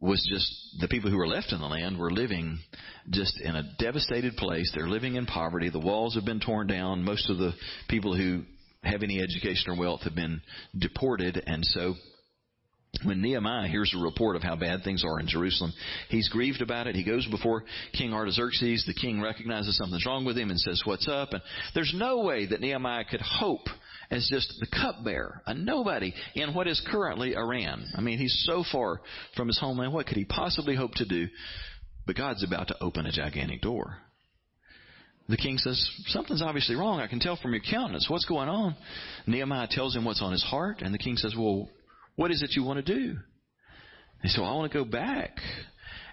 was 0.00 0.26
just 0.30 0.80
the 0.80 0.88
people 0.88 1.10
who 1.10 1.16
were 1.16 1.26
left 1.26 1.52
in 1.52 1.60
the 1.60 1.66
land 1.66 1.98
were 1.98 2.10
living 2.10 2.58
just 3.10 3.40
in 3.40 3.56
a 3.56 3.74
devastated 3.78 4.36
place. 4.36 4.70
They're 4.74 4.88
living 4.88 5.14
in 5.16 5.26
poverty. 5.26 5.70
The 5.70 5.78
walls 5.78 6.14
have 6.16 6.24
been 6.24 6.40
torn 6.40 6.66
down. 6.66 7.02
Most 7.02 7.30
of 7.30 7.38
the 7.38 7.52
people 7.88 8.14
who 8.14 8.42
have 8.82 9.02
any 9.02 9.20
education 9.20 9.72
or 9.72 9.78
wealth 9.78 10.02
have 10.02 10.14
been 10.14 10.42
deported, 10.78 11.42
and 11.46 11.64
so 11.64 11.94
when 13.04 13.20
Nehemiah 13.20 13.68
hears 13.68 13.94
a 13.94 14.02
report 14.02 14.36
of 14.36 14.42
how 14.42 14.56
bad 14.56 14.82
things 14.82 15.04
are 15.04 15.20
in 15.20 15.28
Jerusalem, 15.28 15.72
he's 16.08 16.28
grieved 16.28 16.62
about 16.62 16.86
it. 16.86 16.94
He 16.94 17.04
goes 17.04 17.26
before 17.26 17.64
King 17.92 18.12
Artaxerxes. 18.12 18.84
The 18.86 18.94
king 18.94 19.20
recognizes 19.20 19.76
something's 19.76 20.06
wrong 20.06 20.24
with 20.24 20.38
him 20.38 20.50
and 20.50 20.58
says, 20.58 20.82
What's 20.84 21.08
up? 21.08 21.32
And 21.32 21.42
there's 21.74 21.92
no 21.94 22.22
way 22.22 22.46
that 22.46 22.60
Nehemiah 22.60 23.04
could 23.04 23.20
hope 23.20 23.68
as 24.10 24.28
just 24.30 24.54
the 24.60 24.66
cupbearer, 24.66 25.42
a 25.46 25.54
nobody 25.54 26.14
in 26.34 26.54
what 26.54 26.68
is 26.68 26.80
currently 26.90 27.36
Iran. 27.36 27.86
I 27.96 28.00
mean, 28.00 28.18
he's 28.18 28.44
so 28.46 28.64
far 28.70 29.00
from 29.36 29.48
his 29.48 29.58
homeland. 29.58 29.92
What 29.92 30.06
could 30.06 30.16
he 30.16 30.24
possibly 30.24 30.76
hope 30.76 30.94
to 30.94 31.06
do? 31.06 31.26
But 32.06 32.16
God's 32.16 32.44
about 32.44 32.68
to 32.68 32.82
open 32.82 33.06
a 33.06 33.12
gigantic 33.12 33.62
door. 33.62 33.98
The 35.28 35.36
king 35.36 35.58
says, 35.58 35.90
Something's 36.06 36.42
obviously 36.42 36.76
wrong. 36.76 37.00
I 37.00 37.08
can 37.08 37.18
tell 37.18 37.36
from 37.36 37.52
your 37.52 37.62
countenance. 37.68 38.06
What's 38.08 38.26
going 38.26 38.48
on? 38.48 38.76
Nehemiah 39.26 39.66
tells 39.68 39.94
him 39.94 40.04
what's 40.04 40.22
on 40.22 40.30
his 40.30 40.44
heart, 40.44 40.82
and 40.82 40.94
the 40.94 40.98
king 40.98 41.16
says, 41.16 41.34
Well, 41.36 41.68
what 42.16 42.30
is 42.30 42.42
it 42.42 42.56
you 42.56 42.64
want 42.64 42.84
to 42.84 42.94
do? 42.94 43.16
He 44.22 44.28
said, 44.28 44.40
well, 44.40 44.50
I 44.50 44.56
want 44.56 44.72
to 44.72 44.78
go 44.78 44.84
back. 44.84 45.38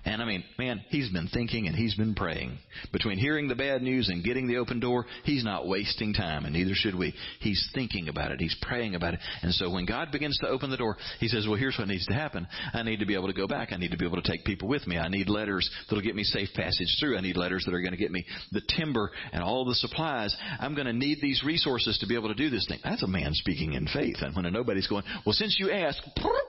And 0.06 0.22
I 0.22 0.26
mean, 0.26 0.44
man, 0.58 0.84
he's 0.90 1.10
been 1.10 1.28
thinking 1.28 1.68
and 1.68 1.76
he's 1.76 1.96
been 1.96 2.14
praying. 2.14 2.58
Between 2.92 3.18
hearing 3.18 3.48
the 3.48 3.56
bad 3.56 3.82
news 3.82 4.10
and 4.10 4.24
getting 4.24 4.48
the 4.48 4.58
open 4.58 4.82
door, 4.82 5.06
he's 5.24 5.46
not 5.46 5.68
wasting 5.68 6.14
time, 6.14 6.44
and 6.44 6.54
neither 6.54 6.74
should 6.74 6.96
we. 6.96 7.14
He's 7.40 7.70
thinking 7.74 8.10
about 8.10 8.32
it. 8.32 8.42
He's 8.42 8.56
praying 8.62 8.96
about 8.96 9.14
it. 9.14 9.22
And 9.42 9.54
so 9.54 9.70
when 9.70 9.86
God 9.86 10.12
begins 10.12 10.38
to 10.40 10.50
open 10.50 10.70
the 10.70 10.78
door, 10.78 10.98
he 11.20 11.30
says, 11.30 11.48
well, 11.48 11.58
here's 11.58 11.78
what 11.78 11.88
needs 11.88 12.06
to 12.08 12.14
happen. 12.14 12.48
I 12.74 12.84
need 12.84 13.00
to 13.00 13.06
be 13.06 13.16
able 13.16 13.28
to 13.28 13.34
go 13.34 13.48
back. 13.48 13.72
I 13.72 13.78
need 13.78 13.92
to 13.92 13.98
be 13.98 14.06
able 14.06 14.22
to 14.22 14.30
take 14.30 14.44
people 14.44 14.68
with 14.68 14.86
me. 14.88 14.98
I 14.98 15.08
need 15.08 15.30
letters 15.30 15.70
that'll 15.90 16.04
get 16.04 16.16
me 16.16 16.24
safe 16.24 16.50
passage 16.54 16.98
through. 17.00 17.18
I 17.18 17.22
need 17.22 17.38
letters 17.38 17.64
that 17.66 17.74
are 17.74 17.82
going 17.82 17.92
to 17.92 17.98
get 17.98 18.12
me 18.12 18.26
the 18.52 18.62
timber 18.78 19.10
and 19.32 19.42
all 19.42 19.64
the 19.64 19.76
supplies. 19.76 20.36
I'm 20.60 20.76
going 20.76 20.88
to 20.88 20.94
need 20.94 21.20
these 21.22 21.44
resources 21.46 21.98
to 22.00 22.08
be 22.08 22.16
able 22.16 22.28
to 22.28 22.36
do 22.36 22.50
this 22.50 22.68
thing. 22.68 22.80
That's 22.84 23.04
a 23.04 23.08
man 23.08 23.34
speaking 23.34 23.74
in 23.74 23.88
faith. 23.88 24.18
And 24.20 24.36
when 24.36 24.52
nobody's 24.52 24.88
going, 24.88 25.04
well, 25.26 25.34
since 25.34 25.58
you 25.60 25.72
asked, 25.72 26.02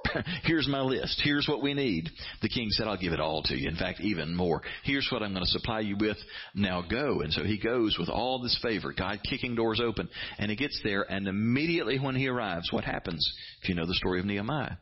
here's 0.45 0.67
my 0.67 0.81
list. 0.81 1.21
Here's 1.25 1.47
what 1.49 1.63
we 1.63 1.75
need. 1.75 2.11
The 2.43 2.49
king 2.49 2.69
said, 2.71 2.89
I'll 2.89 2.97
give 2.97 3.13
it 3.13 3.21
all 3.21 3.44
to 3.45 3.55
you. 3.55 3.69
In 3.69 3.77
fact, 3.77 4.01
even 4.01 4.35
more. 4.35 4.63
Here's 4.85 5.09
what 5.11 5.23
I'm 5.23 5.33
going 5.33 5.45
to 5.45 5.51
supply 5.51 5.81
you 5.81 5.97
with. 5.99 6.17
Now 6.55 6.83
go. 6.83 7.21
And 7.21 7.33
so 7.33 7.45
he 7.45 7.59
goes 7.59 7.97
with 7.99 8.09
all 8.09 8.41
this 8.41 8.59
favor, 8.63 8.93
God 8.97 9.21
kicking 9.29 9.55
doors 9.55 9.81
open. 9.83 10.09
And 10.39 10.51
he 10.51 10.57
gets 10.57 10.81
there, 10.85 11.03
and 11.09 11.29
immediately 11.29 11.99
when 11.99 12.15
he 12.15 12.29
arrives, 12.29 12.73
what 12.73 12.85
happens? 12.85 13.27
If 13.63 13.69
you 13.69 13.75
know 13.75 13.87
the 13.87 13.95
story 13.95 14.21
of 14.21 14.27
Nehemiah. 14.27 14.77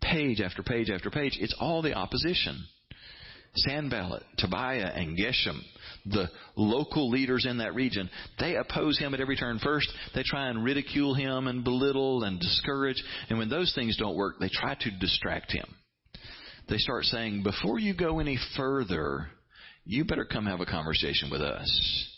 Page 0.00 0.40
after 0.40 0.62
page 0.62 0.90
after 0.90 1.10
page, 1.10 1.38
it's 1.40 1.54
all 1.60 1.80
the 1.82 1.94
opposition. 1.94 2.64
Sanballat, 3.54 4.22
Tobiah, 4.38 4.90
and 4.94 5.16
Geshem, 5.16 5.60
the 6.06 6.28
local 6.56 7.10
leaders 7.10 7.46
in 7.48 7.58
that 7.58 7.74
region, 7.74 8.08
they 8.40 8.56
oppose 8.56 8.98
him 8.98 9.12
at 9.12 9.20
every 9.20 9.36
turn. 9.36 9.58
First, 9.58 9.92
they 10.14 10.22
try 10.22 10.48
and 10.48 10.64
ridicule 10.64 11.14
him 11.14 11.46
and 11.46 11.62
belittle 11.62 12.24
and 12.24 12.40
discourage. 12.40 13.02
And 13.28 13.38
when 13.38 13.50
those 13.50 13.72
things 13.74 13.96
don't 13.98 14.16
work, 14.16 14.36
they 14.40 14.48
try 14.48 14.74
to 14.74 14.90
distract 14.98 15.52
him 15.52 15.66
they 16.68 16.78
start 16.78 17.04
saying, 17.04 17.42
before 17.42 17.78
you 17.78 17.94
go 17.94 18.18
any 18.18 18.38
further, 18.56 19.28
you 19.84 20.04
better 20.04 20.24
come 20.24 20.46
have 20.46 20.60
a 20.60 20.66
conversation 20.66 21.30
with 21.30 21.40
us. 21.40 22.08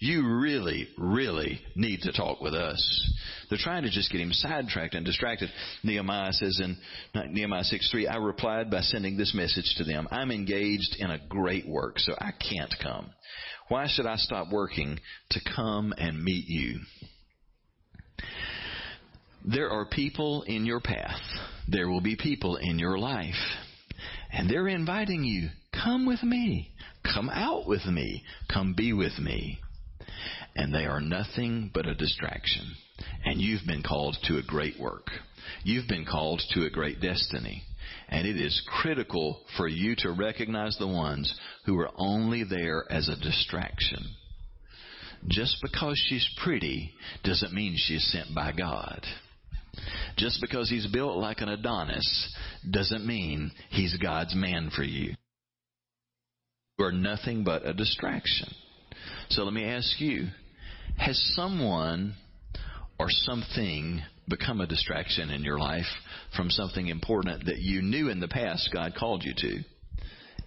You 0.00 0.38
really, 0.38 0.88
really 0.98 1.60
need 1.76 2.00
to 2.02 2.12
talk 2.12 2.40
with 2.40 2.52
us. 2.52 3.12
They're 3.48 3.58
trying 3.58 3.84
to 3.84 3.90
just 3.90 4.10
get 4.10 4.20
him 4.20 4.32
sidetracked 4.32 4.94
and 4.94 5.06
distracted. 5.06 5.48
Nehemiah 5.82 6.32
says 6.32 6.60
in 6.62 6.76
Nehemiah 7.32 7.64
6 7.64 7.90
3, 7.90 8.08
I 8.08 8.16
replied 8.16 8.70
by 8.70 8.80
sending 8.80 9.16
this 9.16 9.34
message 9.34 9.74
to 9.78 9.84
them 9.84 10.08
I'm 10.10 10.30
engaged 10.30 10.96
in 10.98 11.10
a 11.10 11.20
great 11.28 11.66
work, 11.66 11.98
so 11.98 12.12
I 12.18 12.32
can't 12.32 12.74
come. 12.82 13.10
Why 13.68 13.86
should 13.88 14.06
I 14.06 14.16
stop 14.16 14.48
working 14.52 14.98
to 15.30 15.40
come 15.56 15.94
and 15.96 16.22
meet 16.22 16.48
you? 16.48 16.80
There 19.46 19.70
are 19.70 19.86
people 19.86 20.42
in 20.42 20.66
your 20.66 20.80
path. 20.80 21.20
There 21.68 21.88
will 21.88 22.00
be 22.00 22.16
people 22.16 22.56
in 22.56 22.78
your 22.78 22.98
life 22.98 23.34
and 24.34 24.50
they're 24.50 24.68
inviting 24.68 25.22
you, 25.22 25.48
come 25.72 26.06
with 26.06 26.22
me. 26.22 26.72
Come 27.04 27.30
out 27.30 27.66
with 27.68 27.84
me. 27.86 28.24
Come 28.52 28.74
be 28.76 28.92
with 28.92 29.18
me. 29.18 29.60
And 30.56 30.74
they 30.74 30.86
are 30.86 31.00
nothing 31.00 31.70
but 31.72 31.86
a 31.86 31.94
distraction. 31.94 32.74
And 33.24 33.40
you've 33.40 33.66
been 33.66 33.82
called 33.82 34.16
to 34.24 34.38
a 34.38 34.42
great 34.42 34.78
work. 34.78 35.08
You've 35.62 35.88
been 35.88 36.04
called 36.04 36.42
to 36.50 36.64
a 36.64 36.70
great 36.70 37.00
destiny. 37.00 37.62
And 38.08 38.26
it 38.26 38.36
is 38.36 38.66
critical 38.80 39.40
for 39.56 39.68
you 39.68 39.94
to 39.98 40.12
recognize 40.12 40.76
the 40.78 40.88
ones 40.88 41.32
who 41.66 41.78
are 41.78 41.90
only 41.96 42.44
there 42.44 42.84
as 42.90 43.08
a 43.08 43.20
distraction. 43.20 44.04
Just 45.28 45.56
because 45.62 46.00
she's 46.08 46.28
pretty 46.42 46.92
doesn't 47.22 47.52
mean 47.52 47.74
she's 47.76 48.10
sent 48.12 48.34
by 48.34 48.52
God. 48.52 49.00
Just 50.16 50.40
because 50.40 50.70
he's 50.70 50.86
built 50.86 51.16
like 51.16 51.40
an 51.40 51.48
Adonis 51.48 52.36
doesn't 52.70 53.06
mean 53.06 53.50
he's 53.70 53.96
God's 53.96 54.34
man 54.34 54.70
for 54.74 54.82
you. 54.82 55.14
You 56.78 56.84
are 56.84 56.92
nothing 56.92 57.44
but 57.44 57.66
a 57.66 57.74
distraction. 57.74 58.48
So 59.30 59.42
let 59.42 59.52
me 59.52 59.64
ask 59.64 60.00
you 60.00 60.28
Has 60.98 61.18
someone 61.34 62.14
or 62.98 63.06
something 63.10 64.02
become 64.28 64.60
a 64.60 64.66
distraction 64.66 65.30
in 65.30 65.42
your 65.42 65.58
life 65.58 65.86
from 66.36 66.50
something 66.50 66.88
important 66.88 67.46
that 67.46 67.58
you 67.58 67.82
knew 67.82 68.08
in 68.08 68.20
the 68.20 68.28
past 68.28 68.70
God 68.72 68.94
called 68.98 69.24
you 69.24 69.34
to? 69.36 69.64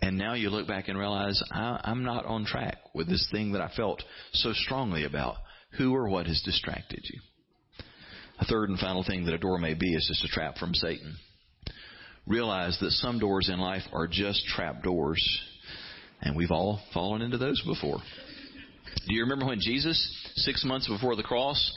And 0.02 0.18
now 0.18 0.34
you 0.34 0.50
look 0.50 0.68
back 0.68 0.88
and 0.88 0.98
realize, 0.98 1.42
I, 1.52 1.82
am 1.86 2.04
not 2.04 2.26
on 2.26 2.46
track 2.46 2.78
with 2.94 3.08
this 3.08 3.28
thing 3.32 3.54
that 3.54 3.62
I 3.62 3.72
felt 3.76 4.04
so 4.34 4.54
strongly 4.54 5.06
about. 5.06 5.38
Who 5.78 5.96
or 5.96 6.08
what 6.08 6.28
has 6.28 6.42
distracted 6.44 7.02
you? 7.04 7.20
A 8.40 8.46
third 8.46 8.70
and 8.70 8.80
final 8.80 9.04
thing 9.04 9.26
that 9.26 9.34
a 9.34 9.40
door 9.40 9.58
may 9.58 9.74
be 9.74 9.94
is 9.94 10.08
just 10.08 10.24
a 10.24 10.28
trap 10.28 10.58
from 10.58 10.74
Satan. 10.74 11.16
Realize 12.28 12.78
that 12.82 12.92
some 12.92 13.20
doors 13.20 13.50
in 13.52 13.60
life 13.60 13.84
are 13.94 14.08
just 14.08 14.46
trap 14.48 14.84
doors, 14.84 15.42
and 16.22 16.36
we've 16.36 16.52
all 16.52 16.82
fallen 16.94 17.22
into 17.22 17.38
those 17.38 17.62
before. 17.62 18.00
Do 19.08 19.16
you 19.16 19.22
remember 19.22 19.46
when 19.46 19.60
Jesus, 19.62 19.98
six 20.36 20.66
months 20.66 20.88
before 20.88 21.16
the 21.16 21.24
cross, 21.24 21.74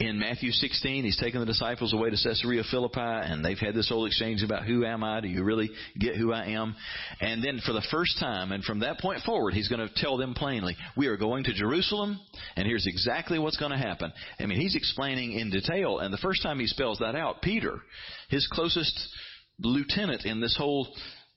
in 0.00 0.18
Matthew 0.18 0.52
16, 0.52 1.04
he's 1.04 1.18
taken 1.18 1.40
the 1.40 1.46
disciples 1.46 1.92
away 1.92 2.10
to 2.10 2.16
Caesarea 2.16 2.62
Philippi, 2.70 3.00
and 3.00 3.44
they've 3.44 3.58
had 3.58 3.74
this 3.74 3.88
whole 3.88 4.06
exchange 4.06 4.42
about 4.42 4.64
who 4.64 4.84
am 4.84 5.02
I? 5.02 5.20
Do 5.20 5.28
you 5.28 5.42
really 5.42 5.70
get 5.98 6.16
who 6.16 6.32
I 6.32 6.46
am? 6.46 6.76
And 7.20 7.42
then 7.42 7.60
for 7.64 7.72
the 7.72 7.84
first 7.90 8.18
time, 8.20 8.52
and 8.52 8.62
from 8.62 8.80
that 8.80 9.00
point 9.00 9.22
forward, 9.22 9.54
he's 9.54 9.68
going 9.68 9.86
to 9.86 9.92
tell 9.96 10.16
them 10.16 10.34
plainly, 10.34 10.76
we 10.96 11.08
are 11.08 11.16
going 11.16 11.44
to 11.44 11.52
Jerusalem, 11.52 12.20
and 12.56 12.66
here's 12.66 12.86
exactly 12.86 13.38
what's 13.38 13.56
going 13.56 13.72
to 13.72 13.78
happen. 13.78 14.12
I 14.38 14.46
mean, 14.46 14.60
he's 14.60 14.76
explaining 14.76 15.32
in 15.32 15.50
detail, 15.50 15.98
and 15.98 16.12
the 16.12 16.18
first 16.18 16.42
time 16.42 16.60
he 16.60 16.66
spells 16.66 16.98
that 17.00 17.16
out, 17.16 17.42
Peter, 17.42 17.80
his 18.28 18.46
closest 18.52 18.96
lieutenant 19.58 20.24
in 20.24 20.40
this 20.40 20.56
whole 20.56 20.86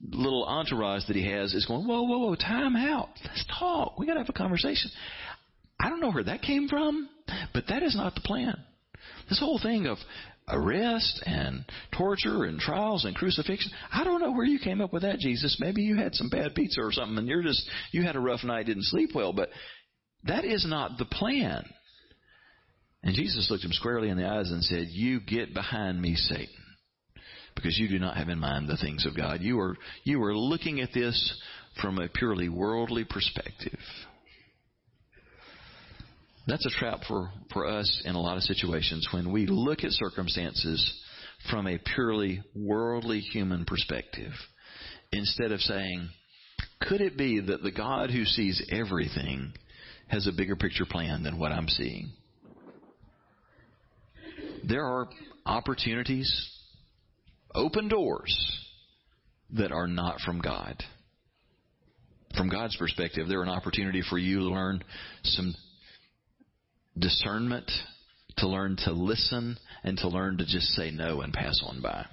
little 0.03 0.45
entourage 0.45 1.05
that 1.07 1.15
he 1.15 1.27
has 1.29 1.53
is 1.53 1.65
going, 1.65 1.87
whoa, 1.87 2.03
whoa, 2.03 2.17
whoa, 2.19 2.35
time 2.35 2.75
out. 2.75 3.09
Let's 3.23 3.45
talk. 3.59 3.97
We 3.99 4.05
got 4.05 4.13
to 4.13 4.19
have 4.19 4.29
a 4.29 4.33
conversation. 4.33 4.91
I 5.79 5.89
don't 5.89 5.99
know 5.99 6.11
where 6.11 6.23
that 6.23 6.43
came 6.43 6.67
from, 6.67 7.09
but 7.53 7.65
that 7.69 7.83
is 7.83 7.95
not 7.95 8.15
the 8.15 8.21
plan. 8.21 8.57
This 9.29 9.39
whole 9.39 9.59
thing 9.61 9.87
of 9.87 9.97
arrest 10.47 11.23
and 11.25 11.63
torture 11.95 12.43
and 12.43 12.59
trials 12.59 13.05
and 13.05 13.15
crucifixion. 13.15 13.71
I 13.91 14.03
don't 14.03 14.21
know 14.21 14.31
where 14.31 14.45
you 14.45 14.59
came 14.59 14.81
up 14.81 14.91
with 14.91 15.03
that, 15.03 15.19
Jesus. 15.19 15.57
Maybe 15.59 15.81
you 15.81 15.95
had 15.95 16.15
some 16.15 16.29
bad 16.29 16.55
pizza 16.55 16.81
or 16.81 16.91
something 16.91 17.17
and 17.17 17.27
you're 17.27 17.43
just, 17.43 17.67
you 17.91 18.03
had 18.03 18.15
a 18.15 18.19
rough 18.19 18.43
night, 18.43 18.65
didn't 18.65 18.83
sleep 18.85 19.11
well, 19.15 19.33
but 19.33 19.49
that 20.25 20.43
is 20.43 20.65
not 20.67 20.97
the 20.97 21.05
plan. 21.05 21.65
And 23.03 23.15
Jesus 23.15 23.49
looked 23.49 23.63
him 23.63 23.71
squarely 23.71 24.09
in 24.09 24.17
the 24.17 24.27
eyes 24.27 24.51
and 24.51 24.63
said, 24.63 24.87
You 24.89 25.19
get 25.21 25.53
behind 25.53 25.99
me, 25.99 26.15
Satan, 26.15 26.47
because 27.55 27.77
you 27.79 27.87
do 27.87 27.97
not 27.97 28.17
have 28.17 28.29
in 28.29 28.39
mind 28.39 28.67
the 28.67 28.77
things 28.77 29.05
of 29.05 29.15
God. 29.15 29.41
You 29.41 29.59
are, 29.59 29.75
you 30.03 30.21
are 30.23 30.35
looking 30.35 30.81
at 30.81 30.93
this 30.93 31.41
from 31.81 31.97
a 31.97 32.09
purely 32.09 32.49
worldly 32.49 33.05
perspective. 33.05 33.79
That's 36.47 36.65
a 36.65 36.69
trap 36.69 37.01
for, 37.07 37.31
for 37.53 37.67
us 37.67 38.01
in 38.05 38.15
a 38.15 38.21
lot 38.21 38.37
of 38.37 38.43
situations 38.43 39.07
when 39.11 39.31
we 39.31 39.45
look 39.45 39.83
at 39.83 39.91
circumstances 39.91 41.01
from 41.49 41.67
a 41.67 41.79
purely 41.95 42.41
worldly 42.55 43.19
human 43.19 43.65
perspective. 43.65 44.33
instead 45.11 45.51
of 45.51 45.59
saying, 45.61 46.09
could 46.81 47.01
it 47.01 47.17
be 47.17 47.39
that 47.39 47.61
the 47.61 47.71
God 47.71 48.09
who 48.09 48.25
sees 48.25 48.61
everything 48.71 49.53
has 50.07 50.27
a 50.27 50.31
bigger 50.31 50.55
picture 50.55 50.85
plan 50.85 51.23
than 51.23 51.37
what 51.37 51.51
I'm 51.51 51.67
seeing? 51.67 52.11
There 54.67 54.85
are 54.85 55.09
opportunities, 55.45 56.31
open 57.53 57.87
doors 57.87 58.35
that 59.53 59.71
are 59.71 59.87
not 59.87 60.19
from 60.21 60.39
God. 60.39 60.81
From 62.37 62.49
God's 62.49 62.77
perspective, 62.77 63.27
they're 63.27 63.43
an 63.43 63.49
opportunity 63.49 64.01
for 64.09 64.17
you 64.17 64.39
to 64.39 64.45
learn 64.45 64.83
some 65.23 65.53
discernment, 66.97 67.69
to 68.37 68.47
learn 68.47 68.77
to 68.85 68.91
listen, 68.91 69.57
and 69.83 69.97
to 69.99 70.07
learn 70.07 70.37
to 70.37 70.45
just 70.45 70.67
say 70.69 70.91
no 70.91 71.21
and 71.21 71.33
pass 71.33 71.59
on 71.65 71.81
by. 71.81 72.05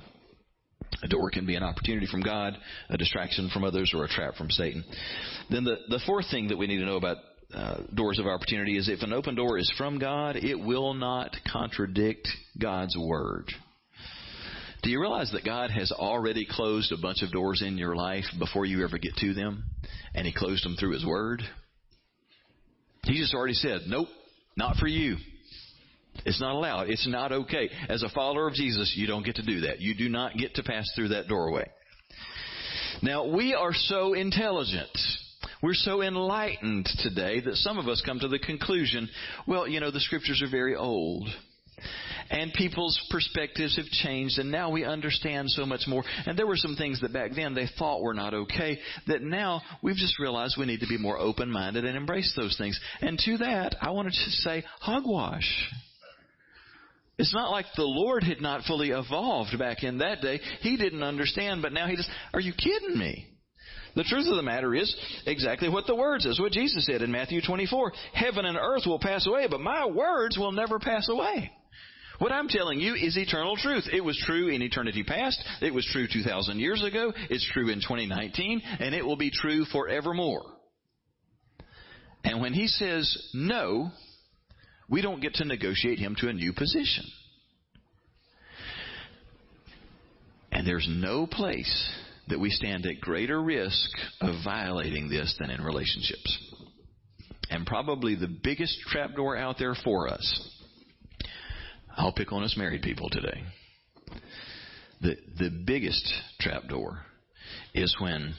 A 1.03 1.09
door 1.09 1.31
can 1.31 1.47
be 1.47 1.55
an 1.55 1.62
opportunity 1.62 2.07
from 2.07 2.22
God, 2.22 2.57
a 2.89 2.97
distraction 2.97 3.51
from 3.53 3.64
others, 3.64 3.93
or 3.95 4.05
a 4.05 4.09
trap 4.09 4.35
from 4.35 4.51
Satan. 4.51 4.85
Then 5.51 5.64
the, 5.64 5.76
the 5.89 6.01
fourth 6.07 6.26
thing 6.31 6.49
that 6.49 6.59
we 6.59 6.66
need 6.66 6.79
to 6.79 6.87
know 6.87 6.97
about 6.97 7.18
uh, 7.55 7.79
doors 7.95 8.18
of 8.18 8.26
opportunity 8.26 8.76
is 8.76 8.89
if 8.89 9.03
an 9.03 9.12
open 9.12 9.35
door 9.35 9.59
is 9.59 9.72
from 9.79 9.99
God, 9.99 10.37
it 10.37 10.59
will 10.59 10.95
not 10.95 11.35
contradict 11.51 12.29
God's 12.61 12.97
word. 12.97 13.51
Do 14.83 14.91
you 14.91 15.01
realize 15.01 15.31
that 15.33 15.45
God 15.45 15.70
has 15.70 15.91
already 15.91 16.47
closed 16.49 16.93
a 16.93 17.01
bunch 17.01 17.22
of 17.22 17.33
doors 17.33 17.62
in 17.66 17.79
your 17.79 17.97
life 17.97 18.24
before 18.39 18.64
you 18.64 18.85
ever 18.85 18.99
get 18.99 19.16
to 19.16 19.35
them? 19.35 19.64
And 20.14 20.26
He 20.26 20.33
closed 20.33 20.64
them 20.64 20.76
through 20.79 20.93
His 20.93 21.07
Word? 21.07 21.43
He 23.05 23.18
just 23.18 23.35
already 23.35 23.55
said, 23.55 23.83
nope, 23.87 24.09
not 24.59 24.76
for 24.76 24.88
you. 24.88 25.16
It's 26.26 26.40
not 26.40 26.54
allowed. 26.54 26.90
It's 26.90 27.06
not 27.06 27.30
okay. 27.30 27.70
As 27.88 28.02
a 28.02 28.09
follower 28.09 28.48
of 28.48 28.54
Jesus, 28.54 28.92
you 28.96 29.06
don't 29.06 29.24
get 29.24 29.36
to 29.36 29.42
do 29.42 29.61
that. 29.61 29.80
You 29.80 29.94
do 29.94 30.09
not 30.09 30.36
get 30.36 30.56
to 30.56 30.64
pass 30.64 30.90
through 30.94 31.09
that 31.09 31.28
doorway. 31.28 31.70
Now, 33.00 33.28
we 33.28 33.54
are 33.54 33.72
so 33.72 34.14
intelligent. 34.14 34.90
We're 35.62 35.74
so 35.74 36.02
enlightened 36.02 36.88
today 36.98 37.40
that 37.40 37.54
some 37.54 37.78
of 37.78 37.86
us 37.86 38.02
come 38.04 38.18
to 38.18 38.28
the 38.28 38.40
conclusion, 38.40 39.09
well, 39.46 39.68
you 39.68 39.78
know, 39.78 39.92
the 39.92 40.00
scriptures 40.00 40.42
are 40.42 40.50
very 40.50 40.74
old. 40.74 41.28
And 42.31 42.53
people's 42.53 42.99
perspectives 43.11 43.76
have 43.76 43.87
changed, 43.87 44.39
and 44.39 44.51
now 44.51 44.70
we 44.70 44.85
understand 44.85 45.51
so 45.51 45.64
much 45.64 45.83
more. 45.87 46.05
And 46.26 46.39
there 46.39 46.47
were 46.47 46.57
some 46.57 46.76
things 46.76 47.01
that 47.01 47.12
back 47.12 47.33
then 47.35 47.55
they 47.55 47.68
thought 47.79 48.03
were 48.03 48.14
not 48.14 48.35
okay, 48.35 48.79
that 49.07 49.22
now 49.22 49.62
we've 49.83 49.97
just 49.97 50.18
realized 50.18 50.57
we 50.59 50.66
need 50.66 50.81
to 50.81 50.89
be 50.89 50.99
more 50.99 51.18
open 51.18 51.51
minded 51.51 51.85
and 51.85 51.97
embrace 51.97 52.33
those 52.37 52.57
things. 52.59 52.79
And 53.01 53.18
to 53.20 53.39
that, 53.39 53.76
I 53.81 53.91
wanted 53.91 54.12
to 54.12 54.31
say 54.31 54.64
hogwash. 54.81 55.72
It's 57.18 57.35
not 57.35 57.51
like 57.51 57.66
the 57.76 57.83
Lord 57.83 58.22
had 58.22 58.41
not 58.41 58.62
fully 58.62 58.91
evolved 58.91 59.59
back 59.59 59.83
in 59.83 59.99
that 59.99 60.20
day. 60.20 60.41
He 60.61 60.76
didn't 60.76 61.03
understand, 61.03 61.62
but 61.62 61.72
now 61.72 61.89
he 61.89 61.97
just, 61.97 62.11
are 62.33 62.41
you 62.41 62.53
kidding 62.53 62.97
me? 62.97 63.26
The 63.97 64.05
truth 64.05 64.29
of 64.29 64.37
the 64.37 64.43
matter 64.43 64.74
is 64.74 64.95
exactly 65.26 65.68
what 65.68 65.89
the 65.89 65.97
word 65.97 66.22
says, 66.22 66.39
what 66.39 66.53
Jesus 66.53 66.87
said 66.87 67.03
in 67.03 67.11
Matthew 67.11 67.41
24. 67.45 67.93
Heaven 68.12 68.45
and 68.45 68.57
earth 68.57 68.83
will 68.87 69.01
pass 69.01 69.26
away, 69.26 69.49
but 69.51 69.61
my 69.61 69.87
words 69.87 70.39
will 70.39 70.53
never 70.53 70.79
pass 70.79 71.09
away. 71.09 71.51
What 72.18 72.32
I'm 72.32 72.48
telling 72.48 72.80
you 72.80 72.94
is 72.94 73.16
eternal 73.16 73.56
truth. 73.56 73.84
It 73.92 74.04
was 74.04 74.20
true 74.26 74.48
in 74.48 74.60
eternity 74.60 75.04
past. 75.04 75.42
It 75.62 75.72
was 75.72 75.88
true 75.92 76.06
2,000 76.12 76.58
years 76.58 76.82
ago. 76.82 77.12
It's 77.30 77.48
true 77.52 77.70
in 77.70 77.80
2019. 77.80 78.60
And 78.80 78.94
it 78.94 79.04
will 79.04 79.16
be 79.16 79.30
true 79.30 79.64
forevermore. 79.66 80.42
And 82.24 82.40
when 82.40 82.54
he 82.54 82.66
says 82.66 83.30
no, 83.34 83.90
we 84.88 85.00
don't 85.00 85.20
get 85.20 85.34
to 85.34 85.44
negotiate 85.44 85.98
him 85.98 86.16
to 86.18 86.28
a 86.28 86.32
new 86.32 86.52
position. 86.52 87.04
And 90.50 90.66
there's 90.66 90.88
no 90.90 91.26
place 91.26 91.92
that 92.26 92.40
we 92.40 92.50
stand 92.50 92.84
at 92.84 93.00
greater 93.00 93.40
risk 93.40 93.90
of 94.20 94.44
violating 94.44 95.08
this 95.08 95.34
than 95.38 95.50
in 95.50 95.62
relationships. 95.62 96.36
And 97.48 97.64
probably 97.64 98.16
the 98.16 98.28
biggest 98.42 98.76
trapdoor 98.88 99.36
out 99.36 99.56
there 99.58 99.76
for 99.84 100.08
us. 100.08 100.57
I'll 101.99 102.12
pick 102.12 102.32
on 102.32 102.44
us 102.44 102.55
married 102.57 102.82
people 102.82 103.11
today. 103.11 103.42
The 105.01 105.16
the 105.36 105.51
biggest 105.66 106.09
trapdoor 106.40 107.01
is 107.74 107.94
when 107.99 108.34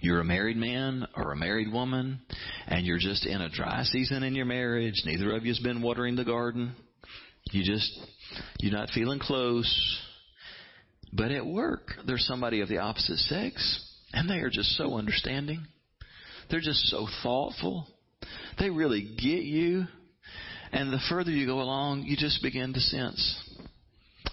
you're 0.00 0.18
a 0.18 0.24
married 0.24 0.56
man 0.56 1.06
or 1.16 1.30
a 1.30 1.36
married 1.36 1.72
woman 1.72 2.20
and 2.66 2.84
you're 2.84 2.98
just 2.98 3.24
in 3.26 3.40
a 3.40 3.48
dry 3.48 3.84
season 3.84 4.24
in 4.24 4.34
your 4.34 4.44
marriage, 4.44 5.02
neither 5.06 5.36
of 5.36 5.46
you's 5.46 5.60
been 5.60 5.82
watering 5.82 6.16
the 6.16 6.24
garden. 6.24 6.74
You 7.52 7.62
just 7.64 7.96
you're 8.58 8.76
not 8.76 8.90
feeling 8.90 9.20
close. 9.20 10.00
But 11.12 11.30
at 11.30 11.46
work, 11.46 11.92
there's 12.08 12.26
somebody 12.26 12.60
of 12.60 12.68
the 12.68 12.78
opposite 12.78 13.18
sex 13.18 13.88
and 14.12 14.28
they 14.28 14.38
are 14.38 14.50
just 14.50 14.76
so 14.76 14.94
understanding. 14.94 15.64
They're 16.50 16.58
just 16.58 16.86
so 16.88 17.06
thoughtful. 17.22 17.86
They 18.58 18.68
really 18.68 19.02
get 19.02 19.44
you. 19.44 19.84
And 20.72 20.92
the 20.92 21.00
further 21.08 21.30
you 21.30 21.46
go 21.46 21.60
along, 21.60 22.04
you 22.04 22.16
just 22.16 22.42
begin 22.42 22.72
to 22.72 22.80
sense, 22.80 23.50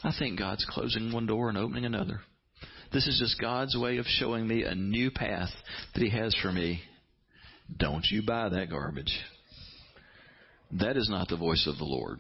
I 0.04 0.14
think 0.18 0.40
God's 0.40 0.66
closing 0.70 1.12
one 1.12 1.26
door 1.26 1.50
and 1.50 1.58
opening 1.58 1.86
another. 1.86 2.22
This 2.94 3.08
is 3.08 3.20
just 3.20 3.40
God's 3.40 3.78
way 3.78 3.98
of 3.98 4.06
showing 4.08 4.48
me 4.48 4.64
a 4.64 4.74
new 4.74 5.12
path 5.12 5.50
that 5.94 6.02
He 6.02 6.10
has 6.10 6.36
for 6.42 6.52
me. 6.52 6.82
Don't 7.78 8.06
you 8.10 8.24
buy 8.26 8.50
that 8.50 8.70
garbage. 8.70 9.14
That 10.72 10.98
is 10.98 11.10
not 11.10 11.28
the 11.28 11.38
voice 11.38 11.68
of 11.68 11.78
the 11.78 11.84
Lord. 11.84 12.20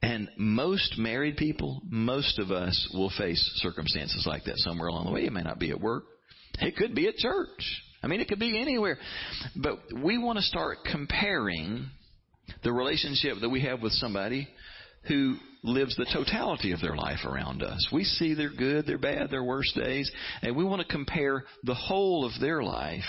And 0.00 0.28
most 0.36 0.98
married 0.98 1.36
people, 1.36 1.80
most 1.88 2.38
of 2.38 2.50
us 2.50 2.90
will 2.94 3.10
face 3.16 3.40
circumstances 3.56 4.24
like 4.26 4.44
that 4.44 4.58
somewhere 4.58 4.88
along 4.88 5.06
the 5.06 5.12
way. 5.12 5.24
It 5.24 5.32
may 5.32 5.42
not 5.42 5.58
be 5.58 5.70
at 5.70 5.80
work. 5.80 6.04
It 6.60 6.76
could 6.76 6.94
be 6.94 7.08
at 7.08 7.16
church. 7.16 7.82
I 8.04 8.06
mean, 8.06 8.20
it 8.20 8.28
could 8.28 8.38
be 8.38 8.60
anywhere. 8.60 8.98
But 9.56 9.78
we 10.02 10.18
want 10.18 10.36
to 10.36 10.42
start 10.42 10.78
comparing 10.90 11.88
the 12.62 12.70
relationship 12.70 13.38
that 13.40 13.48
we 13.48 13.62
have 13.62 13.80
with 13.80 13.92
somebody 13.92 14.46
who 15.08 15.36
lives 15.62 15.96
the 15.96 16.06
totality 16.12 16.72
of 16.72 16.82
their 16.82 16.96
life 16.96 17.20
around 17.24 17.62
us. 17.62 17.88
We 17.90 18.04
see 18.04 18.34
their 18.34 18.50
good, 18.50 18.86
their 18.86 18.98
bad, 18.98 19.30
their 19.30 19.42
worst 19.42 19.74
days, 19.74 20.10
and 20.42 20.54
we 20.54 20.64
want 20.64 20.82
to 20.82 20.88
compare 20.88 21.44
the 21.62 21.74
whole 21.74 22.26
of 22.26 22.38
their 22.42 22.62
life 22.62 23.02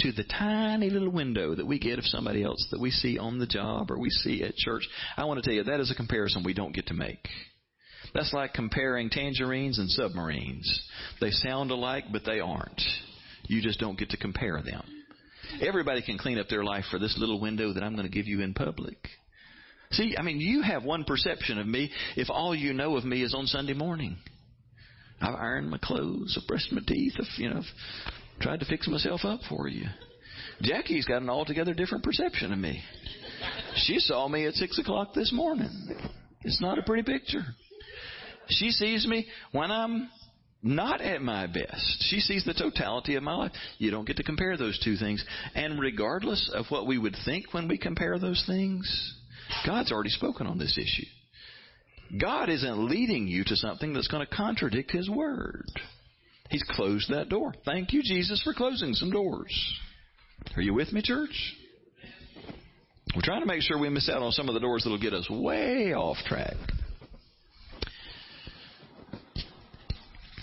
to 0.00 0.10
the 0.10 0.24
tiny 0.24 0.90
little 0.90 1.12
window 1.12 1.54
that 1.54 1.66
we 1.66 1.78
get 1.78 2.00
of 2.00 2.04
somebody 2.04 2.42
else 2.42 2.66
that 2.72 2.80
we 2.80 2.90
see 2.90 3.18
on 3.18 3.38
the 3.38 3.46
job 3.46 3.88
or 3.90 4.00
we 4.00 4.10
see 4.10 4.42
at 4.42 4.56
church. 4.56 4.82
I 5.16 5.26
want 5.26 5.42
to 5.42 5.48
tell 5.48 5.54
you 5.54 5.62
that 5.62 5.80
is 5.80 5.92
a 5.92 5.94
comparison 5.94 6.42
we 6.44 6.54
don't 6.54 6.74
get 6.74 6.88
to 6.88 6.94
make. 6.94 7.28
That's 8.14 8.32
like 8.32 8.52
comparing 8.52 9.10
tangerines 9.10 9.78
and 9.78 9.88
submarines. 9.90 10.88
They 11.20 11.30
sound 11.30 11.70
alike, 11.70 12.04
but 12.10 12.24
they 12.24 12.40
aren't. 12.40 12.80
You 13.48 13.60
just 13.60 13.80
don't 13.80 13.98
get 13.98 14.10
to 14.10 14.16
compare 14.16 14.62
them. 14.62 14.82
Everybody 15.62 16.02
can 16.02 16.18
clean 16.18 16.38
up 16.38 16.48
their 16.48 16.64
life 16.64 16.84
for 16.90 16.98
this 16.98 17.16
little 17.18 17.40
window 17.40 17.72
that 17.72 17.82
I'm 17.82 17.94
going 17.94 18.06
to 18.06 18.12
give 18.12 18.26
you 18.26 18.42
in 18.42 18.54
public. 18.54 18.96
See, 19.90 20.14
I 20.18 20.22
mean, 20.22 20.38
you 20.40 20.62
have 20.62 20.84
one 20.84 21.04
perception 21.04 21.58
of 21.58 21.66
me 21.66 21.90
if 22.16 22.28
all 22.30 22.54
you 22.54 22.74
know 22.74 22.96
of 22.96 23.04
me 23.04 23.22
is 23.22 23.34
on 23.34 23.46
Sunday 23.46 23.72
morning. 23.72 24.18
I've 25.20 25.34
ironed 25.34 25.70
my 25.70 25.78
clothes, 25.78 26.38
I've 26.40 26.46
brushed 26.46 26.70
my 26.72 26.82
teeth, 26.86 27.14
I've, 27.18 27.26
you 27.38 27.50
know, 27.50 27.56
I've 27.56 28.40
tried 28.40 28.60
to 28.60 28.66
fix 28.66 28.86
myself 28.86 29.22
up 29.24 29.40
for 29.48 29.66
you. 29.66 29.86
Jackie's 30.62 31.06
got 31.06 31.22
an 31.22 31.30
altogether 31.30 31.74
different 31.74 32.04
perception 32.04 32.52
of 32.52 32.58
me. 32.58 32.82
She 33.76 33.98
saw 33.98 34.28
me 34.28 34.46
at 34.46 34.54
six 34.54 34.78
o'clock 34.78 35.14
this 35.14 35.32
morning. 35.32 35.70
It's 36.42 36.60
not 36.60 36.78
a 36.78 36.82
pretty 36.82 37.02
picture. 37.02 37.44
She 38.48 38.70
sees 38.70 39.06
me 39.06 39.26
when 39.52 39.70
I'm 39.70 40.08
not 40.62 41.00
at 41.00 41.22
my 41.22 41.46
best. 41.46 42.04
She 42.10 42.20
sees 42.20 42.44
the 42.44 42.54
totality 42.54 43.14
of 43.14 43.22
my 43.22 43.34
life. 43.34 43.52
You 43.78 43.90
don't 43.90 44.06
get 44.06 44.16
to 44.16 44.24
compare 44.24 44.56
those 44.56 44.78
two 44.82 44.96
things. 44.96 45.24
And 45.54 45.78
regardless 45.78 46.50
of 46.52 46.66
what 46.68 46.86
we 46.86 46.98
would 46.98 47.16
think 47.24 47.54
when 47.54 47.68
we 47.68 47.78
compare 47.78 48.18
those 48.18 48.42
things, 48.46 49.14
God's 49.64 49.92
already 49.92 50.10
spoken 50.10 50.46
on 50.46 50.58
this 50.58 50.76
issue. 50.76 51.06
God 52.20 52.48
isn't 52.48 52.88
leading 52.88 53.28
you 53.28 53.44
to 53.44 53.56
something 53.56 53.92
that's 53.92 54.08
going 54.08 54.26
to 54.26 54.34
contradict 54.34 54.90
His 54.90 55.08
Word. 55.08 55.70
He's 56.48 56.64
closed 56.70 57.10
that 57.10 57.28
door. 57.28 57.54
Thank 57.64 57.92
you, 57.92 58.02
Jesus, 58.02 58.42
for 58.42 58.54
closing 58.54 58.94
some 58.94 59.10
doors. 59.10 59.74
Are 60.56 60.62
you 60.62 60.72
with 60.72 60.92
me, 60.92 61.02
church? 61.02 61.54
We're 63.14 63.22
trying 63.22 63.40
to 63.40 63.46
make 63.46 63.62
sure 63.62 63.78
we 63.78 63.88
miss 63.90 64.08
out 64.08 64.22
on 64.22 64.32
some 64.32 64.48
of 64.48 64.54
the 64.54 64.60
doors 64.60 64.84
that'll 64.84 64.98
get 64.98 65.12
us 65.12 65.28
way 65.30 65.94
off 65.94 66.16
track. 66.26 66.56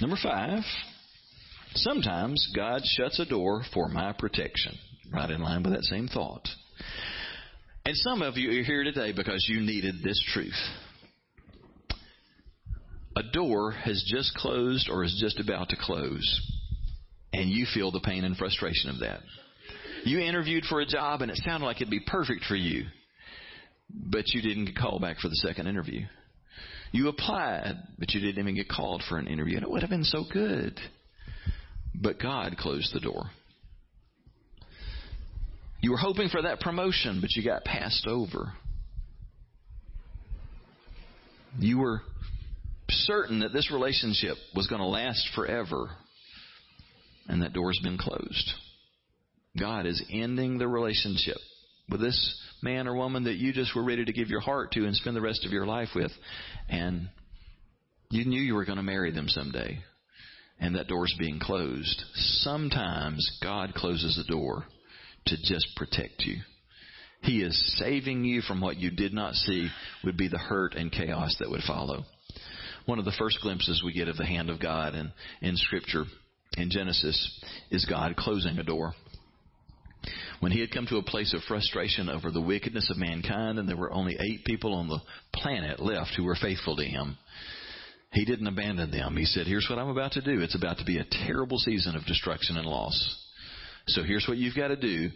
Number 0.01 0.17
five, 0.21 0.59
sometimes 1.73 2.51
God 2.55 2.81
shuts 2.83 3.19
a 3.19 3.25
door 3.25 3.63
for 3.73 3.87
my 3.87 4.13
protection. 4.13 4.73
Right 5.13 5.29
in 5.29 5.41
line 5.41 5.63
with 5.63 5.73
that 5.73 5.83
same 5.83 6.07
thought. 6.07 6.47
And 7.85 7.95
some 7.97 8.21
of 8.21 8.37
you 8.37 8.49
are 8.49 8.63
here 8.63 8.83
today 8.83 9.13
because 9.13 9.45
you 9.47 9.61
needed 9.61 9.95
this 10.03 10.21
truth. 10.33 10.59
A 13.15 13.23
door 13.31 13.71
has 13.71 14.03
just 14.07 14.33
closed 14.35 14.89
or 14.89 15.03
is 15.03 15.15
just 15.21 15.39
about 15.39 15.69
to 15.69 15.77
close, 15.79 16.41
and 17.31 17.49
you 17.49 17.65
feel 17.73 17.91
the 17.91 18.01
pain 18.01 18.25
and 18.25 18.35
frustration 18.35 18.89
of 18.89 18.99
that. 18.99 19.21
You 20.03 20.19
interviewed 20.19 20.65
for 20.65 20.81
a 20.81 20.85
job 20.85 21.21
and 21.21 21.31
it 21.31 21.37
sounded 21.37 21.65
like 21.65 21.77
it'd 21.77 21.89
be 21.89 22.01
perfect 22.05 22.43
for 22.45 22.55
you, 22.55 22.85
but 23.89 24.27
you 24.33 24.41
didn't 24.41 24.65
get 24.65 24.75
called 24.75 25.01
back 25.01 25.19
for 25.19 25.29
the 25.29 25.35
second 25.35 25.67
interview. 25.67 26.01
You 26.91 27.09
applied, 27.09 27.75
but 27.97 28.13
you 28.13 28.21
didn't 28.21 28.39
even 28.39 28.55
get 28.55 28.69
called 28.69 29.03
for 29.07 29.17
an 29.17 29.27
interview. 29.27 29.57
And 29.57 29.63
it 29.63 29.69
would 29.69 29.81
have 29.81 29.89
been 29.89 30.03
so 30.03 30.23
good. 30.31 30.79
But 31.93 32.19
God 32.19 32.57
closed 32.57 32.93
the 32.93 32.99
door. 32.99 33.29
You 35.81 35.91
were 35.91 35.97
hoping 35.97 36.29
for 36.29 36.41
that 36.41 36.61
promotion, 36.61 37.19
but 37.21 37.31
you 37.35 37.43
got 37.43 37.63
passed 37.63 38.07
over. 38.07 38.53
You 41.59 41.77
were 41.79 42.01
certain 42.89 43.39
that 43.39 43.53
this 43.53 43.71
relationship 43.71 44.35
was 44.55 44.67
going 44.67 44.81
to 44.81 44.87
last 44.87 45.29
forever, 45.35 45.89
and 47.27 47.41
that 47.41 47.53
door's 47.53 47.79
been 47.83 47.97
closed. 47.97 48.51
God 49.57 49.85
is 49.85 50.03
ending 50.11 50.57
the 50.57 50.67
relationship 50.67 51.37
with 51.89 52.01
this 52.01 52.41
man 52.61 52.87
or 52.87 52.95
woman 52.95 53.25
that 53.25 53.35
you 53.35 53.53
just 53.53 53.75
were 53.75 53.83
ready 53.83 54.05
to 54.05 54.13
give 54.13 54.29
your 54.29 54.39
heart 54.39 54.71
to 54.71 54.85
and 54.85 54.95
spend 54.95 55.15
the 55.15 55.21
rest 55.21 55.45
of 55.45 55.51
your 55.51 55.65
life 55.65 55.89
with. 55.95 56.11
And 56.69 57.09
you 58.09 58.25
knew 58.25 58.41
you 58.41 58.55
were 58.55 58.65
going 58.65 58.77
to 58.77 58.83
marry 58.83 59.11
them 59.11 59.27
someday. 59.27 59.79
And 60.59 60.75
that 60.75 60.87
door's 60.87 61.13
being 61.19 61.39
closed. 61.39 62.03
Sometimes 62.13 63.39
God 63.43 63.73
closes 63.73 64.15
the 64.15 64.31
door 64.31 64.63
to 65.27 65.35
just 65.43 65.67
protect 65.75 66.21
you. 66.21 66.37
He 67.21 67.41
is 67.41 67.75
saving 67.79 68.23
you 68.23 68.41
from 68.41 68.61
what 68.61 68.77
you 68.77 68.91
did 68.91 69.13
not 69.13 69.33
see 69.33 69.69
would 70.03 70.15
be 70.15 70.27
the 70.27 70.37
hurt 70.37 70.75
and 70.75 70.91
chaos 70.91 71.35
that 71.39 71.49
would 71.49 71.63
follow. 71.67 72.03
One 72.85 72.99
of 72.99 73.05
the 73.05 73.15
first 73.17 73.39
glimpses 73.41 73.81
we 73.83 73.93
get 73.93 74.07
of 74.07 74.17
the 74.17 74.25
hand 74.25 74.49
of 74.49 74.61
God 74.61 74.93
in, 74.93 75.11
in 75.41 75.57
Scripture 75.57 76.03
in 76.55 76.69
Genesis 76.69 77.43
is 77.71 77.85
God 77.85 78.15
closing 78.15 78.57
a 78.59 78.63
door. 78.63 78.93
When 80.39 80.51
he 80.51 80.59
had 80.59 80.71
come 80.71 80.85
to 80.87 80.97
a 80.97 81.03
place 81.03 81.33
of 81.33 81.43
frustration 81.43 82.09
over 82.09 82.31
the 82.31 82.41
wickedness 82.41 82.89
of 82.89 82.97
mankind, 82.97 83.57
and 83.57 83.67
there 83.67 83.77
were 83.77 83.93
only 83.93 84.17
eight 84.19 84.45
people 84.45 84.73
on 84.73 84.87
the 84.87 84.99
planet 85.33 85.79
left 85.79 86.11
who 86.15 86.23
were 86.23 86.35
faithful 86.35 86.75
to 86.75 86.83
him, 86.83 87.17
he 88.11 88.25
didn't 88.25 88.47
abandon 88.47 88.91
them. 88.91 89.17
He 89.17 89.25
said, 89.25 89.45
Here's 89.45 89.67
what 89.69 89.79
I'm 89.79 89.89
about 89.89 90.13
to 90.13 90.21
do. 90.21 90.41
It's 90.41 90.55
about 90.55 90.77
to 90.77 90.85
be 90.85 90.97
a 90.97 91.25
terrible 91.25 91.57
season 91.57 91.95
of 91.95 92.05
destruction 92.05 92.57
and 92.57 92.65
loss. 92.65 93.23
So 93.87 94.03
here's 94.03 94.25
what 94.27 94.37
you've 94.37 94.55
got 94.55 94.69
to 94.69 94.77
do 94.77 95.09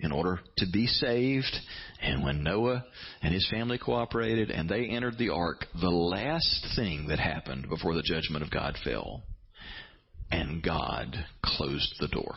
in 0.00 0.12
order 0.12 0.40
to 0.58 0.66
be 0.72 0.86
saved. 0.86 1.54
And 2.00 2.24
when 2.24 2.42
Noah 2.42 2.84
and 3.22 3.34
his 3.34 3.48
family 3.50 3.78
cooperated 3.78 4.50
and 4.50 4.68
they 4.68 4.86
entered 4.86 5.18
the 5.18 5.30
ark, 5.30 5.66
the 5.80 5.90
last 5.90 6.66
thing 6.76 7.08
that 7.08 7.18
happened 7.18 7.68
before 7.68 7.94
the 7.94 8.02
judgment 8.02 8.44
of 8.44 8.50
God 8.50 8.76
fell, 8.84 9.22
and 10.30 10.62
God 10.62 11.16
closed 11.42 11.94
the 12.00 12.08
door. 12.08 12.36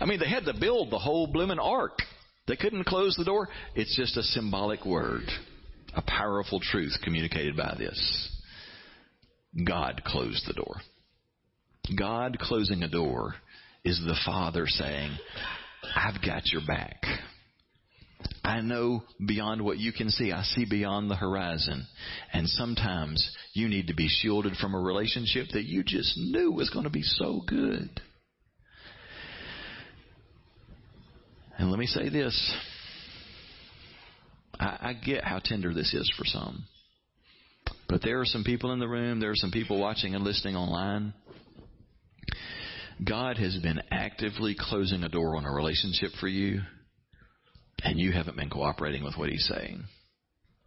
I 0.00 0.06
mean, 0.06 0.18
they 0.18 0.28
had 0.28 0.46
to 0.46 0.54
build 0.58 0.90
the 0.90 0.98
whole 0.98 1.26
blooming 1.26 1.58
ark. 1.58 1.98
They 2.48 2.56
couldn't 2.56 2.84
close 2.84 3.14
the 3.16 3.24
door. 3.24 3.48
It's 3.74 3.96
just 3.96 4.16
a 4.16 4.22
symbolic 4.22 4.84
word, 4.84 5.24
a 5.94 6.02
powerful 6.02 6.58
truth 6.60 6.96
communicated 7.04 7.56
by 7.56 7.76
this. 7.78 8.28
God 9.64 10.02
closed 10.04 10.46
the 10.46 10.54
door. 10.54 10.76
God 11.96 12.38
closing 12.38 12.82
a 12.82 12.88
door 12.88 13.34
is 13.84 14.00
the 14.00 14.18
Father 14.24 14.66
saying, 14.66 15.12
I've 15.94 16.22
got 16.22 16.46
your 16.46 16.62
back. 16.66 17.02
I 18.44 18.60
know 18.60 19.02
beyond 19.24 19.62
what 19.62 19.78
you 19.78 19.92
can 19.92 20.10
see. 20.10 20.32
I 20.32 20.42
see 20.42 20.66
beyond 20.68 21.10
the 21.10 21.16
horizon. 21.16 21.86
And 22.32 22.48
sometimes 22.48 23.30
you 23.52 23.68
need 23.68 23.88
to 23.88 23.94
be 23.94 24.08
shielded 24.08 24.56
from 24.56 24.74
a 24.74 24.80
relationship 24.80 25.48
that 25.52 25.64
you 25.64 25.82
just 25.84 26.16
knew 26.16 26.52
was 26.52 26.70
going 26.70 26.84
to 26.84 26.90
be 26.90 27.02
so 27.02 27.42
good. 27.46 28.00
And 31.60 31.70
let 31.70 31.78
me 31.78 31.86
say 31.86 32.08
this 32.08 32.54
I, 34.58 34.78
I 34.80 34.92
get 34.94 35.24
how 35.24 35.40
tender 35.44 35.74
this 35.74 35.92
is 35.92 36.10
for 36.16 36.24
some. 36.24 36.64
But 37.86 38.00
there 38.02 38.18
are 38.18 38.24
some 38.24 38.44
people 38.44 38.72
in 38.72 38.78
the 38.78 38.88
room, 38.88 39.20
there 39.20 39.30
are 39.30 39.36
some 39.36 39.50
people 39.50 39.78
watching 39.78 40.14
and 40.14 40.24
listening 40.24 40.56
online. 40.56 41.12
God 43.06 43.36
has 43.36 43.58
been 43.58 43.82
actively 43.90 44.56
closing 44.58 45.02
a 45.02 45.10
door 45.10 45.36
on 45.36 45.44
a 45.44 45.52
relationship 45.52 46.12
for 46.18 46.28
you, 46.28 46.62
and 47.84 47.98
you 47.98 48.12
haven't 48.12 48.38
been 48.38 48.48
cooperating 48.48 49.04
with 49.04 49.18
what 49.18 49.28
He's 49.28 49.46
saying. 49.54 49.84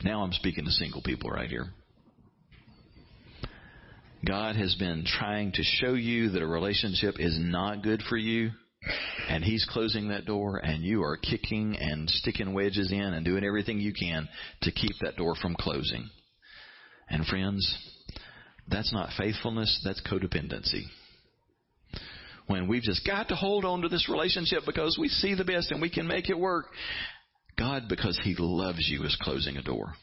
Now 0.04 0.22
I'm 0.22 0.34
speaking 0.34 0.66
to 0.66 0.72
single 0.72 1.02
people 1.02 1.32
right 1.32 1.50
here. 1.50 1.74
God 4.24 4.56
has 4.58 4.76
been 4.76 5.06
trying 5.08 5.54
to 5.54 5.64
show 5.64 5.96
you 5.96 6.30
that 6.30 6.42
a 6.44 6.48
relationship 6.48 7.16
is 7.18 7.36
not 7.40 7.82
good 7.82 8.04
for 8.08 8.18
you 8.18 8.52
and 9.30 9.44
he's 9.44 9.66
closing 9.70 10.10
that 10.10 10.26
door 10.26 10.58
and 10.58 10.84
you 10.84 11.04
are 11.04 11.18
kicking 11.18 11.78
and 11.80 12.10
sticking 12.10 12.54
wedges 12.54 12.92
in 12.92 13.00
and 13.00 13.26
doing 13.26 13.44
everything 13.44 13.80
you 13.80 13.94
can 13.94 14.28
to 14.62 14.72
keep 14.72 14.96
that 15.02 15.16
door 15.16 15.36
from 15.36 15.56
closing. 15.56 16.10
And 17.10 17.26
friends, 17.26 17.78
that's 18.68 18.94
not 18.94 19.10
faithfulness, 19.18 19.82
that's 19.84 20.02
codependency. 20.02 20.84
When 22.48 22.68
we've 22.68 22.84
just 22.84 23.06
got 23.06 23.30
to 23.30 23.36
hold 23.36 23.66
on 23.66 23.82
to 23.82 23.90
this 23.90 24.10
relationship 24.10 24.64
because 24.66 24.98
we 25.00 25.08
see 25.08 25.34
the 25.34 25.46
best 25.46 25.72
and 25.72 25.82
we 25.82 25.90
can 25.90 26.08
make 26.08 26.30
it 26.30 26.38
work. 26.38 26.66
God, 27.58 27.84
because 27.88 28.20
He 28.24 28.36
loves 28.38 28.90
you, 28.90 29.04
is 29.04 29.18
closing 29.22 29.58
a 29.58 29.64
door. 29.64 29.94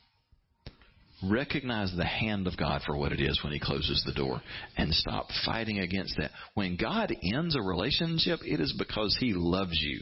Recognize 1.23 1.93
the 1.95 2.05
hand 2.05 2.47
of 2.47 2.57
God 2.57 2.83
for 2.87 2.97
what 2.97 3.12
it 3.12 3.21
is 3.21 3.41
when 3.43 3.53
He 3.53 3.61
closes 3.61 4.03
the 4.07 4.14
door 4.14 4.41
and 4.77 4.95
stop 4.95 5.27
fighting 5.45 5.79
against 5.79 6.16
that. 6.16 6.31
When 6.55 6.77
God 6.77 7.12
ends 7.35 7.55
a 7.57 7.61
relationship, 7.61 8.41
it 8.43 8.61
is 8.61 8.75
because 8.79 9.16
He 9.21 9.35
loves 9.35 9.79
you. 9.81 10.01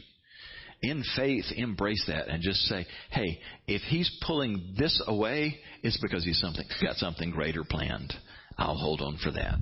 In 0.81 1.03
faith, 1.17 1.45
embrace 1.55 2.05
that 2.07 2.29
and 2.29 2.41
just 2.41 2.61
say, 2.61 2.85
hey, 3.11 3.39
if 3.67 3.81
He's 3.81 4.09
pulling 4.25 4.75
this 4.77 5.01
away, 5.07 5.59
it's 5.83 5.99
because 6.01 6.23
He's 6.23 6.39
something, 6.39 6.65
got 6.81 6.95
something 6.95 7.31
greater 7.31 7.65
planned. 7.65 8.13
I'll 8.57 8.77
hold 8.77 9.01
on 9.01 9.17
for 9.21 9.31
that. 9.31 9.55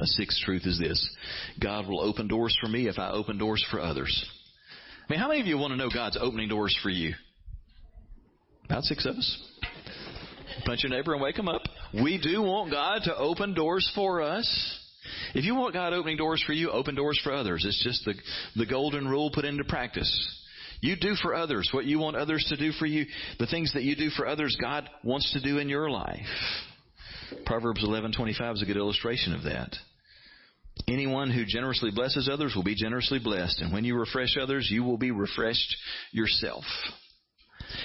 A 0.00 0.06
sixth 0.06 0.40
truth 0.44 0.62
is 0.66 0.78
this 0.78 1.08
God 1.60 1.86
will 1.88 2.00
open 2.00 2.28
doors 2.28 2.56
for 2.60 2.68
me 2.68 2.88
if 2.88 2.98
I 2.98 3.10
open 3.10 3.38
doors 3.38 3.64
for 3.70 3.80
others. 3.80 4.24
I 5.08 5.12
mean, 5.12 5.20
how 5.20 5.28
many 5.28 5.40
of 5.40 5.46
you 5.46 5.58
want 5.58 5.72
to 5.72 5.76
know 5.76 5.90
God's 5.92 6.18
opening 6.20 6.48
doors 6.48 6.76
for 6.82 6.90
you? 6.90 7.14
About 8.64 8.84
six 8.84 9.04
of 9.04 9.16
us. 9.16 9.50
Punch 10.64 10.82
your 10.82 10.90
neighbor 10.90 11.12
and 11.12 11.22
wake 11.22 11.36
them 11.36 11.48
up. 11.48 11.62
We 11.92 12.18
do 12.18 12.42
want 12.42 12.70
God 12.70 13.00
to 13.04 13.16
open 13.16 13.54
doors 13.54 13.90
for 13.94 14.22
us. 14.22 14.80
If 15.34 15.44
you 15.44 15.54
want 15.54 15.74
God 15.74 15.92
opening 15.92 16.16
doors 16.16 16.42
for 16.46 16.52
you, 16.52 16.70
open 16.70 16.94
doors 16.94 17.20
for 17.22 17.32
others. 17.32 17.64
It's 17.66 17.82
just 17.84 18.04
the, 18.04 18.14
the 18.56 18.66
golden 18.66 19.06
rule 19.08 19.30
put 19.32 19.44
into 19.44 19.64
practice. 19.64 20.10
You 20.80 20.96
do 20.96 21.14
for 21.20 21.34
others 21.34 21.68
what 21.72 21.86
you 21.86 21.98
want 21.98 22.16
others 22.16 22.44
to 22.48 22.56
do 22.56 22.72
for 22.72 22.86
you. 22.86 23.06
The 23.38 23.46
things 23.46 23.72
that 23.74 23.82
you 23.84 23.96
do 23.96 24.10
for 24.10 24.26
others, 24.26 24.56
God 24.60 24.88
wants 25.02 25.32
to 25.32 25.40
do 25.40 25.58
in 25.58 25.68
your 25.68 25.90
life. 25.90 26.26
Proverbs 27.46 27.82
11:25 27.82 28.56
is 28.56 28.62
a 28.62 28.66
good 28.66 28.76
illustration 28.76 29.34
of 29.34 29.44
that. 29.44 29.76
Anyone 30.88 31.30
who 31.30 31.44
generously 31.46 31.90
blesses 31.90 32.28
others 32.28 32.54
will 32.54 32.64
be 32.64 32.74
generously 32.74 33.18
blessed, 33.18 33.60
and 33.60 33.72
when 33.72 33.84
you 33.84 33.96
refresh 33.96 34.36
others, 34.36 34.68
you 34.70 34.82
will 34.82 34.98
be 34.98 35.10
refreshed 35.10 35.76
yourself. 36.12 36.64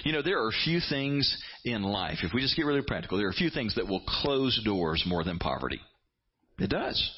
You 0.04 0.12
know, 0.12 0.22
there 0.22 0.42
are 0.44 0.50
a 0.50 0.64
few 0.64 0.80
things 0.90 1.38
in 1.64 1.84
life, 1.84 2.20
if 2.24 2.34
we 2.34 2.42
just 2.42 2.56
get 2.56 2.66
really 2.66 2.82
practical, 2.82 3.18
there 3.18 3.28
are 3.28 3.32
a 3.32 3.34
few 3.34 3.50
things 3.50 3.76
that 3.76 3.88
will 3.88 4.04
close 4.22 4.60
doors 4.64 5.04
more 5.06 5.24
than 5.24 5.40
poverty. 5.40 5.80
It 6.58 6.70
does. 6.70 7.12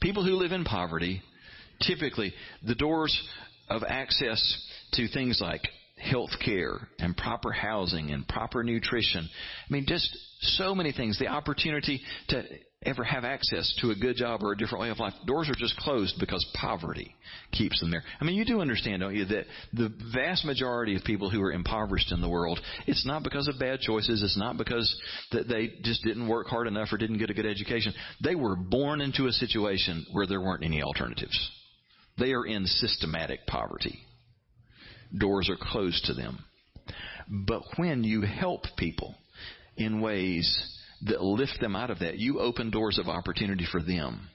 People 0.00 0.24
who 0.24 0.34
live 0.34 0.52
in 0.52 0.64
poverty, 0.64 1.22
typically, 1.82 2.32
the 2.66 2.74
doors 2.74 3.16
of 3.68 3.82
access 3.86 4.40
to 4.92 5.08
things 5.08 5.40
like 5.40 5.62
health 5.96 6.30
care 6.44 6.88
and 6.98 7.16
proper 7.16 7.52
housing 7.52 8.10
and 8.10 8.26
proper 8.26 8.64
nutrition. 8.64 9.28
I 9.68 9.72
mean, 9.72 9.84
just 9.86 10.16
so 10.40 10.74
many 10.74 10.92
things. 10.92 11.18
The 11.18 11.28
opportunity 11.28 12.00
to 12.28 12.42
ever 12.82 13.04
have 13.04 13.24
access 13.24 13.74
to 13.78 13.90
a 13.90 13.94
good 13.94 14.16
job 14.16 14.42
or 14.42 14.52
a 14.52 14.56
different 14.56 14.80
way 14.80 14.88
of 14.88 14.98
life. 14.98 15.12
Doors 15.26 15.50
are 15.50 15.54
just 15.54 15.76
closed 15.76 16.14
because 16.18 16.44
poverty 16.54 17.14
keeps 17.52 17.78
them 17.78 17.90
there. 17.90 18.02
I 18.18 18.24
mean, 18.24 18.36
you 18.36 18.46
do 18.46 18.62
understand, 18.62 19.00
don't 19.00 19.14
you, 19.14 19.26
that 19.26 19.44
the 19.74 19.92
vast 20.14 20.46
majority 20.46 20.96
of 20.96 21.04
people 21.04 21.28
who 21.28 21.42
are 21.42 21.52
impoverished 21.52 22.10
in 22.10 22.22
the 22.22 22.28
world, 22.28 22.58
it's 22.86 23.04
not 23.04 23.22
because 23.22 23.48
of 23.48 23.58
bad 23.58 23.80
choices. 23.80 24.22
It's 24.22 24.38
not 24.38 24.56
because 24.56 24.98
that 25.32 25.46
they 25.46 25.74
just 25.82 26.02
didn't 26.04 26.26
work 26.26 26.46
hard 26.46 26.66
enough 26.66 26.88
or 26.90 26.96
didn't 26.96 27.18
get 27.18 27.28
a 27.28 27.34
good 27.34 27.44
education. 27.44 27.92
They 28.24 28.34
were 28.34 28.56
born 28.56 29.02
into 29.02 29.26
a 29.26 29.32
situation 29.32 30.06
where 30.12 30.26
there 30.26 30.40
weren't 30.40 30.64
any 30.64 30.82
alternatives. 30.82 31.50
They 32.18 32.32
are 32.32 32.46
in 32.46 32.64
systematic 32.64 33.46
poverty. 33.46 33.98
Doors 35.16 35.50
are 35.50 35.58
closed 35.60 36.06
to 36.06 36.14
them. 36.14 36.38
But 37.28 37.62
when 37.76 38.04
you 38.04 38.22
help 38.22 38.62
people 38.78 39.16
in 39.76 40.00
ways 40.00 40.78
that 41.02 41.22
lift 41.22 41.60
them 41.60 41.76
out 41.76 41.90
of 41.90 42.00
that. 42.00 42.18
You 42.18 42.40
open 42.40 42.70
doors 42.70 42.98
of 42.98 43.08
opportunity 43.08 43.66
for 43.70 43.82
them. 43.82 44.28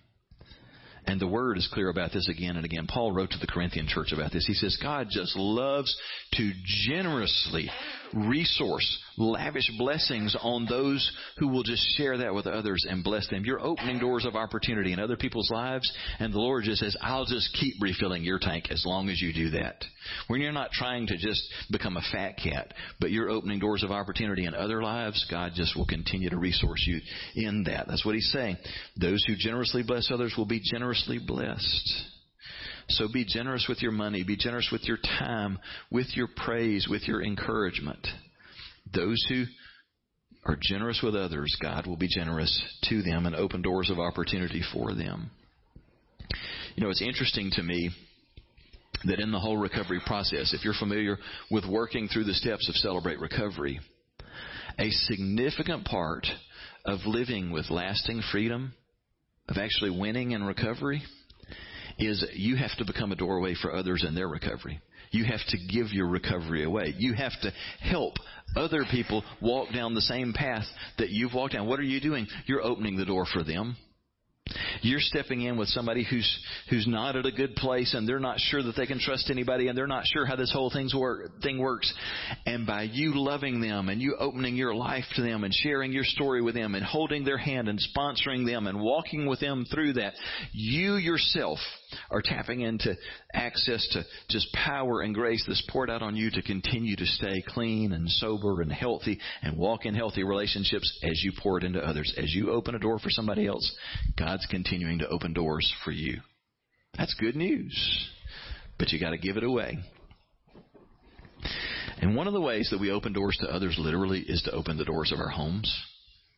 And 1.08 1.20
the 1.22 1.28
word 1.28 1.58
is 1.58 1.70
clear 1.72 1.90
about 1.90 2.14
this 2.14 2.28
again 2.30 2.56
and 2.56 2.66
again. 2.66 2.88
Paul 2.88 3.12
wrote 3.12 3.30
to 3.32 3.38
the 3.40 3.48
Corinthian 3.48 3.88
church 3.88 4.12
about 4.12 4.32
this. 4.32 4.48
He 4.48 4.56
says, 4.56 4.78
God 4.82 5.08
just 5.12 5.36
loves 5.36 5.96
to 6.34 6.52
generously 6.88 7.70
resource, 8.16 9.00
lavish 9.18 9.70
blessings 9.78 10.36
on 10.42 10.66
those 10.66 11.12
who 11.38 11.48
will 11.48 11.64
just 11.64 11.84
share 11.98 12.18
that 12.18 12.34
with 12.34 12.48
others 12.48 12.86
and 12.90 13.04
bless 13.04 13.28
them. 13.30 13.44
You're 13.46 13.62
opening 13.62 14.00
doors 14.00 14.26
of 14.26 14.36
opportunity 14.36 14.94
in 14.94 15.00
other 15.00 15.18
people's 15.18 15.50
lives, 15.52 15.92
and 16.20 16.34
the 16.34 16.40
Lord 16.40 16.64
just 16.64 16.82
says, 16.82 16.96
I'll 17.02 17.26
just 17.26 17.56
keep 17.60 17.76
refilling 17.82 18.24
your 18.24 18.40
tank 18.40 18.66
as 18.72 18.84
long 18.86 19.10
as 19.10 19.22
you 19.22 19.34
do 19.34 19.50
that. 19.52 19.84
When 20.28 20.42
you're 20.42 20.52
not 20.52 20.72
trying 20.72 21.08
to 21.08 21.18
just 21.18 21.42
become 21.72 21.98
a 21.98 22.12
fat 22.12 22.38
cat, 22.38 22.74
but 23.00 23.12
you're 23.12 23.30
opening 23.30 23.60
doors 23.60 23.84
of 23.84 23.92
opportunity 23.92 24.46
in 24.46 24.54
other 24.54 24.82
lives, 24.82 25.26
God 25.30 25.52
just 25.56 25.76
will 25.76 25.88
continue 25.88 26.30
to 26.30 26.38
resource 26.38 26.84
you 26.86 27.00
in 27.36 27.64
that. 27.64 27.88
That's 27.88 28.06
what 28.06 28.16
He's 28.16 28.32
saying. 28.32 28.58
Those 29.00 29.24
who 29.26 29.36
generously 29.38 29.84
bless 29.84 30.12
others 30.12 30.36
will 30.38 30.46
be 30.46 30.62
generously 30.64 31.20
blessed. 31.20 32.15
So 32.90 33.08
be 33.12 33.26
generous 33.26 33.66
with 33.68 33.82
your 33.82 33.92
money, 33.92 34.24
be 34.24 34.38
generous 34.38 34.70
with 34.72 34.84
your 34.84 34.98
time, 34.98 35.58
with 35.92 36.08
your 36.16 36.28
praise, 36.36 36.88
with 36.90 37.08
your 37.08 37.24
encouragement. 37.24 38.08
Those 38.94 39.24
who 39.28 39.46
are 40.46 40.58
generous 40.62 41.02
with 41.02 41.16
others, 41.16 41.56
God 41.62 41.88
will 41.88 41.98
be 41.98 42.08
generous 42.08 42.64
to 42.84 43.02
them 43.02 43.26
and 43.26 43.36
open 43.36 43.62
doors 43.64 43.90
of 43.90 44.00
opportunity 44.00 44.62
for 44.74 44.94
them. 44.94 45.32
You 46.76 46.84
know, 46.84 46.90
it's 46.90 47.02
interesting 47.02 47.50
to 47.54 47.64
me 47.64 47.90
that 49.06 49.20
in 49.20 49.32
the 49.32 49.40
whole 49.40 49.58
recovery 49.58 50.02
process, 50.06 50.54
if 50.54 50.64
you're 50.64 50.74
familiar 50.78 51.18
with 51.50 51.66
working 51.66 52.08
through 52.08 52.26
the 52.26 52.34
steps 52.34 52.70
of 52.70 52.76
Celebrate 52.76 53.20
Recovery, 53.20 53.80
a 54.78 54.90
significant 54.90 55.86
part 55.86 56.28
of 56.86 57.00
living 57.06 57.52
with 57.52 57.70
lasting 57.70 58.22
freedom, 58.32 58.74
of 59.48 59.58
actually 59.58 59.92
winning 59.92 60.32
in 60.32 60.44
recovery, 60.44 61.04
is 61.98 62.26
you 62.34 62.56
have 62.56 62.76
to 62.78 62.86
become 62.86 63.12
a 63.12 63.16
doorway 63.16 63.56
for 63.62 63.74
others 63.74 64.04
in 64.08 64.16
their 64.16 64.28
recovery. 64.28 64.82
You 65.12 65.26
have 65.26 65.46
to 65.50 65.58
give 65.58 65.92
your 65.92 66.08
recovery 66.08 66.64
away. 66.64 66.94
You 66.98 67.14
have 67.14 67.34
to 67.42 67.52
help 67.82 68.16
other 68.56 68.86
people 68.90 69.24
walk 69.42 69.74
down 69.74 69.94
the 69.94 70.02
same 70.02 70.34
path 70.34 70.66
that 70.98 71.10
you've 71.10 71.34
walked 71.34 71.54
down. 71.54 71.68
What 71.68 71.80
are 71.80 71.84
you 71.84 72.02
doing? 72.02 72.28
You're 72.48 72.64
opening 72.64 72.98
the 72.98 73.06
door 73.06 73.26
for 73.32 73.44
them. 73.44 73.78
You're 74.82 75.00
stepping 75.00 75.42
in 75.42 75.58
with 75.58 75.70
somebody 75.70 76.06
who's 76.08 76.46
who's 76.70 76.86
not 76.86 77.16
at 77.16 77.26
a 77.26 77.32
good 77.32 77.56
place 77.56 77.96
and 77.96 78.08
they're 78.08 78.20
not 78.20 78.40
sure 78.40 78.62
that 78.62 78.76
they 78.76 78.86
can 78.86 79.00
trust 79.00 79.32
anybody 79.32 79.68
and 79.68 79.78
they're 79.78 79.88
not 79.88 80.06
sure 80.06 80.26
how 80.26 80.36
this 80.36 80.52
whole 80.54 80.70
thing's 80.70 80.94
work, 80.94 81.42
thing 81.42 81.58
works. 81.58 81.92
And 82.46 82.68
by 82.68 82.84
you 82.84 83.14
loving 83.16 83.60
them 83.60 83.90
and 83.90 84.00
you 84.00 84.16
opening 84.20 84.56
your 84.56 84.76
life 84.76 85.06
to 85.16 85.24
them 85.24 85.44
and 85.44 85.54
sharing 85.54 85.92
your 85.92 86.04
story 86.04 86.44
with 86.44 86.54
them 86.54 86.76
and 86.76 86.86
holding 86.86 87.26
their 87.26 87.40
hand 87.40 87.68
and 87.68 87.80
sponsoring 87.96 88.46
them 88.46 88.68
and 88.68 88.80
walking 88.80 89.26
with 89.26 89.40
them 89.40 89.66
through 89.72 89.94
that, 89.94 90.14
you 90.52 90.96
yourself 90.98 91.58
are 92.10 92.22
tapping 92.24 92.62
into 92.62 92.96
access 93.34 93.88
to 93.92 94.04
just 94.30 94.52
power 94.54 95.02
and 95.02 95.14
grace 95.14 95.44
that's 95.48 95.66
poured 95.70 95.90
out 95.90 96.02
on 96.02 96.16
you 96.16 96.32
to 96.32 96.42
continue 96.42 96.96
to 96.96 97.06
stay 97.06 97.44
clean 97.48 97.92
and 97.94 98.10
sober 98.10 98.62
and 98.62 98.72
healthy 98.72 99.20
and 99.42 99.58
walk 99.58 99.86
in 99.86 99.96
healthy 99.96 100.24
relationships 100.24 101.00
as 101.04 101.22
you 101.24 101.32
pour 101.42 101.58
it 101.58 101.64
into 101.64 101.80
others. 101.80 102.14
As 102.18 102.34
you 102.34 102.52
open 102.52 102.76
a 102.76 102.80
door 102.80 103.00
for 103.00 103.10
somebody 103.10 103.48
else, 103.48 103.76
God's 104.18 104.46
continuing 104.50 105.00
to 105.00 105.08
open 105.08 105.34
doors 105.34 105.72
for 105.84 105.92
you. 105.92 106.20
That's 106.98 107.14
good 107.16 107.36
news. 107.36 108.08
But 108.78 108.92
you 108.92 109.00
gotta 109.00 109.18
give 109.18 109.38
it 109.38 109.44
away. 109.44 109.78
And 112.02 112.16
one 112.16 112.28
of 112.28 112.34
the 112.34 112.42
ways 112.42 112.70
that 112.72 112.80
we 112.80 112.92
open 112.92 113.14
doors 113.14 113.38
to 113.42 113.48
others 113.48 113.78
literally 113.80 114.20
is 114.20 114.42
to 114.44 114.52
open 114.52 114.78
the 114.78 114.86
doors 114.86 115.12
of 115.12 115.20
our 115.20 115.30
homes. 115.30 115.74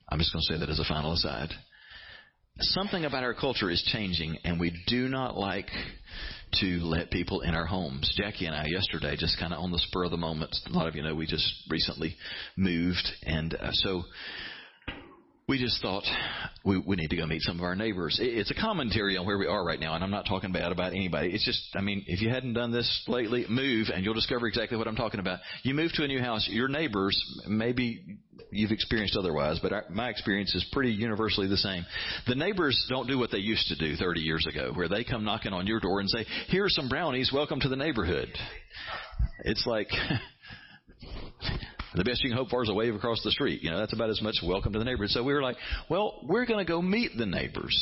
I'm 0.10 0.20
just 0.20 0.32
going 0.32 0.44
to 0.48 0.54
say 0.54 0.60
that 0.60 0.70
as 0.70 0.80
a 0.80 0.86
final 0.86 1.14
aside 1.14 1.50
something 2.60 3.06
about 3.06 3.24
our 3.24 3.34
culture 3.34 3.70
is 3.70 3.82
changing, 3.92 4.38
and 4.44 4.60
we 4.60 4.74
do 4.88 5.08
not 5.08 5.38
like 5.38 5.70
to 6.60 6.80
let 6.82 7.12
people 7.12 7.42
in 7.42 7.54
our 7.54 7.66
homes. 7.66 8.12
Jackie 8.18 8.46
and 8.46 8.56
I 8.56 8.66
yesterday, 8.68 9.16
just 9.18 9.38
kind 9.40 9.54
of 9.54 9.60
on 9.60 9.72
the 9.72 9.80
spur 9.80 10.06
of 10.06 10.12
the 10.12 10.18
moment, 10.18 10.56
a 10.66 10.72
lot 10.72 10.88
of 10.88 10.96
you 10.96 11.04
know 11.04 11.14
we 11.14 11.28
just 11.28 11.52
recently 11.70 12.16
moved, 12.56 13.08
and 13.24 13.54
uh, 13.54 13.70
so 13.72 14.04
we 15.48 15.58
just 15.58 15.82
thought 15.82 16.04
we, 16.66 16.78
we 16.78 16.98
need 16.98 17.10
to 17.10 17.16
go 17.16 17.26
meet 17.26 17.42
some 17.42 17.58
of 17.58 17.64
our 17.64 17.74
neighbors. 17.74 18.20
It's 18.22 18.52
a 18.52 18.54
commentary 18.54 19.16
on 19.16 19.26
where 19.26 19.38
we 19.38 19.48
are 19.48 19.64
right 19.64 19.80
now, 19.80 19.96
and 19.96 20.04
I'm 20.04 20.12
not 20.12 20.26
talking 20.28 20.52
bad 20.52 20.74
about 20.74 20.92
anybody. 20.92 21.30
It's 21.30 21.46
just, 21.46 21.74
I 21.74 21.80
mean, 21.80 22.04
if 22.06 22.22
you 22.22 22.28
hadn't 22.28 22.52
done 22.52 22.74
this 22.74 23.06
lately, 23.08 23.46
move, 23.48 23.88
and 23.94 24.04
you'll 24.04 24.14
discover 24.14 24.46
exactly 24.46 24.78
what 24.78 24.90
I'm 24.90 24.98
talking 24.98 25.22
about. 25.22 25.40
You 25.64 25.74
move 25.74 25.94
to 25.94 26.04
a 26.04 26.08
new 26.08 26.20
house, 26.20 26.50
your 26.52 26.68
neighbors, 26.68 27.18
maybe 27.48 28.18
you've 28.52 28.72
experienced 28.72 29.16
otherwise, 29.16 29.60
but 29.62 29.72
our, 29.72 29.86
my 29.90 30.10
experience 30.10 30.54
is 30.54 30.66
pretty 30.74 30.92
universally 30.92 31.48
the 31.48 31.56
same. 31.56 31.86
The 32.28 32.36
neighbors 32.36 32.86
don't 32.90 33.08
do 33.08 33.18
what 33.18 33.32
they 33.32 33.38
used 33.38 33.70
to 33.70 33.78
do 33.78 33.96
30 33.96 34.20
years 34.20 34.46
ago, 34.50 34.74
where 34.74 34.90
they 34.90 35.06
come 35.06 35.24
knocking 35.24 35.54
on 35.54 35.66
your 35.66 35.80
door 35.80 36.02
and 36.02 36.10
say, 36.10 36.26
"Here 36.48 36.66
are 36.66 36.70
some 36.70 36.90
brownies. 36.90 37.32
Welcome 37.34 37.62
to 37.62 37.70
the 37.70 37.78
neighborhood." 37.78 38.28
It's 39.46 39.66
like. 39.66 39.88
The 41.98 42.04
best 42.04 42.24
you 42.24 42.30
can 42.30 42.38
hope 42.38 42.50
for 42.50 42.62
is 42.62 42.70
a 42.70 42.76
wave 42.76 42.94
across 42.94 43.24
the 43.24 43.32
street. 43.32 43.64
You 43.64 43.72
know, 43.72 43.80
that's 43.80 43.92
about 43.94 44.12
as 44.12 44.22
much 44.22 44.36
welcome 44.44 44.72
to 44.74 44.78
the 44.78 44.86
neighborhood. 44.86 45.10
So 45.10 45.24
we 45.24 45.34
were 45.34 45.42
like, 45.42 45.58
well, 45.90 46.20
we're 46.24 46.46
going 46.46 46.64
to 46.64 46.72
go 46.72 46.80
meet 46.80 47.18
the 47.18 47.26
neighbors. 47.26 47.76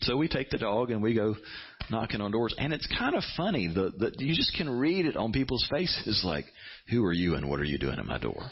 So 0.00 0.16
we 0.16 0.26
take 0.26 0.50
the 0.50 0.58
dog 0.58 0.90
and 0.90 1.00
we 1.00 1.14
go 1.14 1.36
knocking 1.88 2.20
on 2.20 2.32
doors. 2.32 2.52
And 2.58 2.72
it's 2.72 2.88
kind 2.98 3.14
of 3.14 3.22
funny. 3.36 3.68
The, 3.68 3.92
the, 3.96 4.12
you 4.18 4.34
just 4.34 4.56
can 4.56 4.68
read 4.68 5.06
it 5.06 5.16
on 5.16 5.30
people's 5.30 5.64
faces 5.70 6.22
like, 6.24 6.46
who 6.90 7.04
are 7.04 7.12
you 7.12 7.36
and 7.36 7.48
what 7.48 7.60
are 7.60 7.64
you 7.64 7.78
doing 7.78 8.00
at 8.00 8.04
my 8.04 8.18
door? 8.18 8.50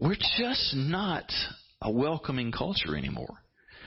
we're 0.00 0.16
just 0.38 0.74
not 0.74 1.30
a 1.82 1.90
welcoming 1.90 2.50
culture 2.50 2.96
anymore. 2.96 3.41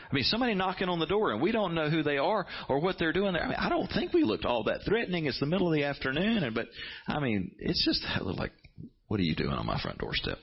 I 0.09 0.13
mean, 0.13 0.23
somebody 0.23 0.53
knocking 0.53 0.89
on 0.89 0.99
the 0.99 1.05
door 1.05 1.31
and 1.31 1.41
we 1.41 1.51
don't 1.51 1.73
know 1.73 1.89
who 1.89 2.03
they 2.03 2.17
are 2.17 2.45
or 2.69 2.79
what 2.79 2.97
they're 2.99 3.13
doing 3.13 3.33
there. 3.33 3.43
I 3.43 3.47
mean, 3.47 3.57
I 3.57 3.69
don't 3.69 3.87
think 3.87 4.13
we 4.13 4.23
looked 4.23 4.45
all 4.45 4.63
that 4.65 4.81
threatening. 4.87 5.25
It's 5.25 5.39
the 5.39 5.45
middle 5.45 5.67
of 5.67 5.73
the 5.73 5.83
afternoon, 5.83 6.43
and 6.43 6.53
but 6.53 6.67
I 7.07 7.19
mean, 7.19 7.51
it's 7.59 7.83
just 7.85 8.05
like, 8.21 8.51
what 9.07 9.19
are 9.19 9.23
you 9.23 9.35
doing 9.35 9.53
on 9.53 9.65
my 9.65 9.79
front 9.81 9.97
doorstep? 9.97 10.37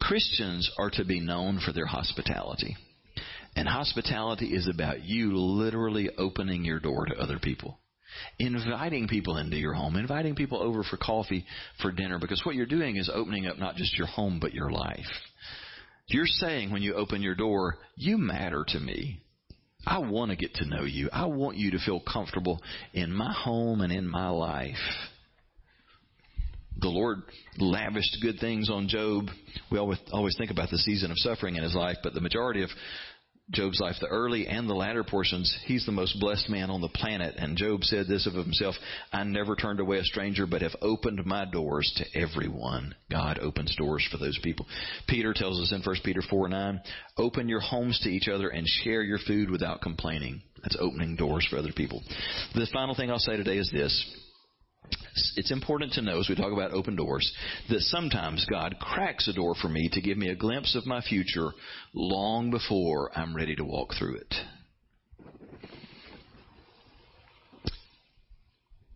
Christians 0.00 0.70
are 0.78 0.90
to 0.90 1.04
be 1.04 1.20
known 1.20 1.60
for 1.64 1.72
their 1.72 1.86
hospitality. 1.86 2.76
And 3.54 3.68
hospitality 3.68 4.46
is 4.46 4.68
about 4.68 5.04
you 5.04 5.36
literally 5.36 6.10
opening 6.16 6.64
your 6.64 6.80
door 6.80 7.06
to 7.06 7.20
other 7.20 7.38
people. 7.38 7.78
Inviting 8.38 9.08
people 9.08 9.36
into 9.36 9.56
your 9.56 9.74
home, 9.74 9.96
inviting 9.96 10.34
people 10.34 10.62
over 10.62 10.82
for 10.82 10.96
coffee, 10.96 11.44
for 11.80 11.92
dinner, 11.92 12.18
because 12.18 12.42
what 12.44 12.54
you're 12.54 12.66
doing 12.66 12.96
is 12.96 13.10
opening 13.12 13.46
up 13.46 13.58
not 13.58 13.76
just 13.76 13.96
your 13.96 14.06
home, 14.06 14.38
but 14.40 14.52
your 14.52 14.70
life. 14.70 15.06
You're 16.08 16.26
saying 16.26 16.72
when 16.72 16.82
you 16.82 16.94
open 16.94 17.22
your 17.22 17.34
door, 17.34 17.78
you 17.96 18.18
matter 18.18 18.64
to 18.68 18.80
me. 18.80 19.22
I 19.86 19.98
want 19.98 20.30
to 20.30 20.36
get 20.36 20.54
to 20.54 20.68
know 20.68 20.84
you. 20.84 21.08
I 21.12 21.26
want 21.26 21.56
you 21.56 21.72
to 21.72 21.78
feel 21.78 22.00
comfortable 22.00 22.60
in 22.92 23.12
my 23.12 23.32
home 23.32 23.80
and 23.80 23.92
in 23.92 24.06
my 24.06 24.28
life. 24.28 24.76
The 26.78 26.88
Lord 26.88 27.22
lavished 27.58 28.18
good 28.22 28.38
things 28.40 28.68
on 28.70 28.88
Job. 28.88 29.26
We 29.70 29.78
always, 29.78 29.98
always 30.12 30.36
think 30.36 30.50
about 30.50 30.70
the 30.70 30.78
season 30.78 31.10
of 31.10 31.18
suffering 31.18 31.56
in 31.56 31.62
his 31.62 31.74
life, 31.74 31.96
but 32.02 32.14
the 32.14 32.20
majority 32.20 32.62
of 32.62 32.70
Job's 33.52 33.80
life, 33.80 33.96
the 34.00 34.08
early 34.08 34.46
and 34.46 34.68
the 34.68 34.74
latter 34.74 35.04
portions, 35.04 35.56
he's 35.66 35.84
the 35.84 35.92
most 35.92 36.18
blessed 36.18 36.48
man 36.48 36.70
on 36.70 36.80
the 36.80 36.88
planet. 36.88 37.34
And 37.36 37.56
Job 37.56 37.84
said 37.84 38.06
this 38.06 38.26
of 38.26 38.34
himself 38.34 38.74
I 39.12 39.24
never 39.24 39.56
turned 39.56 39.80
away 39.80 39.98
a 39.98 40.04
stranger, 40.04 40.46
but 40.46 40.62
have 40.62 40.76
opened 40.80 41.24
my 41.26 41.44
doors 41.44 41.92
to 41.96 42.18
everyone. 42.18 42.94
God 43.10 43.38
opens 43.40 43.76
doors 43.76 44.06
for 44.10 44.16
those 44.16 44.38
people. 44.42 44.66
Peter 45.06 45.34
tells 45.34 45.60
us 45.60 45.72
in 45.72 45.82
1 45.82 45.96
Peter 46.04 46.22
4 46.28 46.48
9, 46.48 46.80
open 47.18 47.48
your 47.48 47.60
homes 47.60 48.00
to 48.00 48.08
each 48.08 48.28
other 48.28 48.48
and 48.48 48.66
share 48.66 49.02
your 49.02 49.18
food 49.18 49.50
without 49.50 49.82
complaining. 49.82 50.42
That's 50.62 50.76
opening 50.80 51.16
doors 51.16 51.46
for 51.50 51.58
other 51.58 51.72
people. 51.74 52.02
The 52.54 52.66
final 52.72 52.94
thing 52.94 53.10
I'll 53.10 53.18
say 53.18 53.36
today 53.36 53.58
is 53.58 53.70
this 53.72 54.21
it's 55.36 55.50
important 55.50 55.92
to 55.94 56.02
know 56.02 56.20
as 56.20 56.28
we 56.28 56.34
talk 56.34 56.52
about 56.52 56.72
open 56.72 56.96
doors 56.96 57.30
that 57.68 57.80
sometimes 57.80 58.46
God 58.50 58.76
cracks 58.80 59.28
a 59.28 59.32
door 59.32 59.54
for 59.60 59.68
me 59.68 59.88
to 59.92 60.00
give 60.00 60.16
me 60.16 60.28
a 60.28 60.36
glimpse 60.36 60.74
of 60.74 60.86
my 60.86 61.00
future 61.02 61.50
long 61.94 62.50
before 62.50 63.10
I'm 63.16 63.34
ready 63.36 63.54
to 63.56 63.64
walk 63.64 63.90
through 63.98 64.16
it. 64.16 64.34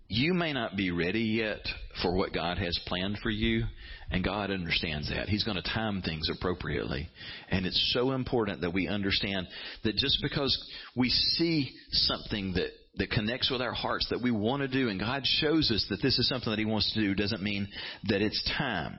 You 0.09 0.35
may 0.35 0.53
not 0.53 0.77
be 0.77 0.93
ready 0.93 1.23
yet 1.23 1.67
for 2.01 2.15
what 2.15 2.33
God 2.33 2.59
has 2.59 2.79
planned 2.87 3.19
for 3.23 3.31
you, 3.31 3.65
and 4.09 4.23
God 4.23 4.53
understands 4.53 5.11
that. 5.11 5.29
He's 5.29 5.43
going 5.43 5.61
to 5.61 5.75
time 5.75 6.01
things 6.01 6.29
appropriately. 6.31 7.09
And 7.51 7.67
it's 7.67 7.93
so 7.93 8.13
important 8.13 8.61
that 8.61 8.73
we 8.73 8.87
understand 8.87 9.49
that 9.83 9.97
just 9.97 10.19
because 10.23 10.57
we 10.95 11.11
see 11.11 11.73
something 11.91 12.53
that 12.53 12.71
that 12.97 13.11
connects 13.11 13.51
with 13.51 13.61
our 13.61 13.73
hearts 13.73 14.07
that 14.11 14.23
we 14.23 14.31
want 14.31 14.63
to 14.63 14.69
do, 14.69 14.89
and 14.89 14.99
God 14.99 15.23
shows 15.25 15.71
us 15.71 15.87
that 15.91 16.03
this 16.03 16.19
is 16.19 16.29
something 16.29 16.51
that 16.51 16.59
He 16.59 16.65
wants 16.65 16.93
to 16.93 17.01
do, 17.01 17.15
doesn't 17.15 17.43
mean 17.43 17.69
that 18.05 18.23
it's 18.23 18.43
time. 18.57 18.99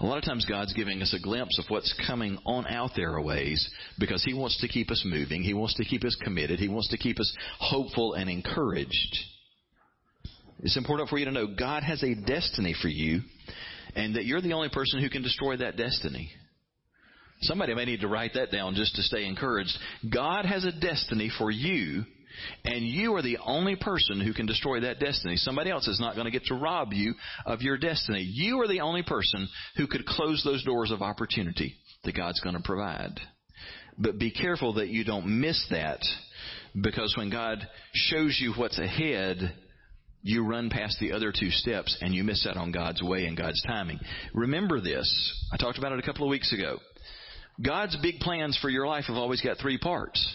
A 0.00 0.06
lot 0.06 0.18
of 0.18 0.24
times 0.24 0.44
God's 0.44 0.74
giving 0.74 1.00
us 1.00 1.14
a 1.14 1.22
glimpse 1.22 1.58
of 1.58 1.64
what's 1.68 1.94
coming 2.06 2.38
on 2.44 2.66
out 2.66 2.90
there 2.94 3.16
a 3.16 3.22
ways 3.22 3.70
because 3.98 4.22
He 4.22 4.34
wants 4.34 4.60
to 4.60 4.68
keep 4.68 4.90
us 4.90 5.02
moving. 5.06 5.42
He 5.42 5.54
wants 5.54 5.74
to 5.76 5.84
keep 5.84 6.04
us 6.04 6.16
committed. 6.22 6.58
He 6.58 6.68
wants 6.68 6.88
to 6.88 6.98
keep 6.98 7.18
us 7.18 7.34
hopeful 7.58 8.14
and 8.14 8.28
encouraged. 8.28 9.16
It's 10.60 10.76
important 10.76 11.08
for 11.08 11.18
you 11.18 11.24
to 11.24 11.32
know 11.32 11.46
God 11.46 11.82
has 11.82 12.02
a 12.02 12.14
destiny 12.14 12.74
for 12.80 12.88
you 12.88 13.20
and 13.96 14.16
that 14.16 14.24
you're 14.24 14.40
the 14.40 14.52
only 14.52 14.68
person 14.68 15.00
who 15.00 15.10
can 15.10 15.22
destroy 15.22 15.56
that 15.56 15.76
destiny. 15.76 16.30
Somebody 17.42 17.74
may 17.74 17.84
need 17.84 18.02
to 18.02 18.08
write 18.08 18.34
that 18.34 18.52
down 18.52 18.74
just 18.74 18.94
to 18.94 19.02
stay 19.02 19.24
encouraged. 19.24 19.76
God 20.12 20.44
has 20.44 20.64
a 20.64 20.72
destiny 20.72 21.30
for 21.36 21.50
you 21.50 22.04
And 22.64 22.86
you 22.86 23.14
are 23.14 23.22
the 23.22 23.38
only 23.44 23.76
person 23.76 24.20
who 24.20 24.32
can 24.32 24.46
destroy 24.46 24.80
that 24.80 25.00
destiny. 25.00 25.36
Somebody 25.36 25.70
else 25.70 25.88
is 25.88 26.00
not 26.00 26.14
going 26.14 26.26
to 26.26 26.30
get 26.30 26.44
to 26.46 26.54
rob 26.54 26.92
you 26.92 27.14
of 27.46 27.62
your 27.62 27.78
destiny. 27.78 28.22
You 28.22 28.60
are 28.60 28.68
the 28.68 28.80
only 28.80 29.02
person 29.02 29.48
who 29.76 29.86
could 29.86 30.06
close 30.06 30.42
those 30.44 30.64
doors 30.64 30.90
of 30.90 31.02
opportunity 31.02 31.74
that 32.04 32.16
God's 32.16 32.40
going 32.40 32.56
to 32.56 32.62
provide. 32.62 33.18
But 33.98 34.18
be 34.18 34.30
careful 34.30 34.74
that 34.74 34.88
you 34.88 35.04
don't 35.04 35.40
miss 35.40 35.64
that 35.70 36.00
because 36.80 37.14
when 37.16 37.30
God 37.30 37.58
shows 37.92 38.38
you 38.40 38.54
what's 38.56 38.78
ahead, 38.78 39.54
you 40.22 40.46
run 40.46 40.70
past 40.70 40.98
the 41.00 41.12
other 41.12 41.32
two 41.32 41.50
steps 41.50 41.98
and 42.00 42.14
you 42.14 42.24
miss 42.24 42.46
out 42.46 42.56
on 42.56 42.72
God's 42.72 43.02
way 43.02 43.26
and 43.26 43.36
God's 43.36 43.62
timing. 43.66 43.98
Remember 44.32 44.80
this. 44.80 45.46
I 45.52 45.56
talked 45.56 45.78
about 45.78 45.92
it 45.92 45.98
a 45.98 46.02
couple 46.02 46.24
of 46.24 46.30
weeks 46.30 46.52
ago. 46.52 46.78
God's 47.64 47.96
big 48.02 48.20
plans 48.20 48.58
for 48.62 48.70
your 48.70 48.86
life 48.86 49.04
have 49.08 49.16
always 49.16 49.42
got 49.42 49.58
three 49.58 49.78
parts. 49.78 50.26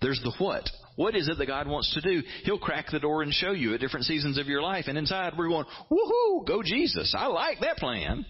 There's 0.00 0.20
the 0.22 0.32
what. 0.38 0.68
What 0.96 1.16
is 1.16 1.28
it 1.28 1.38
that 1.38 1.46
God 1.46 1.66
wants 1.66 1.92
to 1.94 2.00
do? 2.00 2.22
He'll 2.44 2.58
crack 2.58 2.86
the 2.90 3.00
door 3.00 3.22
and 3.22 3.32
show 3.32 3.52
you 3.52 3.74
at 3.74 3.80
different 3.80 4.06
seasons 4.06 4.38
of 4.38 4.46
your 4.46 4.62
life. 4.62 4.84
And 4.88 4.96
inside 4.96 5.32
we're 5.36 5.48
going, 5.48 5.66
woohoo, 5.90 6.46
go 6.46 6.62
Jesus. 6.62 7.14
I 7.16 7.26
like 7.26 7.60
that 7.60 7.78
plan. 7.78 8.24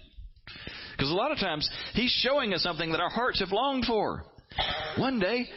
Because 0.91 1.11
a 1.11 1.15
lot 1.15 1.31
of 1.31 1.39
times 1.39 1.69
He's 1.93 2.11
showing 2.23 2.53
us 2.53 2.63
something 2.63 2.91
that 2.91 3.01
our 3.01 3.09
hearts 3.09 3.39
have 3.39 3.51
longed 3.51 3.85
for. 3.85 4.23
One 4.97 5.19
day, 5.19 5.47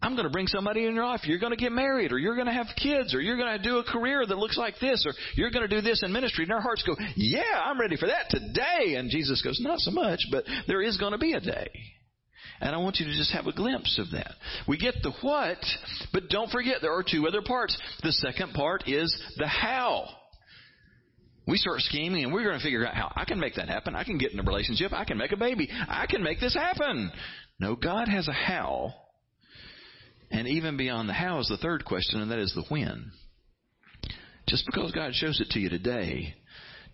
I'm 0.00 0.14
going 0.14 0.24
to 0.24 0.30
bring 0.30 0.46
somebody 0.46 0.86
in 0.86 0.94
your 0.94 1.04
life. 1.04 1.20
You're 1.24 1.40
going 1.40 1.52
to 1.52 1.56
get 1.56 1.72
married, 1.72 2.12
or 2.12 2.18
you're 2.18 2.36
going 2.36 2.46
to 2.46 2.52
have 2.52 2.68
kids, 2.80 3.14
or 3.14 3.20
you're 3.20 3.36
going 3.36 3.56
to 3.56 3.62
do 3.62 3.78
a 3.78 3.84
career 3.84 4.24
that 4.24 4.38
looks 4.38 4.56
like 4.56 4.74
this, 4.80 5.04
or 5.04 5.12
you're 5.34 5.50
going 5.50 5.68
to 5.68 5.74
do 5.74 5.80
this 5.80 6.02
in 6.04 6.12
ministry. 6.12 6.44
And 6.44 6.52
our 6.52 6.60
hearts 6.60 6.84
go, 6.86 6.94
Yeah, 7.16 7.60
I'm 7.64 7.80
ready 7.80 7.96
for 7.96 8.06
that 8.06 8.30
today. 8.30 8.94
And 8.94 9.10
Jesus 9.10 9.42
goes, 9.42 9.58
Not 9.60 9.80
so 9.80 9.90
much, 9.90 10.20
but 10.30 10.44
there 10.66 10.82
is 10.82 10.96
going 10.96 11.12
to 11.12 11.18
be 11.18 11.32
a 11.32 11.40
day. 11.40 11.68
And 12.60 12.74
I 12.74 12.78
want 12.78 12.96
you 12.98 13.06
to 13.06 13.16
just 13.16 13.32
have 13.32 13.46
a 13.46 13.52
glimpse 13.52 13.98
of 13.98 14.10
that. 14.12 14.32
We 14.66 14.78
get 14.78 14.94
the 15.02 15.12
what, 15.22 15.58
but 16.12 16.28
don't 16.28 16.50
forget 16.50 16.76
there 16.82 16.94
are 16.94 17.04
two 17.08 17.26
other 17.28 17.42
parts. 17.42 17.78
The 18.02 18.12
second 18.12 18.52
part 18.54 18.88
is 18.88 19.14
the 19.36 19.46
how. 19.46 20.06
We 21.46 21.56
start 21.56 21.80
scheming 21.80 22.24
and 22.24 22.32
we're 22.32 22.44
going 22.44 22.58
to 22.58 22.62
figure 22.62 22.86
out 22.86 22.94
how 22.94 23.12
I 23.16 23.24
can 23.24 23.40
make 23.40 23.54
that 23.54 23.68
happen. 23.68 23.94
I 23.94 24.04
can 24.04 24.18
get 24.18 24.32
in 24.32 24.38
a 24.38 24.42
relationship. 24.42 24.92
I 24.92 25.04
can 25.04 25.16
make 25.16 25.32
a 25.32 25.36
baby. 25.36 25.68
I 25.88 26.06
can 26.06 26.22
make 26.22 26.40
this 26.40 26.54
happen. 26.54 27.10
No, 27.58 27.74
God 27.74 28.08
has 28.08 28.28
a 28.28 28.32
how. 28.32 28.92
And 30.30 30.46
even 30.46 30.76
beyond 30.76 31.08
the 31.08 31.14
how 31.14 31.38
is 31.38 31.48
the 31.48 31.56
third 31.56 31.86
question, 31.86 32.20
and 32.20 32.30
that 32.30 32.38
is 32.38 32.52
the 32.54 32.64
when. 32.68 33.12
Just 34.46 34.66
because 34.66 34.92
God 34.92 35.14
shows 35.14 35.40
it 35.40 35.48
to 35.50 35.58
you 35.58 35.70
today 35.70 36.34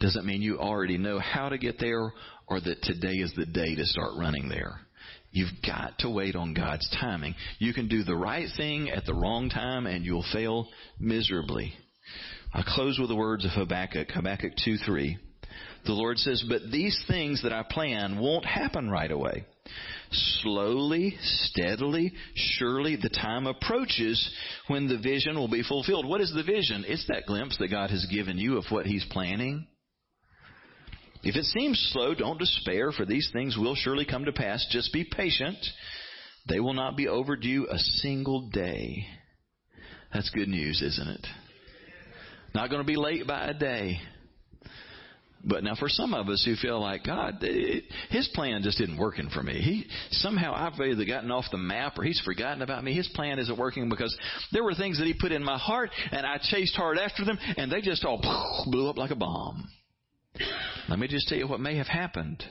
doesn't 0.00 0.26
mean 0.26 0.42
you 0.42 0.58
already 0.58 0.98
know 0.98 1.18
how 1.18 1.48
to 1.48 1.58
get 1.58 1.78
there 1.78 2.12
or 2.46 2.60
that 2.60 2.82
today 2.82 3.14
is 3.14 3.32
the 3.36 3.46
day 3.46 3.74
to 3.74 3.84
start 3.84 4.12
running 4.16 4.48
there. 4.48 4.80
You've 5.34 5.50
got 5.66 5.98
to 5.98 6.10
wait 6.10 6.36
on 6.36 6.54
God's 6.54 6.88
timing. 7.00 7.34
You 7.58 7.74
can 7.74 7.88
do 7.88 8.04
the 8.04 8.14
right 8.14 8.46
thing 8.56 8.88
at 8.88 9.04
the 9.04 9.14
wrong 9.14 9.50
time 9.50 9.84
and 9.86 10.04
you'll 10.04 10.24
fail 10.32 10.68
miserably. 11.00 11.74
I 12.52 12.62
close 12.64 13.00
with 13.00 13.08
the 13.08 13.16
words 13.16 13.44
of 13.44 13.50
Habakkuk, 13.50 14.12
Habakkuk 14.12 14.52
2 14.64 14.76
3. 14.76 15.18
The 15.86 15.92
Lord 15.92 16.18
says, 16.18 16.44
But 16.48 16.70
these 16.70 17.02
things 17.08 17.42
that 17.42 17.52
I 17.52 17.64
plan 17.68 18.20
won't 18.20 18.44
happen 18.44 18.88
right 18.88 19.10
away. 19.10 19.44
Slowly, 20.12 21.16
steadily, 21.20 22.12
surely 22.34 22.94
the 22.94 23.08
time 23.08 23.48
approaches 23.48 24.30
when 24.68 24.86
the 24.86 24.98
vision 24.98 25.34
will 25.34 25.50
be 25.50 25.64
fulfilled. 25.64 26.06
What 26.06 26.20
is 26.20 26.32
the 26.32 26.44
vision? 26.44 26.84
It's 26.86 27.08
that 27.08 27.26
glimpse 27.26 27.58
that 27.58 27.72
God 27.72 27.90
has 27.90 28.06
given 28.06 28.38
you 28.38 28.56
of 28.56 28.66
what 28.70 28.86
He's 28.86 29.04
planning. 29.10 29.66
If 31.24 31.36
it 31.36 31.44
seems 31.46 31.78
slow, 31.92 32.14
don't 32.14 32.38
despair, 32.38 32.92
for 32.92 33.06
these 33.06 33.30
things 33.32 33.56
will 33.56 33.74
surely 33.74 34.04
come 34.04 34.26
to 34.26 34.32
pass. 34.32 34.66
Just 34.70 34.92
be 34.92 35.04
patient. 35.04 35.56
They 36.48 36.60
will 36.60 36.74
not 36.74 36.96
be 36.96 37.08
overdue 37.08 37.66
a 37.70 37.78
single 37.78 38.50
day. 38.50 39.06
That's 40.12 40.28
good 40.30 40.48
news, 40.48 40.82
isn't 40.82 41.08
it? 41.08 41.26
Not 42.54 42.68
going 42.68 42.82
to 42.82 42.86
be 42.86 42.96
late 42.96 43.26
by 43.26 43.46
a 43.46 43.54
day. 43.54 44.00
But 45.46 45.64
now, 45.64 45.74
for 45.74 45.88
some 45.88 46.14
of 46.14 46.28
us 46.28 46.42
who 46.44 46.56
feel 46.56 46.80
like 46.80 47.04
God, 47.04 47.42
eh, 47.42 47.80
His 48.10 48.28
plan 48.34 48.62
just 48.62 48.80
isn't 48.80 48.96
working 48.96 49.28
for 49.28 49.42
me. 49.42 49.60
He 49.60 49.86
somehow 50.10 50.54
I've 50.54 50.80
either 50.80 51.04
gotten 51.04 51.30
off 51.30 51.44
the 51.50 51.58
map 51.58 51.98
or 51.98 52.04
He's 52.04 52.20
forgotten 52.20 52.62
about 52.62 52.82
me. 52.82 52.94
His 52.94 53.08
plan 53.08 53.38
isn't 53.38 53.58
working 53.58 53.88
because 53.88 54.16
there 54.52 54.64
were 54.64 54.74
things 54.74 54.98
that 54.98 55.06
He 55.06 55.14
put 55.18 55.32
in 55.32 55.44
my 55.44 55.58
heart, 55.58 55.90
and 56.12 56.24
I 56.24 56.38
chased 56.38 56.74
hard 56.76 56.98
after 56.98 57.24
them, 57.24 57.38
and 57.58 57.70
they 57.70 57.82
just 57.82 58.04
all 58.04 58.20
blew 58.70 58.88
up 58.88 58.96
like 58.96 59.10
a 59.10 59.16
bomb. 59.16 59.68
Let 60.88 60.98
me 60.98 61.08
just 61.08 61.28
tell 61.28 61.38
you 61.38 61.48
what 61.48 61.60
may 61.60 61.76
have 61.76 61.86
happened. 61.86 62.42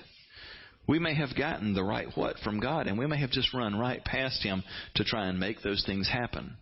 We 0.88 0.99
may 0.99 1.15
have 1.15 1.36
gotten 1.38 1.73
the 1.73 1.84
right 1.84 2.07
what 2.15 2.39
from 2.39 2.59
God, 2.59 2.88
and 2.88 2.97
we 2.97 3.07
may 3.07 3.19
have 3.19 3.31
just 3.31 3.53
run 3.53 3.77
right 3.77 4.03
past 4.03 4.43
Him 4.43 4.63
to 4.95 5.03
try 5.03 5.27
and 5.27 5.39
make 5.39 5.61
those 5.61 5.84
things 5.86 6.09
happen. 6.09 6.57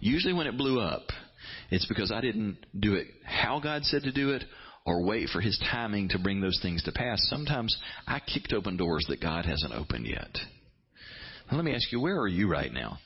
Usually, 0.00 0.32
when 0.32 0.46
it 0.46 0.56
blew 0.56 0.80
up, 0.80 1.08
it's 1.70 1.86
because 1.86 2.12
I 2.12 2.20
didn't 2.20 2.58
do 2.78 2.94
it 2.94 3.08
how 3.24 3.60
God 3.60 3.84
said 3.84 4.02
to 4.04 4.12
do 4.12 4.30
it 4.30 4.44
or 4.86 5.04
wait 5.04 5.28
for 5.28 5.40
His 5.40 5.62
timing 5.70 6.08
to 6.10 6.18
bring 6.18 6.40
those 6.40 6.58
things 6.62 6.82
to 6.84 6.92
pass. 6.92 7.18
Sometimes 7.28 7.76
I 8.06 8.20
kicked 8.20 8.52
open 8.52 8.76
doors 8.76 9.04
that 9.08 9.20
God 9.20 9.44
hasn't 9.44 9.74
opened 9.74 10.06
yet. 10.06 10.30
Now, 11.50 11.56
let 11.56 11.64
me 11.64 11.74
ask 11.74 11.92
you, 11.92 12.00
where 12.00 12.18
are 12.18 12.28
you 12.28 12.48
right 12.48 12.72
now? 12.72 12.98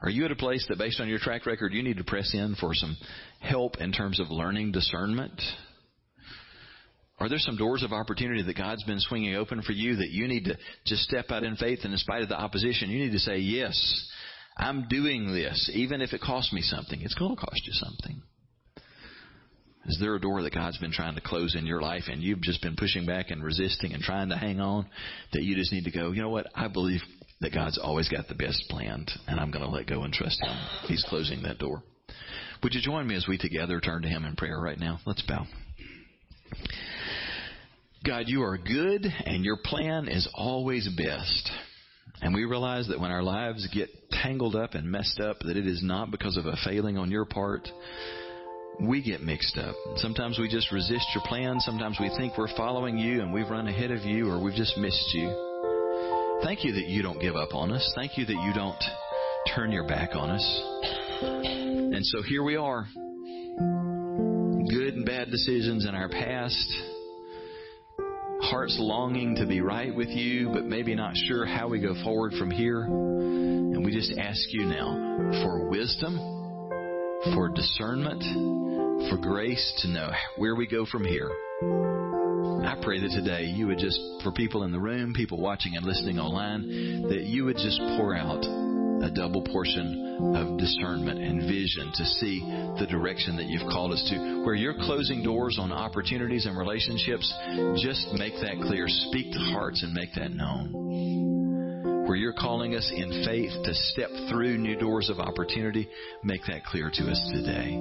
Are 0.00 0.10
you 0.10 0.24
at 0.24 0.32
a 0.32 0.36
place 0.36 0.64
that, 0.68 0.78
based 0.78 1.00
on 1.00 1.08
your 1.08 1.20
track 1.20 1.46
record, 1.46 1.72
you 1.72 1.82
need 1.82 1.98
to 1.98 2.04
press 2.04 2.34
in 2.34 2.56
for 2.58 2.74
some 2.74 2.96
help 3.42 3.78
in 3.78 3.92
terms 3.92 4.20
of 4.20 4.30
learning 4.30 4.72
discernment? 4.72 5.40
Are 7.18 7.28
there 7.28 7.38
some 7.38 7.56
doors 7.56 7.82
of 7.82 7.92
opportunity 7.92 8.42
that 8.42 8.56
God's 8.56 8.82
been 8.84 8.98
swinging 8.98 9.36
open 9.36 9.62
for 9.62 9.72
you 9.72 9.96
that 9.96 10.10
you 10.10 10.26
need 10.26 10.44
to 10.46 10.56
just 10.86 11.02
step 11.02 11.26
out 11.30 11.44
in 11.44 11.56
faith 11.56 11.80
and 11.84 11.92
in 11.92 11.98
spite 11.98 12.22
of 12.22 12.28
the 12.28 12.40
opposition, 12.40 12.90
you 12.90 13.04
need 13.04 13.12
to 13.12 13.18
say, 13.18 13.38
yes, 13.38 14.10
I'm 14.56 14.88
doing 14.88 15.32
this, 15.32 15.70
even 15.74 16.00
if 16.00 16.12
it 16.12 16.20
costs 16.20 16.52
me 16.52 16.62
something. 16.62 17.00
It's 17.00 17.14
going 17.14 17.36
to 17.36 17.40
cost 17.40 17.60
you 17.64 17.72
something. 17.74 18.22
Is 19.86 19.98
there 20.00 20.14
a 20.14 20.20
door 20.20 20.42
that 20.42 20.54
God's 20.54 20.78
been 20.78 20.92
trying 20.92 21.16
to 21.16 21.20
close 21.20 21.56
in 21.56 21.66
your 21.66 21.80
life 21.80 22.04
and 22.08 22.22
you've 22.22 22.40
just 22.40 22.62
been 22.62 22.76
pushing 22.76 23.04
back 23.04 23.30
and 23.30 23.42
resisting 23.42 23.92
and 23.92 24.02
trying 24.02 24.28
to 24.28 24.36
hang 24.36 24.60
on 24.60 24.86
that 25.32 25.42
you 25.42 25.56
just 25.56 25.72
need 25.72 25.84
to 25.84 25.90
go, 25.90 26.12
you 26.12 26.22
know 26.22 26.30
what? 26.30 26.46
I 26.54 26.68
believe 26.68 27.00
that 27.40 27.52
God's 27.52 27.78
always 27.78 28.08
got 28.08 28.28
the 28.28 28.34
best 28.34 28.64
planned 28.68 29.10
and 29.26 29.40
I'm 29.40 29.50
going 29.50 29.64
to 29.64 29.70
let 29.70 29.86
go 29.86 30.02
and 30.02 30.12
trust 30.12 30.40
Him. 30.42 30.56
He's 30.86 31.04
closing 31.08 31.42
that 31.42 31.58
door. 31.58 31.82
Would 32.62 32.74
you 32.74 32.80
join 32.80 33.08
me 33.08 33.16
as 33.16 33.26
we 33.26 33.38
together 33.38 33.80
turn 33.80 34.02
to 34.02 34.08
Him 34.08 34.24
in 34.24 34.36
prayer 34.36 34.58
right 34.60 34.78
now? 34.78 35.00
Let's 35.04 35.22
bow. 35.22 35.46
God, 38.04 38.24
you 38.26 38.42
are 38.42 38.58
good 38.58 39.04
and 39.04 39.44
your 39.44 39.58
plan 39.64 40.08
is 40.08 40.28
always 40.34 40.88
best. 40.96 41.50
And 42.20 42.34
we 42.34 42.44
realize 42.44 42.86
that 42.88 43.00
when 43.00 43.10
our 43.10 43.22
lives 43.22 43.66
get 43.74 43.88
tangled 44.10 44.54
up 44.54 44.74
and 44.74 44.90
messed 44.90 45.18
up, 45.20 45.40
that 45.40 45.56
it 45.56 45.66
is 45.66 45.82
not 45.82 46.10
because 46.10 46.36
of 46.36 46.46
a 46.46 46.56
failing 46.64 46.98
on 46.98 47.10
your 47.10 47.24
part. 47.24 47.68
We 48.80 49.02
get 49.02 49.22
mixed 49.22 49.58
up. 49.58 49.74
Sometimes 49.96 50.38
we 50.38 50.48
just 50.48 50.70
resist 50.72 51.06
your 51.14 51.24
plan. 51.26 51.58
Sometimes 51.60 51.98
we 52.00 52.10
think 52.16 52.38
we're 52.38 52.54
following 52.56 52.96
you 52.96 53.22
and 53.22 53.32
we've 53.32 53.50
run 53.50 53.66
ahead 53.66 53.90
of 53.90 54.02
you 54.02 54.30
or 54.30 54.42
we've 54.42 54.54
just 54.54 54.76
missed 54.78 55.14
you. 55.14 56.40
Thank 56.44 56.64
you 56.64 56.72
that 56.72 56.86
you 56.86 57.02
don't 57.02 57.20
give 57.20 57.36
up 57.36 57.54
on 57.54 57.72
us. 57.72 57.92
Thank 57.96 58.16
you 58.18 58.24
that 58.24 58.32
you 58.32 58.52
don't 58.54 58.82
turn 59.54 59.72
your 59.72 59.86
back 59.86 60.10
on 60.14 60.30
us. 60.30 60.91
And 61.22 62.04
so 62.06 62.22
here 62.22 62.42
we 62.42 62.56
are. 62.56 62.86
Good 64.68 64.94
and 64.94 65.06
bad 65.06 65.30
decisions 65.30 65.86
in 65.86 65.94
our 65.94 66.08
past 66.08 66.72
heart's 68.42 68.76
longing 68.78 69.36
to 69.36 69.46
be 69.46 69.60
right 69.60 69.94
with 69.94 70.08
you, 70.08 70.50
but 70.52 70.64
maybe 70.64 70.94
not 70.94 71.16
sure 71.16 71.46
how 71.46 71.68
we 71.68 71.80
go 71.80 71.94
forward 72.02 72.32
from 72.38 72.50
here. 72.50 72.82
And 72.82 73.84
we 73.84 73.92
just 73.92 74.12
ask 74.18 74.40
you 74.48 74.64
now 74.64 75.40
for 75.42 75.70
wisdom, 75.70 76.18
for 77.34 77.48
discernment, 77.48 78.22
for 79.08 79.16
grace 79.16 79.80
to 79.82 79.88
know 79.88 80.10
where 80.36 80.54
we 80.54 80.66
go 80.66 80.84
from 80.84 81.04
here. 81.04 81.30
I 82.64 82.76
pray 82.82 83.00
that 83.00 83.10
today 83.10 83.44
you 83.44 83.68
would 83.68 83.78
just, 83.78 83.98
for 84.22 84.32
people 84.32 84.64
in 84.64 84.72
the 84.72 84.78
room, 84.78 85.14
people 85.14 85.40
watching 85.40 85.76
and 85.76 85.86
listening 85.86 86.18
online, 86.18 87.02
that 87.08 87.22
you 87.22 87.44
would 87.44 87.56
just 87.56 87.78
pour 87.96 88.14
out 88.14 88.44
a 89.02 89.10
double 89.10 89.42
portion 89.42 90.34
of 90.36 90.58
discernment 90.58 91.18
and 91.18 91.42
vision 91.42 91.90
to 91.94 92.04
see 92.04 92.40
the 92.78 92.86
direction 92.88 93.36
that 93.36 93.46
you've 93.46 93.68
called 93.68 93.92
us 93.92 94.02
to. 94.10 94.44
Where 94.44 94.54
you're 94.54 94.78
closing 94.78 95.22
doors 95.22 95.58
on 95.60 95.72
opportunities 95.72 96.46
and 96.46 96.56
relationships, 96.56 97.32
just 97.82 98.06
make 98.14 98.34
that 98.40 98.62
clear. 98.62 98.86
Speak 98.88 99.32
to 99.32 99.38
hearts 99.52 99.82
and 99.82 99.92
make 99.92 100.14
that 100.14 100.32
known. 100.32 102.06
Where 102.06 102.16
you're 102.16 102.32
calling 102.32 102.74
us 102.74 102.90
in 102.94 103.24
faith 103.24 103.52
to 103.64 103.74
step 103.74 104.10
through 104.30 104.58
new 104.58 104.78
doors 104.78 105.10
of 105.10 105.18
opportunity, 105.18 105.88
make 106.22 106.42
that 106.46 106.64
clear 106.64 106.90
to 106.92 107.10
us 107.10 107.30
today. 107.32 107.76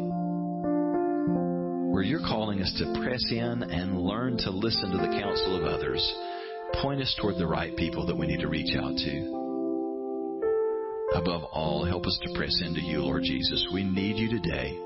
Where 1.91 2.03
you're 2.03 2.19
calling 2.27 2.61
us 2.61 2.73
to 2.79 2.99
press 3.01 3.23
in 3.31 3.63
and 3.63 3.99
learn 3.99 4.37
to 4.37 4.49
listen 4.49 4.91
to 4.91 4.97
the 4.97 5.19
counsel 5.21 5.57
of 5.57 5.63
others, 5.63 6.01
point 6.81 7.01
us 7.01 7.15
toward 7.19 7.37
the 7.37 7.47
right 7.47 7.75
people 7.75 8.05
that 8.07 8.17
we 8.17 8.27
need 8.27 8.39
to 8.39 8.47
reach 8.47 8.75
out 8.75 8.95
to. 8.95 9.40
Above 11.13 11.43
all, 11.51 11.83
help 11.83 12.05
us 12.05 12.17
to 12.23 12.33
press 12.33 12.61
into 12.65 12.79
you, 12.79 12.99
Lord 12.99 13.23
Jesus. 13.23 13.67
We 13.73 13.83
need 13.83 14.15
you 14.15 14.29
today. 14.29 14.79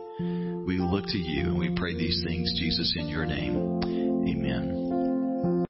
We 0.66 0.80
look 0.80 1.06
to 1.06 1.18
you 1.18 1.50
and 1.50 1.60
we 1.60 1.70
pray 1.76 1.94
these 1.96 2.24
things, 2.26 2.52
Jesus, 2.60 2.96
in 2.98 3.08
your 3.08 3.26
name. 3.28 3.80
Amen. 4.28 5.66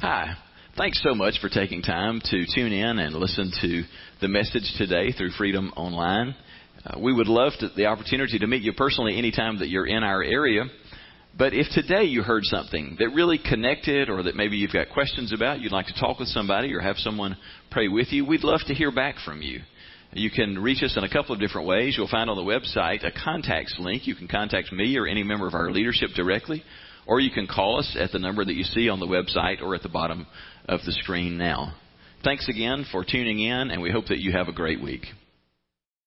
Hi. 0.00 0.34
Thanks 0.76 1.02
so 1.02 1.12
much 1.14 1.40
for 1.40 1.48
taking 1.48 1.82
time 1.82 2.20
to 2.24 2.44
tune 2.54 2.72
in 2.72 3.00
and 3.00 3.16
listen 3.16 3.50
to 3.60 3.82
the 4.20 4.28
message 4.28 4.72
today 4.78 5.10
through 5.10 5.30
Freedom 5.30 5.72
Online. 5.76 6.36
Uh, 6.86 6.98
we 7.00 7.12
would 7.12 7.26
love 7.26 7.52
to, 7.58 7.68
the 7.76 7.86
opportunity 7.86 8.38
to 8.38 8.46
meet 8.46 8.62
you 8.62 8.72
personally 8.72 9.18
anytime 9.18 9.58
that 9.58 9.68
you're 9.68 9.88
in 9.88 10.04
our 10.04 10.22
area. 10.22 10.66
But 11.36 11.52
if 11.52 11.66
today 11.74 12.04
you 12.04 12.22
heard 12.22 12.44
something 12.44 12.96
that 13.00 13.08
really 13.10 13.38
connected 13.38 14.08
or 14.08 14.22
that 14.22 14.36
maybe 14.36 14.56
you've 14.56 14.72
got 14.72 14.90
questions 14.90 15.32
about, 15.32 15.60
you'd 15.60 15.72
like 15.72 15.86
to 15.86 16.00
talk 16.00 16.20
with 16.20 16.28
somebody 16.28 16.72
or 16.72 16.80
have 16.80 16.96
someone 16.98 17.36
pray 17.70 17.88
with 17.88 18.12
you, 18.12 18.24
we'd 18.24 18.44
love 18.44 18.60
to 18.68 18.74
hear 18.74 18.92
back 18.92 19.16
from 19.24 19.42
you. 19.42 19.60
You 20.12 20.30
can 20.30 20.58
reach 20.58 20.82
us 20.82 20.96
in 20.96 21.04
a 21.04 21.08
couple 21.08 21.34
of 21.34 21.40
different 21.40 21.68
ways. 21.68 21.94
You'll 21.96 22.08
find 22.08 22.28
on 22.28 22.36
the 22.36 22.42
website 22.42 23.04
a 23.06 23.12
contacts 23.12 23.76
link. 23.78 24.06
You 24.06 24.16
can 24.16 24.26
contact 24.26 24.72
me 24.72 24.96
or 24.96 25.06
any 25.06 25.22
member 25.22 25.46
of 25.46 25.54
our 25.54 25.70
leadership 25.70 26.10
directly, 26.16 26.64
or 27.06 27.20
you 27.20 27.30
can 27.30 27.46
call 27.46 27.78
us 27.78 27.96
at 27.98 28.10
the 28.10 28.18
number 28.18 28.44
that 28.44 28.54
you 28.54 28.64
see 28.64 28.88
on 28.88 28.98
the 28.98 29.06
website 29.06 29.62
or 29.62 29.74
at 29.76 29.82
the 29.82 29.88
bottom 29.88 30.26
of 30.68 30.80
the 30.84 30.92
screen 30.92 31.38
now. 31.38 31.74
Thanks 32.24 32.48
again 32.48 32.86
for 32.90 33.04
tuning 33.04 33.38
in, 33.38 33.70
and 33.70 33.80
we 33.80 33.92
hope 33.92 34.06
that 34.08 34.18
you 34.18 34.32
have 34.32 34.48
a 34.48 34.52
great 34.52 34.82
week. 34.82 35.06